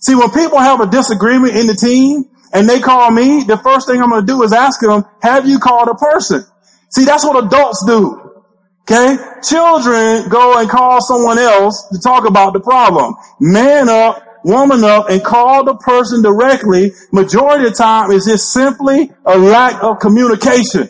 See, 0.00 0.14
when 0.14 0.30
people 0.30 0.58
have 0.58 0.80
a 0.80 0.86
disagreement 0.86 1.56
in 1.56 1.66
the 1.66 1.74
team 1.74 2.24
and 2.52 2.68
they 2.68 2.80
call 2.80 3.10
me, 3.10 3.42
the 3.44 3.58
first 3.58 3.88
thing 3.88 4.00
I'm 4.00 4.10
going 4.10 4.24
to 4.24 4.26
do 4.26 4.42
is 4.42 4.52
ask 4.52 4.80
them, 4.80 5.04
have 5.22 5.48
you 5.48 5.58
called 5.58 5.88
a 5.88 5.94
person? 5.94 6.44
See, 6.90 7.04
that's 7.04 7.24
what 7.24 7.44
adults 7.44 7.84
do. 7.86 8.26
Okay? 8.82 9.16
Children 9.42 10.28
go 10.28 10.58
and 10.58 10.70
call 10.70 11.00
someone 11.00 11.38
else 11.38 11.88
to 11.92 11.98
talk 11.98 12.26
about 12.26 12.52
the 12.52 12.60
problem. 12.60 13.14
Man 13.40 13.88
up, 13.88 14.22
woman 14.44 14.84
up, 14.84 15.10
and 15.10 15.24
call 15.24 15.64
the 15.64 15.74
person 15.74 16.22
directly. 16.22 16.92
Majority 17.12 17.66
of 17.66 17.72
the 17.72 17.76
time 17.76 18.12
is 18.12 18.26
just 18.26 18.52
simply 18.52 19.10
a 19.24 19.36
lack 19.36 19.82
of 19.82 19.98
communication. 19.98 20.88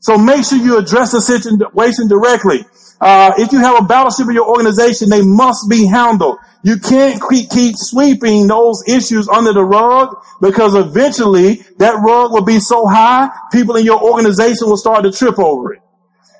So 0.00 0.16
make 0.16 0.44
sure 0.44 0.58
you 0.58 0.78
address 0.78 1.12
the 1.12 1.20
situation 1.20 2.08
directly. 2.08 2.64
Uh, 3.04 3.34
if 3.36 3.52
you 3.52 3.58
have 3.58 3.78
a 3.78 3.86
battleship 3.86 4.26
in 4.28 4.34
your 4.34 4.48
organization, 4.48 5.10
they 5.10 5.20
must 5.20 5.68
be 5.68 5.84
handled. 5.84 6.38
You 6.62 6.78
can't 6.78 7.20
keep, 7.28 7.50
keep 7.50 7.74
sweeping 7.76 8.46
those 8.46 8.82
issues 8.88 9.28
under 9.28 9.52
the 9.52 9.62
rug 9.62 10.16
because 10.40 10.74
eventually 10.74 11.56
that 11.76 12.00
rug 12.02 12.32
will 12.32 12.46
be 12.46 12.60
so 12.60 12.86
high, 12.86 13.28
people 13.52 13.76
in 13.76 13.84
your 13.84 14.02
organization 14.02 14.70
will 14.70 14.78
start 14.78 15.04
to 15.04 15.12
trip 15.12 15.38
over 15.38 15.74
it. 15.74 15.82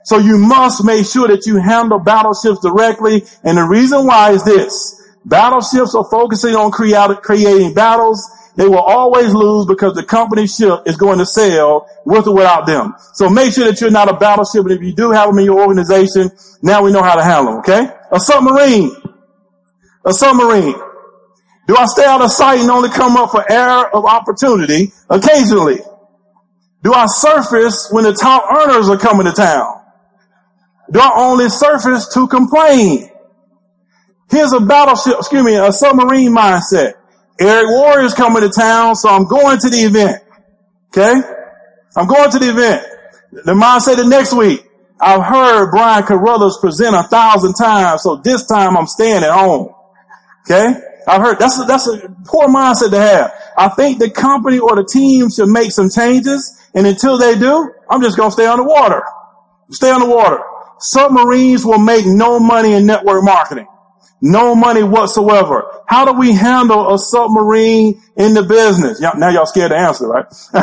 So 0.05 0.17
you 0.17 0.39
must 0.39 0.83
make 0.85 1.05
sure 1.05 1.29
that 1.29 1.45
you 1.45 1.57
handle 1.57 1.99
battleships 1.99 2.61
directly. 2.61 3.25
And 3.43 3.59
the 3.59 3.65
reason 3.65 4.07
why 4.07 4.31
is 4.31 4.43
this. 4.45 5.03
Battleships 5.27 5.95
are 5.95 6.09
focusing 6.11 6.55
on 6.55 6.71
creating 6.71 7.75
battles 7.75 8.27
they 8.57 8.69
will 8.69 8.79
always 8.79 9.35
lose 9.35 9.67
because 9.67 9.95
the 9.95 10.05
company 10.05 10.47
ship 10.47 10.83
is 10.87 10.97
going 10.97 11.19
to 11.19 11.27
sail 11.27 11.87
with 12.05 12.27
or 12.27 12.35
without 12.35 12.67
them. 12.67 12.95
So 13.15 13.29
make 13.29 13.53
sure 13.53 13.67
that 13.67 13.81
you're 13.81 13.91
not 13.91 14.09
a 14.09 14.17
battleship. 14.17 14.63
And 14.63 14.73
if 14.73 14.83
you 14.83 14.95
do 14.95 15.11
have 15.11 15.29
them 15.29 15.39
in 15.39 15.47
your 15.47 15.61
organization, 15.61 16.31
now 16.63 16.83
we 16.83 16.93
know 16.93 17.03
how 17.03 17.17
to 17.17 17.23
handle 17.23 17.55
them. 17.55 17.61
Okay. 17.61 17.93
A 18.13 18.21
submarine. 18.21 18.95
A 20.05 20.13
submarine. 20.13 20.77
Do 21.67 21.77
I 21.77 21.87
stay 21.87 22.05
out 22.05 22.21
of 22.21 22.31
sight 22.31 22.61
and 22.61 22.71
only 22.71 22.91
come 22.91 23.17
up 23.17 23.31
for 23.31 23.51
air 23.51 23.95
of 23.95 24.05
opportunity 24.05 24.93
occasionally? 25.11 25.79
Do 26.83 26.93
I 26.93 27.07
surface 27.07 27.89
when 27.91 28.05
the 28.05 28.13
top 28.13 28.53
earners 28.53 28.89
are 28.89 28.99
coming 28.99 29.27
to 29.27 29.33
town? 29.33 29.81
Do 30.93 31.01
I 31.01 31.11
only 31.17 31.49
surface 31.49 32.13
to 32.13 32.29
complain? 32.29 33.11
Here's 34.31 34.53
a 34.53 34.61
battleship, 34.61 35.15
excuse 35.19 35.45
me, 35.45 35.57
a 35.57 35.73
submarine 35.73 36.31
mindset. 36.31 36.95
Eric 37.41 37.67
Worre's 37.69 38.15
coming 38.15 38.43
to 38.43 38.51
town, 38.51 38.95
so 38.97 39.09
I'm 39.09 39.25
going 39.25 39.59
to 39.59 39.71
the 39.71 39.79
event. 39.79 40.23
Okay? 40.89 41.21
I'm 41.97 42.07
going 42.07 42.31
to 42.31 42.39
the 42.39 42.51
event. 42.51 42.87
The 43.45 43.55
mind 43.55 43.83
say 43.83 43.97
the 43.97 44.07
next 44.07 44.33
week, 44.33 44.65
I've 45.01 45.25
heard 45.25 45.71
Brian 45.71 46.05
Carruthers 46.05 46.59
present 46.61 46.95
a 46.95 47.03
thousand 47.03 47.55
times, 47.55 48.03
so 48.03 48.17
this 48.17 48.47
time 48.47 48.77
I'm 48.77 48.87
staying 48.87 49.25
at 49.25 49.33
home. 49.33 49.75
Okay? 50.47 50.75
I've 51.07 51.21
heard 51.21 51.39
that's 51.39 51.61
a, 51.61 51.65
that's 51.65 51.87
a 51.89 52.09
poor 52.25 52.49
mindset 52.49 52.91
to 52.91 52.99
have. 52.99 53.33
I 53.57 53.69
think 53.69 53.99
the 53.99 54.11
company 54.11 54.59
or 54.59 54.77
the 54.77 54.85
team 54.85 55.31
should 55.31 55.49
make 55.49 55.73
some 55.73 55.91
changes, 55.91 56.59
and 56.75 56.87
until 56.87 57.19
they 57.19 57.39
do, 57.39 57.73
I'm 57.91 58.01
just 58.01 58.17
gonna 58.17 58.31
stay 58.31 58.47
on 58.47 58.59
the 58.59 58.65
water. 58.65 59.03
Stay 59.71 59.91
on 59.91 60.01
the 60.01 60.07
water. 60.07 60.41
Submarines 60.79 61.65
will 61.65 61.79
make 61.79 62.07
no 62.07 62.39
money 62.39 62.73
in 62.73 62.87
network 62.87 63.23
marketing. 63.25 63.67
No 64.27 64.55
money 64.55 64.83
whatsoever. 64.83 65.67
How 65.87 66.07
do 66.07 66.19
we 66.19 66.33
handle 66.33 66.95
a 66.95 66.99
submarine 66.99 68.01
in 68.17 68.33
the 68.33 68.43
business? 68.43 68.99
Now 68.99 69.29
y'all 69.29 69.45
scared 69.45 69.71
to 69.71 69.77
answer, 69.77 70.09
right? 70.09 70.25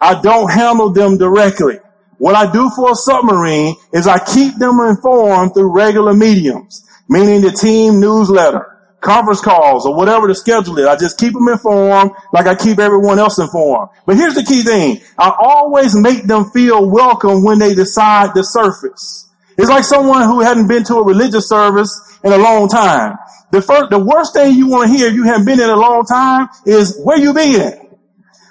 I 0.00 0.18
don't 0.22 0.50
handle 0.50 0.88
them 0.88 1.18
directly. 1.18 1.80
What 2.16 2.34
I 2.34 2.50
do 2.50 2.70
for 2.74 2.92
a 2.92 2.94
submarine 2.94 3.76
is 3.92 4.06
I 4.06 4.18
keep 4.24 4.56
them 4.56 4.80
informed 4.80 5.52
through 5.52 5.70
regular 5.70 6.14
mediums, 6.14 6.82
meaning 7.10 7.42
the 7.42 7.50
team 7.50 8.00
newsletter, 8.00 8.74
conference 9.02 9.42
calls, 9.42 9.84
or 9.84 9.94
whatever 9.94 10.26
the 10.26 10.34
schedule 10.34 10.78
is. 10.78 10.86
I 10.86 10.96
just 10.96 11.18
keep 11.18 11.34
them 11.34 11.48
informed 11.48 12.12
like 12.32 12.46
I 12.46 12.54
keep 12.54 12.78
everyone 12.78 13.18
else 13.18 13.38
informed. 13.38 13.90
But 14.06 14.16
here's 14.16 14.34
the 14.34 14.44
key 14.44 14.62
thing. 14.62 15.02
I 15.18 15.30
always 15.38 15.94
make 15.94 16.22
them 16.22 16.46
feel 16.52 16.88
welcome 16.88 17.44
when 17.44 17.58
they 17.58 17.74
decide 17.74 18.34
to 18.34 18.42
surface. 18.42 19.25
It's 19.58 19.70
like 19.70 19.84
someone 19.84 20.24
who 20.24 20.40
hadn't 20.40 20.68
been 20.68 20.84
to 20.84 20.96
a 20.96 21.04
religious 21.04 21.48
service 21.48 22.18
in 22.22 22.32
a 22.32 22.38
long 22.38 22.68
time. 22.68 23.16
The 23.52 23.62
first, 23.62 23.90
the 23.90 23.98
worst 23.98 24.34
thing 24.34 24.54
you 24.56 24.66
want 24.66 24.90
to 24.90 24.96
hear, 24.96 25.08
if 25.08 25.14
you 25.14 25.24
haven't 25.24 25.46
been 25.46 25.60
in 25.60 25.70
a 25.70 25.76
long 25.76 26.04
time, 26.04 26.48
is 26.66 27.00
where 27.02 27.18
you 27.18 27.32
been? 27.32 27.88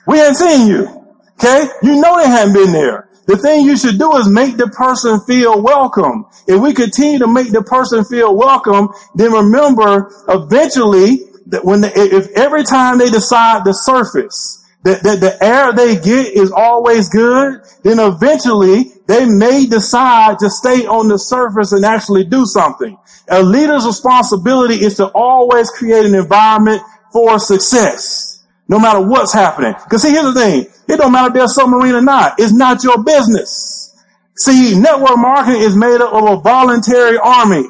We 0.08 0.18
haven't 0.18 0.36
seen 0.36 0.68
you. 0.68 0.88
Okay? 1.34 1.68
You 1.84 2.02
know 2.02 2.18
they 2.18 2.28
haven't 2.28 2.54
been 2.54 2.72
there. 2.72 3.10
The 3.28 3.38
thing 3.38 3.66
you 3.66 3.76
should 3.76 3.98
do 3.98 4.16
is 4.18 4.28
make 4.28 4.58
the 4.58 4.68
person 4.68 5.20
feel 5.22 5.62
welcome. 5.62 6.26
If 6.48 6.62
we 6.62 6.74
continue 6.74 7.20
to 7.20 7.28
make 7.28 7.52
the 7.52 7.64
person 7.64 8.06
feel 8.06 8.36
welcome, 8.36 8.90
then 9.16 9.32
remember, 9.32 10.12
eventually, 10.28 11.22
that 11.48 11.66
when 11.66 11.82
the, 11.82 11.92
if 11.96 12.30
every 12.36 12.64
time 12.64 12.98
they 12.98 13.10
decide 13.10 13.66
to 13.66 13.74
surface, 13.74 14.64
that, 14.84 15.02
that 15.04 15.20
the 15.20 15.44
air 15.44 15.74
they 15.74 15.96
get 15.96 16.34
is 16.34 16.52
always 16.52 17.10
good, 17.10 17.62
then 17.84 18.00
eventually 18.00 18.92
they 19.08 19.26
may 19.26 19.66
decide 19.66 20.40
to 20.40 20.50
stay 20.50 20.86
on 20.86 21.08
the 21.08 21.20
surface 21.20 21.72
and 21.72 21.86
actually 21.86 22.24
do 22.24 22.46
something. 22.46 22.98
A 23.30 23.44
leader's 23.44 23.86
responsibility 23.86 24.76
is 24.76 24.96
to 24.98 25.08
always 25.08 25.70
create 25.70 26.06
an 26.06 26.16
environment 26.16 26.82
for 27.12 27.40
success, 27.40 28.44
no 28.68 28.80
matter 28.80 29.02
what's 29.02 29.34
happening. 29.34 29.74
Because 29.84 30.02
see, 30.02 30.12
here's 30.12 30.34
the 30.34 30.40
thing. 30.40 30.66
It 30.88 30.98
don't 30.98 31.12
matter 31.12 31.28
if 31.28 31.34
they're 31.34 31.48
submarine 31.48 31.96
or 31.96 32.02
not. 32.02 32.40
It's 32.40 32.54
not 32.54 32.84
your 32.84 33.04
business. 33.04 33.96
See, 34.36 34.78
network 34.78 35.18
marketing 35.18 35.62
is 35.62 35.76
made 35.76 36.02
up 36.02 36.14
of 36.14 36.40
a 36.40 36.42
voluntary 36.42 37.18
army. 37.18 37.66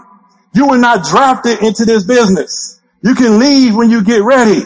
You 0.53 0.67
were 0.67 0.77
not 0.77 1.05
drafted 1.05 1.61
into 1.61 1.86
this 1.86 2.05
business. 2.05 2.81
You 3.03 3.13
can 3.13 3.39
leave 3.39 3.75
when 3.75 3.91
you 3.91 4.03
get 4.03 4.23
ready. 4.23 4.61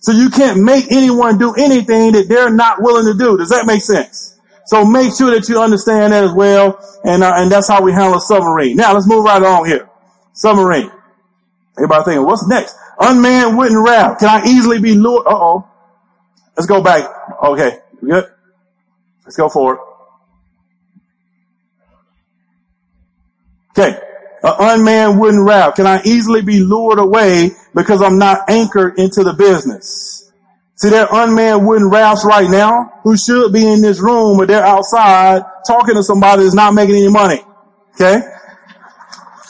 So 0.00 0.12
you 0.12 0.30
can't 0.30 0.62
make 0.62 0.90
anyone 0.90 1.38
do 1.38 1.54
anything 1.54 2.12
that 2.12 2.28
they're 2.28 2.50
not 2.50 2.80
willing 2.80 3.06
to 3.12 3.18
do. 3.18 3.36
Does 3.36 3.50
that 3.50 3.66
make 3.66 3.82
sense? 3.82 4.33
So 4.66 4.84
make 4.84 5.14
sure 5.14 5.34
that 5.34 5.48
you 5.48 5.60
understand 5.60 6.12
that 6.12 6.24
as 6.24 6.32
well. 6.32 6.78
And, 7.04 7.22
uh, 7.22 7.34
and 7.36 7.50
that's 7.50 7.68
how 7.68 7.82
we 7.82 7.92
handle 7.92 8.18
a 8.18 8.20
submarine. 8.20 8.76
Now 8.76 8.94
let's 8.94 9.06
move 9.06 9.24
right 9.24 9.42
on 9.42 9.66
here. 9.66 9.88
Submarine. 10.32 10.90
Everybody 11.76 12.04
thinking, 12.04 12.26
what's 12.26 12.46
next? 12.48 12.76
Unmanned 12.98 13.58
wooden 13.58 13.82
raft. 13.82 14.20
Can 14.20 14.28
I 14.28 14.46
easily 14.46 14.80
be 14.80 14.94
lured? 14.94 15.26
Uh 15.26 15.34
oh. 15.34 15.68
Let's 16.56 16.66
go 16.66 16.82
back. 16.82 17.08
Okay. 17.42 17.78
Good. 18.00 18.26
Let's 19.24 19.36
go 19.36 19.48
forward. 19.48 19.78
Okay. 23.76 23.98
An 24.42 24.54
unmanned 24.58 25.20
wooden 25.20 25.44
raft. 25.44 25.76
Can 25.76 25.86
I 25.86 26.02
easily 26.04 26.42
be 26.42 26.60
lured 26.60 26.98
away 26.98 27.50
because 27.74 28.02
I'm 28.02 28.18
not 28.18 28.48
anchored 28.48 28.98
into 28.98 29.24
the 29.24 29.32
business? 29.32 30.23
See, 30.84 30.94
are 30.94 31.08
unmanned 31.10 31.66
wooden 31.66 31.88
rafts 31.88 32.26
right 32.26 32.50
now 32.50 33.00
who 33.04 33.16
should 33.16 33.54
be 33.54 33.66
in 33.66 33.80
this 33.80 34.02
room, 34.02 34.36
but 34.36 34.48
they're 34.48 34.62
outside 34.62 35.40
talking 35.66 35.94
to 35.94 36.02
somebody 36.02 36.42
that's 36.42 36.54
not 36.54 36.74
making 36.74 36.96
any 36.96 37.08
money. 37.08 37.40
Okay? 37.94 38.20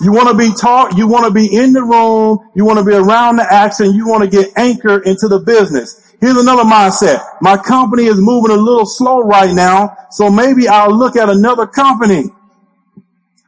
You 0.00 0.12
want 0.12 0.28
to 0.28 0.36
be 0.36 0.54
taught, 0.54 0.96
you 0.96 1.08
want 1.08 1.24
to 1.24 1.32
be 1.32 1.52
in 1.52 1.72
the 1.72 1.82
room, 1.82 2.38
you 2.54 2.64
want 2.64 2.78
to 2.78 2.84
be 2.84 2.94
around 2.94 3.36
the 3.36 3.52
action, 3.52 3.94
you 3.94 4.06
want 4.06 4.22
to 4.22 4.30
get 4.30 4.52
anchored 4.56 5.08
into 5.08 5.26
the 5.26 5.40
business. 5.40 6.14
Here's 6.20 6.36
another 6.36 6.62
mindset. 6.62 7.20
My 7.40 7.56
company 7.56 8.04
is 8.04 8.20
moving 8.20 8.52
a 8.52 8.60
little 8.60 8.86
slow 8.86 9.22
right 9.22 9.52
now, 9.52 9.96
so 10.12 10.30
maybe 10.30 10.68
I'll 10.68 10.96
look 10.96 11.16
at 11.16 11.28
another 11.28 11.66
company. 11.66 12.26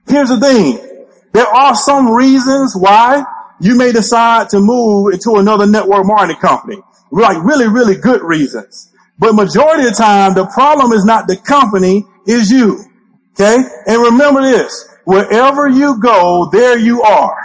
Here's 0.08 0.30
the 0.30 0.40
thing. 0.40 1.06
There 1.32 1.46
are 1.46 1.76
some 1.76 2.10
reasons 2.10 2.74
why 2.74 3.22
you 3.60 3.76
may 3.76 3.92
decide 3.92 4.48
to 4.50 4.58
move 4.58 5.14
into 5.14 5.36
another 5.36 5.68
network 5.68 6.04
marketing 6.04 6.40
company. 6.40 6.82
Like 7.10 7.42
really, 7.44 7.68
really 7.68 7.96
good 7.96 8.22
reasons. 8.22 8.92
But 9.18 9.34
majority 9.34 9.84
of 9.84 9.90
the 9.90 9.96
time, 9.96 10.34
the 10.34 10.46
problem 10.46 10.92
is 10.92 11.04
not 11.04 11.26
the 11.26 11.36
company, 11.36 12.04
is 12.26 12.50
you. 12.50 12.84
Okay? 13.32 13.56
And 13.86 14.02
remember 14.02 14.42
this. 14.42 14.88
Wherever 15.04 15.68
you 15.68 16.00
go, 16.00 16.48
there 16.52 16.78
you 16.78 17.02
are. 17.02 17.38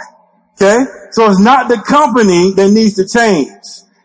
Okay? 0.54 0.78
So 1.12 1.30
it's 1.30 1.40
not 1.40 1.68
the 1.68 1.78
company 1.78 2.52
that 2.54 2.70
needs 2.70 2.94
to 2.94 3.06
change. 3.06 3.50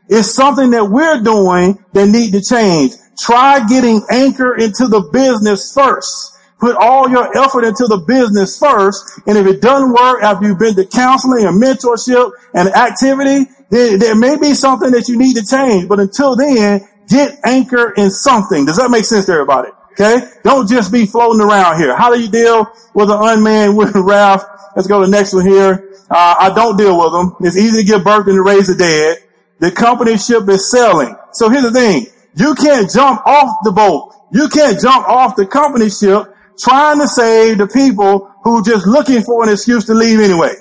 It's 0.09 0.33
something 0.33 0.69
that 0.71 0.85
we're 0.85 1.21
doing 1.21 1.83
that 1.93 2.07
need 2.07 2.31
to 2.31 2.41
change. 2.41 2.93
Try 3.19 3.65
getting 3.67 4.05
anchor 4.11 4.55
into 4.55 4.87
the 4.87 5.09
business 5.11 5.73
first. 5.73 6.37
Put 6.59 6.75
all 6.75 7.09
your 7.09 7.37
effort 7.37 7.65
into 7.65 7.85
the 7.87 8.03
business 8.07 8.57
first. 8.57 9.21
And 9.27 9.37
if 9.37 9.45
it 9.45 9.61
doesn't 9.61 9.91
work 9.91 10.23
after 10.23 10.47
you've 10.47 10.59
been 10.59 10.75
to 10.75 10.85
counseling 10.85 11.45
and 11.45 11.61
mentorship 11.61 12.31
and 12.53 12.69
activity, 12.69 13.49
then 13.69 13.99
there 13.99 14.15
may 14.15 14.37
be 14.37 14.53
something 14.53 14.91
that 14.91 15.07
you 15.07 15.17
need 15.17 15.35
to 15.35 15.45
change. 15.45 15.87
But 15.87 15.99
until 15.99 16.35
then, 16.35 16.87
get 17.09 17.39
anchor 17.43 17.91
in 17.91 18.11
something. 18.11 18.65
Does 18.65 18.77
that 18.77 18.89
make 18.89 19.05
sense 19.05 19.25
to 19.25 19.33
everybody? 19.33 19.69
Okay? 19.93 20.19
Don't 20.43 20.69
just 20.69 20.91
be 20.91 21.05
floating 21.05 21.41
around 21.41 21.79
here. 21.79 21.95
How 21.95 22.13
do 22.13 22.21
you 22.21 22.29
deal 22.29 22.67
with 22.93 23.09
an 23.09 23.17
unmanned 23.19 23.77
wooden 23.77 24.03
raft? 24.03 24.45
Let's 24.75 24.87
go 24.87 24.99
to 25.01 25.05
the 25.07 25.11
next 25.11 25.33
one 25.33 25.45
here. 25.45 25.91
Uh, 26.09 26.35
I 26.39 26.53
don't 26.53 26.77
deal 26.77 26.97
with 26.97 27.11
them. 27.11 27.35
It's 27.41 27.57
easy 27.57 27.81
to 27.81 27.87
give 27.87 28.03
birth 28.03 28.27
and 28.27 28.35
to 28.35 28.43
raise 28.43 28.67
the 28.67 28.75
dead. 28.75 29.17
The 29.59 29.71
company 29.71 30.17
ship 30.17 30.47
is 30.47 30.69
selling. 30.71 31.15
So 31.33 31.49
here's 31.49 31.63
the 31.63 31.71
thing. 31.71 32.05
You 32.35 32.53
can't 32.53 32.89
jump 32.89 33.25
off 33.25 33.57
the 33.63 33.71
boat. 33.71 34.13
You 34.31 34.47
can't 34.49 34.79
jump 34.79 35.07
off 35.07 35.35
the 35.35 35.47
company 35.47 35.89
ship 35.89 36.33
trying 36.59 36.99
to 36.99 37.07
save 37.07 37.57
the 37.57 37.67
people 37.67 38.31
who 38.43 38.59
are 38.59 38.63
just 38.63 38.85
looking 38.85 39.21
for 39.23 39.43
an 39.43 39.49
excuse 39.49 39.85
to 39.85 39.93
leave 39.93 40.19
anyway. 40.19 40.53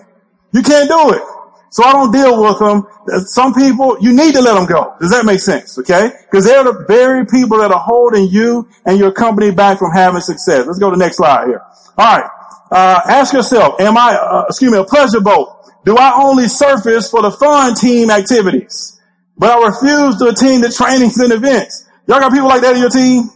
You 0.52 0.62
can't 0.62 0.88
do 0.88 1.12
it. 1.12 1.22
So 1.70 1.84
I 1.84 1.92
don't 1.92 2.12
deal 2.12 2.42
with 2.42 2.58
them. 2.58 2.86
Some 3.26 3.52
people, 3.52 3.98
you 4.00 4.14
need 4.14 4.34
to 4.34 4.40
let 4.40 4.54
them 4.54 4.66
go. 4.66 4.94
Does 5.00 5.10
that 5.10 5.24
make 5.24 5.40
sense? 5.40 5.78
Okay? 5.78 6.10
Because 6.30 6.44
they're 6.44 6.64
the 6.64 6.84
very 6.88 7.26
people 7.26 7.58
that 7.58 7.70
are 7.70 7.80
holding 7.80 8.28
you 8.28 8.68
and 8.84 8.98
your 8.98 9.12
company 9.12 9.50
back 9.50 9.78
from 9.78 9.92
having 9.92 10.20
success. 10.20 10.66
Let's 10.66 10.78
go 10.78 10.90
to 10.90 10.96
the 10.96 11.04
next 11.04 11.16
slide 11.18 11.48
here. 11.48 11.62
All 11.98 12.18
right. 12.18 12.30
Uh, 12.70 13.00
ask 13.06 13.32
yourself, 13.32 13.80
am 13.80 13.96
I, 13.96 14.14
uh, 14.14 14.44
excuse 14.48 14.72
me, 14.72 14.78
a 14.78 14.84
pleasure 14.84 15.20
boat? 15.20 15.52
Do 15.84 15.96
I 15.96 16.20
only 16.20 16.48
surface 16.48 17.10
for 17.10 17.22
the 17.22 17.30
fun 17.30 17.74
team 17.74 18.10
activities? 18.10 19.00
But 19.38 19.50
I 19.50 19.66
refuse 19.66 20.16
to 20.16 20.28
attend 20.28 20.64
the 20.64 20.70
trainings 20.70 21.18
and 21.18 21.32
events. 21.32 21.86
Y'all 22.06 22.20
got 22.20 22.32
people 22.32 22.48
like 22.48 22.62
that 22.62 22.74
in 22.74 22.80
your 22.80 22.90
team? 22.90 23.30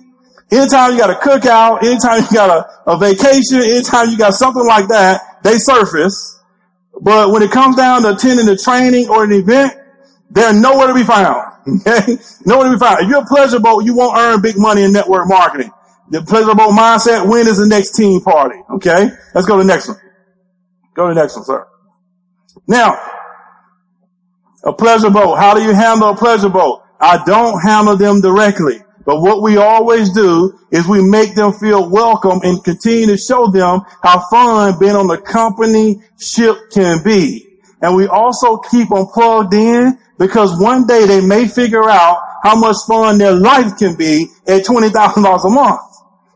Anytime 0.50 0.92
you 0.92 0.98
got 0.98 1.10
a 1.10 1.14
cookout, 1.14 1.84
anytime 1.84 2.22
you 2.22 2.36
got 2.36 2.50
a, 2.50 2.90
a 2.90 2.98
vacation, 2.98 3.58
anytime 3.58 4.08
you 4.08 4.18
got 4.18 4.34
something 4.34 4.66
like 4.66 4.88
that, 4.88 5.42
they 5.44 5.58
surface. 5.58 6.39
But 7.00 7.30
when 7.30 7.42
it 7.42 7.50
comes 7.50 7.76
down 7.76 8.02
to 8.02 8.14
attending 8.14 8.48
a 8.48 8.56
training 8.56 9.08
or 9.08 9.24
an 9.24 9.32
event, 9.32 9.72
they're 10.30 10.52
nowhere 10.52 10.88
to 10.88 10.94
be 10.94 11.04
found. 11.04 11.46
Okay? 11.68 12.16
Nowhere 12.46 12.70
to 12.70 12.72
be 12.72 12.78
found. 12.78 13.00
If 13.02 13.08
you're 13.10 13.20
a 13.20 13.26
pleasure 13.26 13.60
boat, 13.60 13.84
you 13.84 13.94
won't 13.94 14.16
earn 14.16 14.40
big 14.40 14.56
money 14.56 14.82
in 14.82 14.92
network 14.92 15.28
marketing. 15.28 15.70
The 16.08 16.22
pleasure 16.22 16.54
boat 16.54 16.72
mindset, 16.72 17.28
when 17.28 17.46
is 17.46 17.58
the 17.58 17.66
next 17.66 17.92
team 17.94 18.20
party? 18.22 18.58
Okay? 18.76 19.10
Let's 19.34 19.46
go 19.46 19.58
to 19.58 19.62
the 19.62 19.68
next 19.68 19.86
one. 19.88 19.98
Go 20.94 21.08
to 21.08 21.14
the 21.14 21.20
next 21.20 21.36
one, 21.36 21.44
sir. 21.44 21.68
Now, 22.66 22.98
a 24.64 24.72
pleasure 24.72 25.10
boat. 25.10 25.36
How 25.36 25.54
do 25.54 25.62
you 25.62 25.72
handle 25.74 26.08
a 26.08 26.16
pleasure 26.16 26.48
boat? 26.48 26.82
I 26.98 27.22
don't 27.24 27.60
handle 27.60 27.96
them 27.96 28.20
directly. 28.20 28.80
But 29.10 29.22
what 29.22 29.42
we 29.42 29.56
always 29.56 30.12
do 30.12 30.56
is 30.70 30.86
we 30.86 31.02
make 31.02 31.34
them 31.34 31.52
feel 31.52 31.90
welcome 31.90 32.42
and 32.44 32.62
continue 32.62 33.06
to 33.06 33.16
show 33.16 33.48
them 33.50 33.80
how 34.04 34.24
fun 34.30 34.78
being 34.78 34.94
on 34.94 35.08
the 35.08 35.18
company 35.18 36.00
ship 36.16 36.56
can 36.70 37.02
be. 37.02 37.58
And 37.82 37.96
we 37.96 38.06
also 38.06 38.58
keep 38.58 38.88
them 38.88 39.06
plugged 39.12 39.52
in 39.52 39.98
because 40.16 40.56
one 40.60 40.86
day 40.86 41.06
they 41.06 41.20
may 41.20 41.48
figure 41.48 41.90
out 41.90 42.22
how 42.44 42.54
much 42.54 42.76
fun 42.86 43.18
their 43.18 43.34
life 43.34 43.76
can 43.76 43.96
be 43.96 44.28
at 44.46 44.62
$20,000 44.62 45.44
a 45.44 45.50
month. 45.50 45.80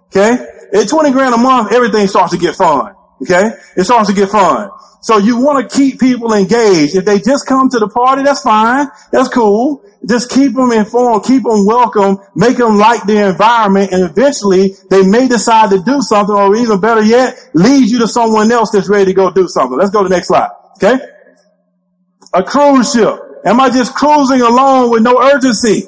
Okay? 0.08 0.44
At 0.74 0.88
20 0.88 1.12
grand 1.12 1.32
a 1.32 1.38
month, 1.38 1.72
everything 1.72 2.08
starts 2.08 2.32
to 2.32 2.38
get 2.38 2.56
fun. 2.56 2.92
Okay? 3.22 3.50
It 3.76 3.84
starts 3.84 4.08
to 4.08 4.16
get 4.16 4.30
fun. 4.30 4.68
So 5.04 5.18
you 5.18 5.36
want 5.36 5.68
to 5.68 5.76
keep 5.76 6.00
people 6.00 6.32
engaged. 6.32 6.96
If 6.96 7.04
they 7.04 7.18
just 7.18 7.46
come 7.46 7.68
to 7.68 7.78
the 7.78 7.88
party, 7.88 8.22
that's 8.22 8.40
fine. 8.40 8.88
That's 9.12 9.28
cool. 9.28 9.84
Just 10.08 10.30
keep 10.30 10.54
them 10.54 10.72
informed, 10.72 11.24
keep 11.24 11.42
them 11.42 11.66
welcome, 11.66 12.16
make 12.34 12.56
them 12.56 12.78
like 12.78 13.04
the 13.04 13.28
environment, 13.28 13.92
and 13.92 14.02
eventually 14.02 14.72
they 14.88 15.06
may 15.06 15.28
decide 15.28 15.68
to 15.70 15.82
do 15.82 16.00
something, 16.00 16.34
or 16.34 16.56
even 16.56 16.80
better 16.80 17.02
yet, 17.02 17.36
lead 17.52 17.90
you 17.90 17.98
to 17.98 18.08
someone 18.08 18.50
else 18.50 18.70
that's 18.70 18.88
ready 18.88 19.04
to 19.04 19.12
go 19.12 19.30
do 19.30 19.46
something. 19.46 19.76
Let's 19.76 19.90
go 19.90 20.04
to 20.04 20.08
the 20.08 20.14
next 20.14 20.28
slide. 20.28 20.48
Okay? 20.76 20.98
A 22.32 22.42
cruise 22.42 22.90
ship. 22.90 23.20
Am 23.44 23.60
I 23.60 23.68
just 23.68 23.94
cruising 23.94 24.40
along 24.40 24.90
with 24.90 25.02
no 25.02 25.20
urgency? 25.20 25.82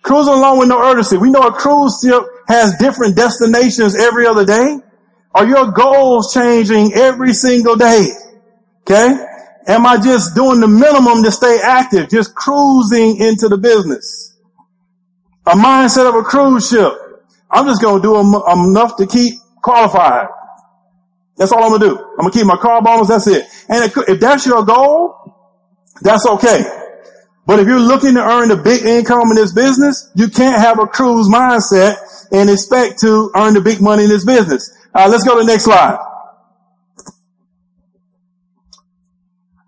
Cruising 0.00 0.32
along 0.32 0.60
with 0.60 0.68
no 0.70 0.82
urgency. 0.82 1.18
We 1.18 1.30
know 1.30 1.42
a 1.42 1.52
cruise 1.52 2.00
ship 2.02 2.22
has 2.48 2.74
different 2.78 3.16
destinations 3.16 3.94
every 3.94 4.26
other 4.26 4.46
day. 4.46 4.78
Are 5.34 5.46
your 5.46 5.72
goals 5.72 6.32
changing 6.32 6.92
every 6.94 7.32
single 7.32 7.76
day? 7.76 8.08
Okay? 8.82 9.16
Am 9.66 9.86
I 9.86 9.96
just 9.96 10.34
doing 10.34 10.60
the 10.60 10.68
minimum 10.68 11.22
to 11.24 11.32
stay 11.32 11.58
active? 11.62 12.08
Just 12.10 12.34
cruising 12.34 13.16
into 13.16 13.48
the 13.48 13.58
business? 13.58 14.36
A 15.46 15.52
mindset 15.52 16.08
of 16.08 16.14
a 16.14 16.22
cruise 16.22 16.68
ship. 16.68 16.92
I'm 17.50 17.66
just 17.66 17.82
going 17.82 18.00
to 18.00 18.08
do 18.08 18.18
enough 18.18 18.96
to 18.96 19.06
keep 19.06 19.34
qualified. 19.62 20.28
That's 21.36 21.50
all 21.50 21.64
I'm 21.64 21.70
going 21.70 21.80
to 21.80 21.88
do. 21.88 21.98
I'm 21.98 22.20
going 22.20 22.32
to 22.32 22.38
keep 22.38 22.46
my 22.46 22.56
car 22.56 22.80
bonus. 22.82 23.08
That's 23.08 23.26
it. 23.26 23.46
And 23.68 23.92
if 24.08 24.20
that's 24.20 24.46
your 24.46 24.64
goal, 24.64 25.34
that's 26.02 26.26
okay. 26.26 26.62
But 27.46 27.58
if 27.60 27.66
you're 27.66 27.80
looking 27.80 28.14
to 28.14 28.22
earn 28.22 28.50
a 28.50 28.56
big 28.56 28.84
income 28.84 29.28
in 29.30 29.34
this 29.34 29.52
business, 29.52 30.10
you 30.14 30.28
can't 30.28 30.60
have 30.60 30.78
a 30.78 30.86
cruise 30.86 31.28
mindset 31.28 31.96
and 32.32 32.48
expect 32.48 33.00
to 33.00 33.30
earn 33.34 33.54
the 33.54 33.60
big 33.60 33.80
money 33.80 34.04
in 34.04 34.10
this 34.10 34.24
business. 34.24 34.70
Uh, 34.94 35.08
let's 35.10 35.24
go 35.24 35.34
to 35.34 35.44
the 35.44 35.46
next 35.46 35.64
slide. 35.64 35.98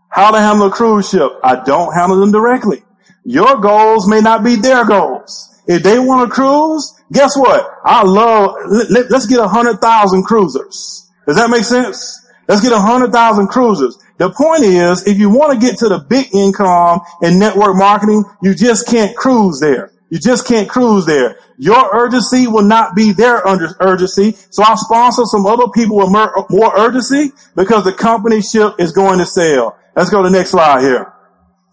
How 0.09 0.31
to 0.31 0.39
handle 0.39 0.69
a 0.69 0.71
cruise 0.71 1.11
ship. 1.11 1.31
I 1.43 1.63
don't 1.63 1.93
handle 1.93 2.21
them 2.21 2.33
directly. 2.33 2.83
Your 3.25 3.57
goals 3.59 4.09
may 4.09 4.21
not 4.21 4.45
be 4.45 4.57
their 4.57 4.85
goals. 4.87 5.53
If 5.67 5.83
they 5.83 5.99
want 5.99 6.29
to 6.29 6.35
cruise, 6.35 6.95
guess 7.13 7.37
what? 7.37 7.69
I 7.85 8.05
love, 8.05 8.55
let, 8.89 9.11
us 9.13 9.27
get 9.27 9.41
a 9.41 9.49
hundred 9.49 9.81
thousand 9.81 10.23
cruisers. 10.23 11.11
Does 11.27 11.37
that 11.37 11.51
make 11.51 11.65
sense? 11.65 12.25
Let's 12.47 12.63
get 12.63 12.73
a 12.73 12.79
hundred 12.79 13.13
thousand 13.13 13.49
cruisers. 13.49 13.99
The 14.19 14.31
point 14.31 14.63
is, 14.63 15.07
if 15.07 15.19
you 15.19 15.29
want 15.29 15.61
to 15.61 15.67
get 15.67 15.79
to 15.79 15.89
the 15.89 15.99
big 15.99 16.33
income 16.33 17.01
in 17.21 17.39
network 17.39 17.77
marketing, 17.77 18.25
you 18.43 18.55
just 18.55 18.87
can't 18.87 19.15
cruise 19.17 19.61
there. 19.61 19.93
You 20.09 20.21
just 20.21 20.47
can't 20.47 20.69
cruise 20.69 21.05
there. 21.05 21.37
Your 21.59 21.91
urgency 21.93 22.47
will 22.47 22.63
not 22.63 22.95
be 22.95 23.13
their 23.13 23.43
urgency. 23.81 24.37
So 24.51 24.63
I'll 24.63 24.77
sponsor 24.77 25.25
some 25.25 25.47
other 25.47 25.67
people 25.75 25.97
with 25.97 26.11
more 26.11 26.77
urgency 26.77 27.33
because 27.57 27.85
the 27.85 27.93
company 27.93 28.41
ship 28.41 28.75
is 28.79 28.93
going 28.93 29.19
to 29.19 29.27
sail. 29.27 29.77
Let's 29.97 30.11
go 30.11 30.23
to 30.23 30.29
the 30.29 30.37
next 30.37 30.51
slide 30.51 30.83
here. 30.83 31.13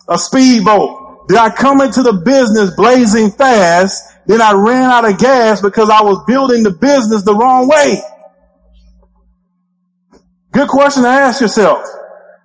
A 0.07 0.17
speedboat. 0.17 1.27
Did 1.27 1.37
I 1.37 1.51
come 1.51 1.81
into 1.81 2.01
the 2.01 2.13
business 2.13 2.75
blazing 2.75 3.31
fast? 3.31 4.03
Then 4.25 4.41
I 4.41 4.53
ran 4.53 4.83
out 4.83 5.09
of 5.09 5.19
gas 5.19 5.61
because 5.61 5.89
I 5.89 6.01
was 6.01 6.23
building 6.25 6.63
the 6.63 6.71
business 6.71 7.23
the 7.23 7.35
wrong 7.35 7.67
way. 7.67 8.01
Good 10.51 10.69
question 10.69 11.03
to 11.03 11.09
ask 11.09 11.39
yourself. 11.39 11.87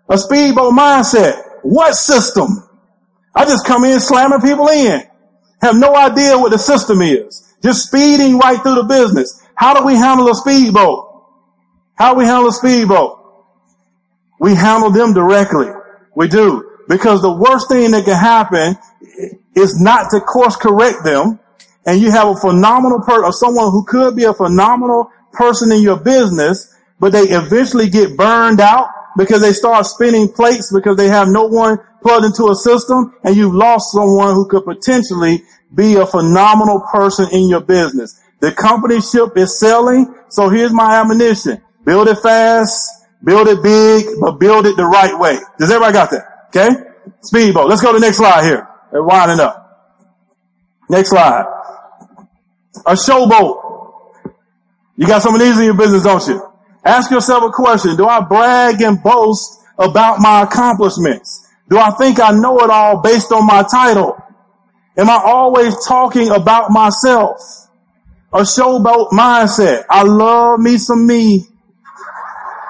A 0.09 0.19
speedboat 0.19 0.75
mindset. 0.75 1.43
What 1.63 1.95
system? 1.95 2.47
I 3.35 3.45
just 3.45 3.67
come 3.67 3.85
in 3.85 4.01
slamming 4.01 4.41
people 4.41 4.69
in 4.69 5.08
have 5.61 5.77
no 5.77 5.97
idea 5.97 6.39
what 6.39 6.51
the 6.51 6.59
system 6.59 7.03
is. 7.03 7.55
Just 7.63 7.87
speeding 7.87 8.39
right 8.39 8.63
through 8.63 8.77
the 8.77 8.85
business. 8.85 9.43
How 9.55 9.75
do 9.79 9.85
we 9.85 9.95
handle 9.95 10.29
a 10.29 10.35
speedboat? 10.35 11.25
How 11.95 12.13
do 12.13 12.19
we 12.19 12.25
handle 12.25 12.49
a 12.49 12.53
speedboat? 12.53 13.19
We 14.39 14.55
handle 14.55 14.91
them 14.91 15.15
directly. 15.15 15.67
We 16.15 16.29
do. 16.29 16.65
Because 16.89 17.23
the 17.23 17.33
worst 17.33 17.69
thing 17.69 17.91
that 17.91 18.05
can 18.05 18.17
happen 18.17 18.77
is 19.55 19.81
not 19.81 20.11
to 20.11 20.21
course 20.21 20.57
correct 20.57 21.05
them. 21.05 21.41
And 21.85 22.01
you 22.01 22.11
have 22.11 22.29
a 22.29 22.37
phenomenal 22.37 23.01
person, 23.01 23.25
or 23.25 23.33
someone 23.33 23.71
who 23.71 23.85
could 23.85 24.15
be 24.15 24.25
a 24.25 24.35
phenomenal 24.35 25.11
person 25.33 25.73
in 25.73 25.83
your 25.83 25.99
business, 25.99 26.75
but 27.01 27.13
they 27.13 27.29
eventually 27.29 27.89
get 27.89 28.17
burned 28.17 28.61
out 28.61 28.89
because 29.17 29.41
they 29.41 29.53
start 29.53 29.87
spinning 29.87 30.29
plates 30.29 30.73
because 30.73 30.97
they 30.97 31.09
have 31.09 31.29
no 31.29 31.47
one 31.47 31.79
plugged 32.03 32.25
into 32.25 32.49
a 32.49 32.55
system 32.55 33.15
and 33.25 33.37
you've 33.37 33.55
lost 33.55 33.93
someone 33.93 34.35
who 34.35 34.47
could 34.49 34.65
potentially 34.65 35.43
be 35.75 35.97
a 35.97 36.07
phenomenal 36.07 36.81
person 36.93 37.27
in 37.33 37.49
your 37.49 37.61
business. 37.61 38.21
The 38.41 38.53
company 38.53 39.01
ship 39.01 39.37
is 39.37 39.59
selling. 39.59 40.15
So 40.29 40.49
here's 40.49 40.73
my 40.73 41.01
admonition. 41.01 41.61
Build 41.85 42.09
it 42.09 42.19
fast, 42.19 42.89
build 43.25 43.49
it 43.49 43.63
big, 43.63 44.07
but 44.21 44.39
build 44.39 44.67
it 44.67 44.77
the 44.77 44.85
right 44.85 45.19
way. 45.19 45.39
Does 45.59 45.71
everybody 45.71 45.93
got 45.93 46.11
that? 46.11 46.47
Okay? 46.49 46.69
Speedboat. 47.23 47.69
Let's 47.69 47.83
go 47.83 47.93
to 47.93 47.99
the 47.99 48.07
next 48.07 48.19
slide 48.19 48.45
here. 48.45 48.69
They're 48.93 49.03
winding 49.03 49.41
up. 49.41 49.65
Next 50.89 51.11
slide. 51.11 51.45
A 52.87 52.93
showboat. 52.93 53.65
You 54.97 55.07
got 55.07 55.23
some 55.23 55.35
of 55.35 55.41
these 55.41 55.59
in 55.59 55.65
your 55.65 55.75
business, 55.75 56.03
don't 56.03 56.27
you? 56.27 56.48
Ask 56.89 57.11
yourself 57.11 57.45
a 57.45 57.51
question. 57.51 57.97
Do 57.97 58.07
I 58.07 58.23
brag 58.23 58.81
and 58.81 59.03
boast 59.03 59.61
about 59.79 60.21
my 60.21 60.41
accomplishments? 60.41 61.47
Do 61.69 61.77
I 61.77 61.91
think 61.91 62.19
I 62.19 62.31
know 62.31 62.59
it 62.61 62.71
all 62.71 63.03
based 63.03 63.31
on 63.31 63.47
my 63.47 63.63
title? 63.71 64.17
Am 64.97 65.11
I 65.11 65.21
always 65.23 65.75
talking 65.87 66.31
about 66.31 66.71
myself? 66.71 67.43
A 68.33 68.41
showboat 68.41 69.11
mindset. 69.11 69.85
I 69.91 70.03
love 70.03 70.61
me 70.61 70.79
some 70.79 71.07
me. 71.07 71.45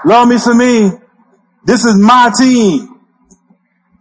Love 0.04 0.28
me 0.28 0.38
some 0.38 0.58
me. 0.58 0.90
This 1.64 1.84
is 1.84 1.96
my 1.96 2.32
team. 2.36 2.98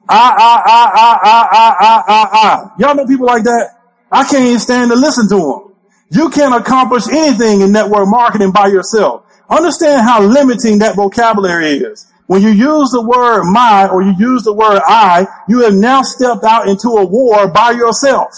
I, 0.10 0.34
I, 0.36 0.62
I, 0.66 0.92
I, 0.96 1.20
I, 1.22 1.76
I, 1.80 2.04
I, 2.08 2.30
I. 2.34 2.72
Y'all 2.80 2.96
know 2.96 3.06
people 3.06 3.28
like 3.28 3.44
that? 3.44 3.70
I 4.12 4.24
can't 4.24 4.46
even 4.46 4.60
stand 4.60 4.90
to 4.90 4.98
listen 4.98 5.30
to 5.30 5.36
them. 5.36 5.76
You 6.10 6.30
can't 6.32 6.56
accomplish 6.56 7.08
anything 7.08 7.62
in 7.62 7.72
network 7.72 8.08
marketing 8.08 8.52
by 8.52 8.68
yourself. 8.68 9.26
Understand 9.50 10.02
how 10.02 10.22
limiting 10.22 10.80
that 10.80 10.96
vocabulary 10.96 11.78
is. 11.78 12.12
When 12.28 12.42
you 12.42 12.50
use 12.50 12.92
the 12.92 13.02
word 13.02 13.46
my 13.46 13.88
or 13.88 14.02
you 14.02 14.14
use 14.18 14.44
the 14.44 14.54
word 14.54 14.82
I, 14.86 15.26
you 15.48 15.62
have 15.62 15.74
now 15.74 16.02
stepped 16.02 16.44
out 16.44 16.68
into 16.68 16.90
a 16.90 17.06
war 17.06 17.48
by 17.48 17.72
yourself. 17.72 18.34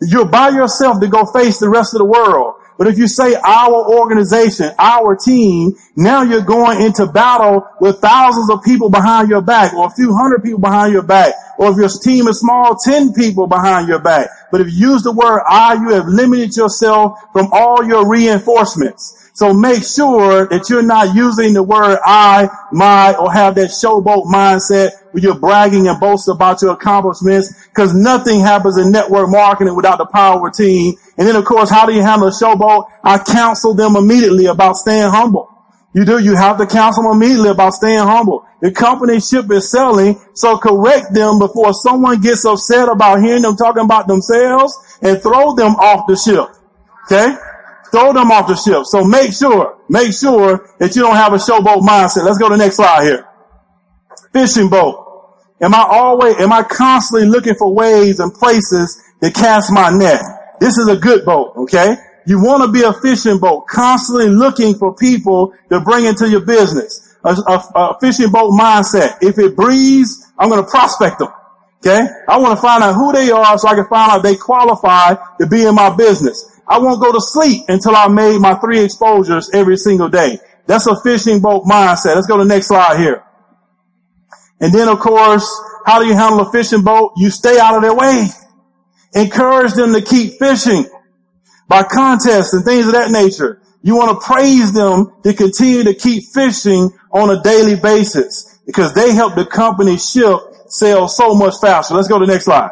You're 0.00 0.24
by 0.24 0.48
yourself 0.48 1.00
to 1.00 1.08
go 1.08 1.26
face 1.26 1.58
the 1.58 1.68
rest 1.68 1.94
of 1.94 1.98
the 1.98 2.06
world. 2.06 2.54
But 2.78 2.86
if 2.86 2.96
you 2.96 3.08
say 3.08 3.34
our 3.34 3.94
organization, 3.94 4.70
our 4.78 5.14
team, 5.14 5.72
now 5.96 6.22
you're 6.22 6.40
going 6.40 6.80
into 6.80 7.06
battle 7.06 7.68
with 7.78 7.98
thousands 7.98 8.48
of 8.48 8.62
people 8.64 8.88
behind 8.88 9.28
your 9.28 9.42
back 9.42 9.74
or 9.74 9.86
a 9.86 9.90
few 9.90 10.16
hundred 10.16 10.42
people 10.42 10.60
behind 10.60 10.94
your 10.94 11.02
back. 11.02 11.34
Or 11.58 11.72
if 11.72 11.76
your 11.76 11.90
team 11.90 12.26
is 12.26 12.40
small, 12.40 12.76
10 12.82 13.12
people 13.12 13.46
behind 13.46 13.86
your 13.86 13.98
back. 13.98 14.30
But 14.50 14.62
if 14.62 14.68
you 14.72 14.92
use 14.92 15.02
the 15.02 15.12
word 15.12 15.42
I, 15.46 15.74
you 15.74 15.90
have 15.90 16.06
limited 16.06 16.56
yourself 16.56 17.20
from 17.34 17.50
all 17.52 17.84
your 17.84 18.08
reinforcements. 18.08 19.29
So 19.40 19.54
make 19.54 19.84
sure 19.84 20.46
that 20.48 20.68
you're 20.68 20.82
not 20.82 21.14
using 21.14 21.54
the 21.54 21.62
word 21.62 21.98
I, 22.04 22.46
my, 22.72 23.14
or 23.14 23.32
have 23.32 23.54
that 23.54 23.70
showboat 23.70 24.26
mindset 24.26 24.90
where 25.12 25.22
you're 25.22 25.38
bragging 25.38 25.88
and 25.88 25.98
boasting 25.98 26.34
about 26.34 26.60
your 26.60 26.72
accomplishments 26.72 27.48
because 27.70 27.94
nothing 27.94 28.40
happens 28.40 28.76
in 28.76 28.92
network 28.92 29.30
marketing 29.30 29.74
without 29.74 29.96
the 29.96 30.04
power 30.04 30.50
team. 30.50 30.92
And 31.16 31.26
then 31.26 31.36
of 31.36 31.46
course, 31.46 31.70
how 31.70 31.86
do 31.86 31.94
you 31.94 32.02
handle 32.02 32.28
a 32.28 32.32
showboat? 32.32 32.84
I 33.02 33.16
counsel 33.16 33.72
them 33.72 33.96
immediately 33.96 34.44
about 34.44 34.76
staying 34.76 35.08
humble. 35.08 35.48
You 35.94 36.04
do, 36.04 36.18
you 36.18 36.36
have 36.36 36.58
to 36.58 36.66
counsel 36.66 37.04
them 37.04 37.12
immediately 37.12 37.48
about 37.48 37.72
staying 37.72 38.00
humble. 38.00 38.44
The 38.60 38.72
company 38.72 39.20
ship 39.20 39.50
is 39.50 39.70
selling, 39.70 40.20
so 40.34 40.58
correct 40.58 41.14
them 41.14 41.38
before 41.38 41.72
someone 41.72 42.20
gets 42.20 42.44
upset 42.44 42.90
about 42.90 43.22
hearing 43.22 43.40
them 43.40 43.56
talking 43.56 43.86
about 43.86 44.06
themselves 44.06 44.76
and 45.00 45.18
throw 45.22 45.54
them 45.54 45.76
off 45.76 46.06
the 46.06 46.16
ship. 46.16 46.44
Okay? 47.06 47.34
Throw 47.90 48.12
them 48.12 48.30
off 48.30 48.46
the 48.46 48.56
ship. 48.56 48.84
So 48.84 49.04
make 49.04 49.32
sure, 49.32 49.78
make 49.88 50.12
sure 50.12 50.70
that 50.78 50.94
you 50.94 51.02
don't 51.02 51.16
have 51.16 51.32
a 51.32 51.36
showboat 51.36 51.80
mindset. 51.80 52.24
Let's 52.24 52.38
go 52.38 52.48
to 52.48 52.56
the 52.56 52.62
next 52.62 52.76
slide 52.76 53.02
here. 53.02 53.26
Fishing 54.32 54.68
boat. 54.68 55.06
Am 55.60 55.74
I 55.74 55.86
always, 55.90 56.36
am 56.36 56.52
I 56.52 56.62
constantly 56.62 57.28
looking 57.28 57.54
for 57.54 57.74
ways 57.74 58.20
and 58.20 58.32
places 58.32 59.02
to 59.22 59.30
cast 59.30 59.72
my 59.72 59.90
net? 59.90 60.22
This 60.60 60.78
is 60.78 60.88
a 60.88 60.96
good 60.96 61.24
boat, 61.24 61.52
okay? 61.56 61.96
You 62.26 62.42
want 62.42 62.62
to 62.64 62.70
be 62.70 62.82
a 62.82 62.92
fishing 62.92 63.38
boat, 63.38 63.66
constantly 63.66 64.28
looking 64.28 64.74
for 64.74 64.94
people 64.94 65.52
to 65.70 65.80
bring 65.80 66.04
into 66.04 66.28
your 66.28 66.44
business. 66.44 67.16
A, 67.24 67.30
a, 67.34 67.64
a 67.74 67.98
fishing 68.00 68.30
boat 68.30 68.52
mindset. 68.52 69.18
If 69.20 69.38
it 69.38 69.56
breathes, 69.56 70.32
I'm 70.38 70.48
going 70.48 70.64
to 70.64 70.70
prospect 70.70 71.18
them. 71.18 71.28
Okay. 71.78 72.06
I 72.28 72.36
want 72.38 72.56
to 72.56 72.62
find 72.62 72.82
out 72.84 72.94
who 72.94 73.12
they 73.12 73.30
are 73.30 73.58
so 73.58 73.68
I 73.68 73.74
can 73.74 73.86
find 73.88 74.12
out 74.12 74.22
they 74.22 74.36
qualify 74.36 75.14
to 75.40 75.46
be 75.46 75.64
in 75.64 75.74
my 75.74 75.94
business. 75.94 76.49
I 76.70 76.78
won't 76.78 77.02
go 77.02 77.12
to 77.12 77.20
sleep 77.20 77.64
until 77.66 77.96
I 77.96 78.06
made 78.06 78.38
my 78.38 78.54
three 78.54 78.84
exposures 78.84 79.50
every 79.52 79.76
single 79.76 80.08
day. 80.08 80.38
That's 80.66 80.86
a 80.86 80.98
fishing 81.02 81.40
boat 81.40 81.64
mindset. 81.64 82.14
Let's 82.14 82.28
go 82.28 82.36
to 82.36 82.44
the 82.44 82.48
next 82.48 82.68
slide 82.68 82.96
here. 82.96 83.24
And 84.60 84.72
then 84.72 84.88
of 84.88 85.00
course, 85.00 85.50
how 85.84 85.98
do 85.98 86.06
you 86.06 86.14
handle 86.14 86.40
a 86.40 86.52
fishing 86.52 86.84
boat? 86.84 87.14
You 87.16 87.30
stay 87.30 87.58
out 87.58 87.74
of 87.74 87.82
their 87.82 87.94
way. 87.94 88.28
Encourage 89.14 89.72
them 89.72 89.92
to 89.94 90.00
keep 90.00 90.38
fishing 90.38 90.86
by 91.66 91.82
contests 91.82 92.52
and 92.52 92.64
things 92.64 92.86
of 92.86 92.92
that 92.92 93.10
nature. 93.10 93.60
You 93.82 93.96
want 93.96 94.20
to 94.20 94.24
praise 94.24 94.72
them 94.72 95.12
to 95.24 95.34
continue 95.34 95.82
to 95.84 95.94
keep 95.94 96.22
fishing 96.32 96.90
on 97.10 97.30
a 97.30 97.42
daily 97.42 97.74
basis 97.74 98.60
because 98.64 98.94
they 98.94 99.12
help 99.12 99.34
the 99.34 99.46
company 99.46 99.96
ship 99.96 100.38
sell 100.68 101.08
so 101.08 101.34
much 101.34 101.54
faster. 101.60 101.94
Let's 101.94 102.06
go 102.06 102.20
to 102.20 102.26
the 102.26 102.32
next 102.32 102.44
slide. 102.44 102.70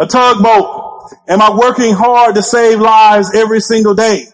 A 0.00 0.06
tugboat. 0.06 0.95
Am 1.28 1.40
I 1.40 1.54
working 1.54 1.94
hard 1.94 2.34
to 2.34 2.42
save 2.42 2.80
lives 2.80 3.34
every 3.34 3.60
single 3.60 3.94
day? 3.94 4.26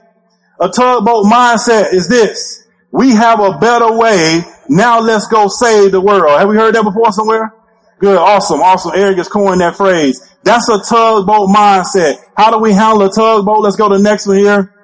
A 0.61 0.69
tugboat 0.69 1.27
mindset 1.27 1.93
is 1.93 2.09
this. 2.09 2.67
We 2.93 3.11
have 3.11 3.41
a 3.41 3.59
better 3.59 3.97
way. 3.97 4.43
Now 4.69 5.01
let's 5.01 5.27
go 5.27 5.49
save 5.49 5.93
the 5.93 6.01
world. 6.01 6.39
Have 6.39 6.49
we 6.49 6.57
heard 6.57 6.75
that 6.75 6.85
before 6.85 7.13
somewhere? 7.13 7.55
Good. 7.99 8.19
Awesome. 8.19 8.61
Awesome. 8.61 8.93
Eric 8.95 9.17
has 9.19 9.29
coined 9.29 9.61
that 9.61 9.77
phrase. 9.77 10.21
That's 10.45 10.69
a 10.69 10.81
tugboat 10.81 11.49
mindset. 11.49 12.17
How 12.37 12.51
do 12.51 12.59
we 12.59 12.73
handle 12.73 13.03
a 13.03 13.13
tugboat? 13.13 13.61
Let's 13.61 13.77
go 13.77 13.89
to 13.89 13.97
the 13.97 14.03
next 14.03 14.27
one 14.27 14.39
here. 14.39 14.75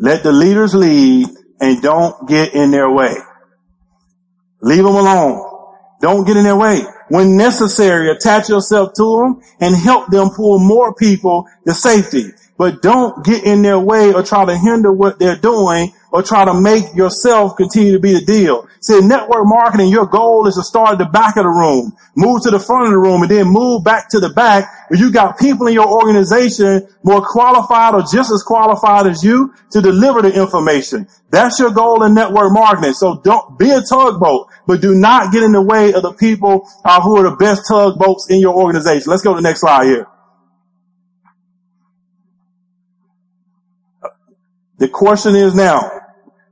Let 0.00 0.22
the 0.22 0.32
leaders 0.32 0.74
lead 0.74 1.28
and 1.60 1.82
don't 1.82 2.28
get 2.28 2.54
in 2.54 2.70
their 2.70 2.90
way. 2.90 3.16
Leave 4.60 4.84
them 4.84 4.94
alone. 4.94 5.44
Don't 6.00 6.24
get 6.24 6.36
in 6.36 6.44
their 6.44 6.56
way. 6.56 6.82
When 7.08 7.36
necessary, 7.36 8.10
attach 8.10 8.48
yourself 8.48 8.92
to 8.94 9.16
them 9.18 9.42
and 9.60 9.76
help 9.76 10.08
them 10.08 10.30
pull 10.30 10.58
more 10.58 10.94
people 10.94 11.46
to 11.66 11.74
safety. 11.74 12.32
But 12.56 12.82
don't 12.82 13.24
get 13.24 13.44
in 13.44 13.62
their 13.62 13.78
way 13.78 14.12
or 14.12 14.22
try 14.22 14.44
to 14.44 14.56
hinder 14.56 14.92
what 14.92 15.18
they're 15.18 15.36
doing 15.36 15.92
or 16.10 16.22
try 16.22 16.44
to 16.44 16.54
make 16.54 16.94
yourself 16.94 17.56
continue 17.56 17.92
to 17.92 17.98
be 17.98 18.14
the 18.14 18.24
deal. 18.24 18.66
See, 18.80 19.00
network 19.00 19.44
marketing, 19.44 19.88
your 19.88 20.06
goal 20.06 20.46
is 20.46 20.54
to 20.54 20.62
start 20.62 20.92
at 20.92 20.98
the 20.98 21.04
back 21.04 21.36
of 21.36 21.44
the 21.44 21.50
room, 21.50 21.92
move 22.16 22.42
to 22.42 22.50
the 22.50 22.58
front 22.58 22.86
of 22.86 22.92
the 22.92 22.98
room, 22.98 23.22
and 23.22 23.30
then 23.30 23.48
move 23.48 23.84
back 23.84 24.08
to 24.10 24.20
the 24.20 24.30
back 24.30 24.88
where 24.88 24.98
you 24.98 25.12
got 25.12 25.38
people 25.38 25.66
in 25.66 25.74
your 25.74 25.88
organization 25.88 26.86
more 27.02 27.20
qualified 27.20 27.94
or 27.94 28.02
just 28.02 28.32
as 28.32 28.42
qualified 28.42 29.06
as 29.06 29.22
you 29.22 29.52
to 29.70 29.80
deliver 29.80 30.22
the 30.22 30.32
information. 30.32 31.06
That's 31.30 31.58
your 31.58 31.70
goal 31.70 32.02
in 32.04 32.14
network 32.14 32.52
marketing. 32.52 32.94
So 32.94 33.20
don't 33.22 33.58
be 33.58 33.70
a 33.70 33.82
tugboat, 33.82 34.48
but 34.66 34.80
do 34.80 34.94
not 34.94 35.32
get 35.32 35.42
in 35.42 35.52
the 35.52 35.62
way 35.62 35.92
of 35.92 36.02
the 36.02 36.12
people 36.12 36.66
uh, 36.84 37.00
who 37.02 37.16
are 37.18 37.30
the 37.30 37.36
best 37.36 37.62
tugboats 37.68 38.30
in 38.30 38.40
your 38.40 38.54
organization. 38.54 39.10
Let's 39.10 39.22
go 39.22 39.34
to 39.34 39.42
the 39.42 39.48
next 39.48 39.60
slide 39.60 39.84
here. 39.84 40.06
The 44.78 44.88
question 44.88 45.34
is 45.34 45.54
now, 45.56 45.97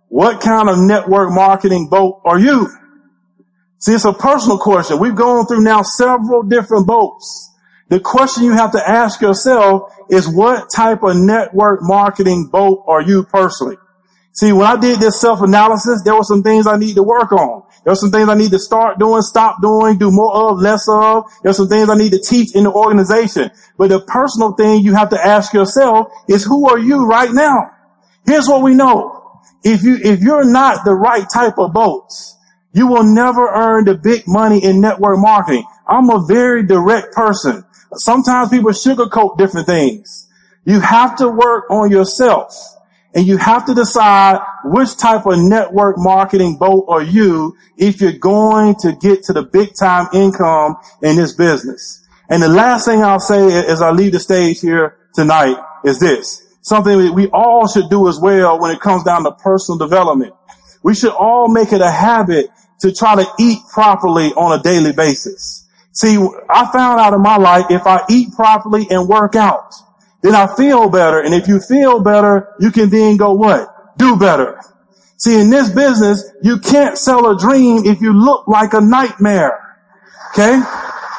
what 0.09 0.41
kind 0.41 0.69
of 0.69 0.79
network 0.79 1.31
marketing 1.31 1.89
boat 1.89 2.21
are 2.25 2.39
you? 2.39 2.69
See, 3.79 3.93
it's 3.93 4.05
a 4.05 4.13
personal 4.13 4.59
question. 4.59 4.99
We've 4.99 5.15
gone 5.15 5.47
through 5.47 5.63
now 5.63 5.83
several 5.83 6.43
different 6.43 6.87
boats. 6.87 7.53
The 7.89 8.01
question 8.01 8.45
you 8.45 8.53
have 8.53 8.73
to 8.73 8.89
ask 8.89 9.21
yourself 9.21 9.93
is 10.11 10.29
what 10.29 10.71
type 10.75 11.03
of 11.03 11.17
network 11.17 11.81
marketing 11.83 12.49
boat 12.51 12.85
are 12.87 13.03
you 13.03 13.25
personally? 13.25 13.77
See, 14.33 14.53
when 14.53 14.67
I 14.67 14.77
did 14.77 15.01
this 15.01 15.21
self-analysis, 15.21 16.03
there 16.05 16.15
were 16.15 16.23
some 16.23 16.43
things 16.43 16.67
I 16.67 16.77
need 16.77 16.95
to 16.97 17.03
work 17.03 17.33
on. 17.33 17.63
There 17.85 17.93
were 17.93 17.97
some 17.97 18.11
things 18.11 18.29
I 18.29 18.35
need 18.35 18.51
to 18.51 18.59
start 18.59 18.99
doing, 18.99 19.23
stop 19.23 19.63
doing, 19.63 19.97
do 19.97 20.11
more 20.11 20.51
of, 20.51 20.59
less 20.59 20.87
of. 20.91 21.25
There's 21.43 21.57
some 21.57 21.69
things 21.69 21.89
I 21.89 21.95
need 21.95 22.13
to 22.13 22.21
teach 22.21 22.55
in 22.55 22.65
the 22.65 22.73
organization. 22.73 23.51
But 23.79 23.89
the 23.89 24.01
personal 24.01 24.53
thing 24.53 24.81
you 24.81 24.95
have 24.95 25.09
to 25.11 25.19
ask 25.19 25.55
yourself 25.55 26.09
is 26.29 26.45
who 26.45 26.69
are 26.69 26.79
you 26.79 27.07
right 27.07 27.31
now? 27.33 27.71
Here's 28.27 28.47
what 28.49 28.63
we 28.63 28.75
know. 28.75 29.16
If 29.69 29.83
you, 29.83 29.97
if 29.97 30.21
you're 30.21 30.45
not 30.45 30.85
the 30.85 30.95
right 30.95 31.29
type 31.29 31.59
of 31.59 31.73
boats, 31.73 32.37
you 32.73 32.87
will 32.87 33.03
never 33.03 33.49
earn 33.49 33.85
the 33.85 33.97
big 33.97 34.23
money 34.29 34.63
in 34.63 34.81
network 34.81 35.19
marketing. 35.19 35.65
I'm 35.89 36.09
a 36.09 36.25
very 36.25 36.65
direct 36.65 37.13
person. 37.15 37.65
Sometimes 37.95 38.51
people 38.51 38.71
sugarcoat 38.71 39.39
different 39.39 39.67
things. 39.67 40.29
You 40.65 40.79
have 40.79 41.17
to 41.17 41.29
work 41.29 41.69
on 41.69 41.91
yourself 41.91 42.55
and 43.13 43.27
you 43.27 43.39
have 43.39 43.67
to 43.67 43.75
decide 43.75 44.41
which 44.67 44.97
type 44.97 45.27
of 45.27 45.41
network 45.41 45.97
marketing 45.99 46.59
boat 46.59 46.85
are 46.87 47.03
you 47.03 47.57
if 47.77 48.01
you're 48.01 48.13
going 48.13 48.77
to 48.83 48.93
get 48.93 49.25
to 49.25 49.33
the 49.33 49.43
big 49.43 49.75
time 49.75 50.07
income 50.13 50.77
in 51.03 51.17
this 51.17 51.33
business. 51.33 52.07
And 52.31 52.41
the 52.41 52.49
last 52.49 52.85
thing 52.85 53.03
I'll 53.03 53.19
say 53.19 53.67
as 53.67 53.83
I 53.83 53.91
leave 53.91 54.13
the 54.13 54.21
stage 54.21 54.61
here 54.61 54.97
tonight 55.13 55.57
is 55.85 55.99
this. 55.99 56.46
Something 56.67 57.15
we 57.15 57.29
all 57.29 57.69
should 57.69 57.89
do 57.89 58.09
as 58.09 58.19
well 58.19 58.61
when 58.61 58.73
it 58.73 58.81
comes 58.81 59.05
down 59.05 59.23
to 59.23 59.31
personal 59.33 59.79
development. 59.79 60.35
We 60.83 60.95
should 60.95 61.13
all 61.13 61.49
make 61.49 61.73
it 61.73 61.81
a 61.81 61.91
habit 61.91 62.49
to 62.81 62.93
try 62.93 63.15
to 63.15 63.27
eat 63.39 63.61
properly 63.73 64.33
on 64.33 64.59
a 64.59 64.63
daily 64.63 64.93
basis. 64.93 65.65
See, 65.93 66.17
I 66.51 66.71
found 66.73 67.01
out 67.01 67.15
in 67.15 67.23
my 67.23 67.37
life, 67.37 67.67
if 67.71 67.87
I 67.87 68.05
eat 68.11 68.33
properly 68.35 68.87
and 68.91 69.09
work 69.09 69.37
out, 69.37 69.73
then 70.23 70.35
I 70.35 70.53
feel 70.57 70.91
better. 70.91 71.21
And 71.21 71.33
if 71.33 71.47
you 71.47 71.61
feel 71.61 72.01
better, 72.01 72.53
you 72.59 72.73
can 72.73 72.91
then 72.91 73.17
go 73.17 73.33
what? 73.33 73.97
Do 73.97 74.17
better. 74.17 74.61
See, 75.19 75.41
in 75.41 75.51
this 75.51 75.71
business, 75.71 76.23
you 76.43 76.59
can't 76.59 76.99
sell 76.99 77.31
a 77.31 77.39
dream 77.39 77.87
if 77.87 78.01
you 78.01 78.13
look 78.13 78.49
like 78.49 78.75
a 78.75 78.81
nightmare. 78.81 79.79
Okay? 80.33 80.61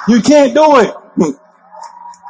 You 0.09 0.21
can't 0.21 0.53
do 0.53 0.79
it. 0.79 0.93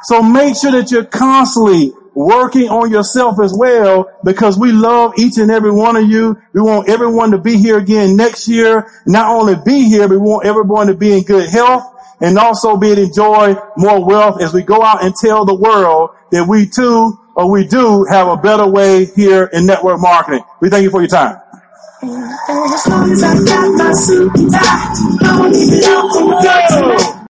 So 0.04 0.22
make 0.22 0.56
sure 0.56 0.70
that 0.72 0.90
you're 0.90 1.04
constantly 1.04 1.92
working 2.18 2.68
on 2.68 2.90
yourself 2.90 3.38
as 3.40 3.54
well 3.56 4.10
because 4.24 4.58
we 4.58 4.72
love 4.72 5.12
each 5.18 5.38
and 5.38 5.52
every 5.52 5.70
one 5.70 5.94
of 5.94 6.08
you. 6.10 6.36
We 6.52 6.60
want 6.60 6.88
everyone 6.88 7.30
to 7.30 7.38
be 7.38 7.56
here 7.56 7.78
again 7.78 8.16
next 8.16 8.48
year. 8.48 8.90
Not 9.06 9.28
only 9.28 9.54
be 9.64 9.84
here, 9.84 10.08
we 10.08 10.16
want 10.16 10.44
everyone 10.44 10.88
to 10.88 10.94
be 10.94 11.16
in 11.16 11.22
good 11.22 11.48
health 11.48 11.84
and 12.20 12.36
also 12.36 12.76
be 12.76 12.88
able 12.88 12.96
to 12.96 13.02
enjoy 13.02 13.54
more 13.76 14.04
wealth 14.04 14.42
as 14.42 14.52
we 14.52 14.62
go 14.62 14.82
out 14.82 15.04
and 15.04 15.14
tell 15.14 15.44
the 15.44 15.54
world 15.54 16.10
that 16.32 16.48
we 16.48 16.66
too 16.66 17.16
or 17.36 17.48
we 17.48 17.64
do 17.64 18.04
have 18.10 18.26
a 18.26 18.36
better 18.36 18.66
way 18.66 19.04
here 19.14 19.44
in 19.52 19.64
network 19.64 20.00
marketing. 20.00 20.42
We 20.60 20.70
thank 20.70 20.82
you 20.82 20.90
for 20.90 21.00
your 21.00 21.08
time. 21.08 21.36
As 22.02 22.86
long 22.88 23.12
as 23.12 23.22
I 23.22 23.34
got 23.44 23.78
my 23.78 23.92
suit, 23.92 24.32
I 24.54 24.94
don't 25.22 25.52
need 25.52 27.17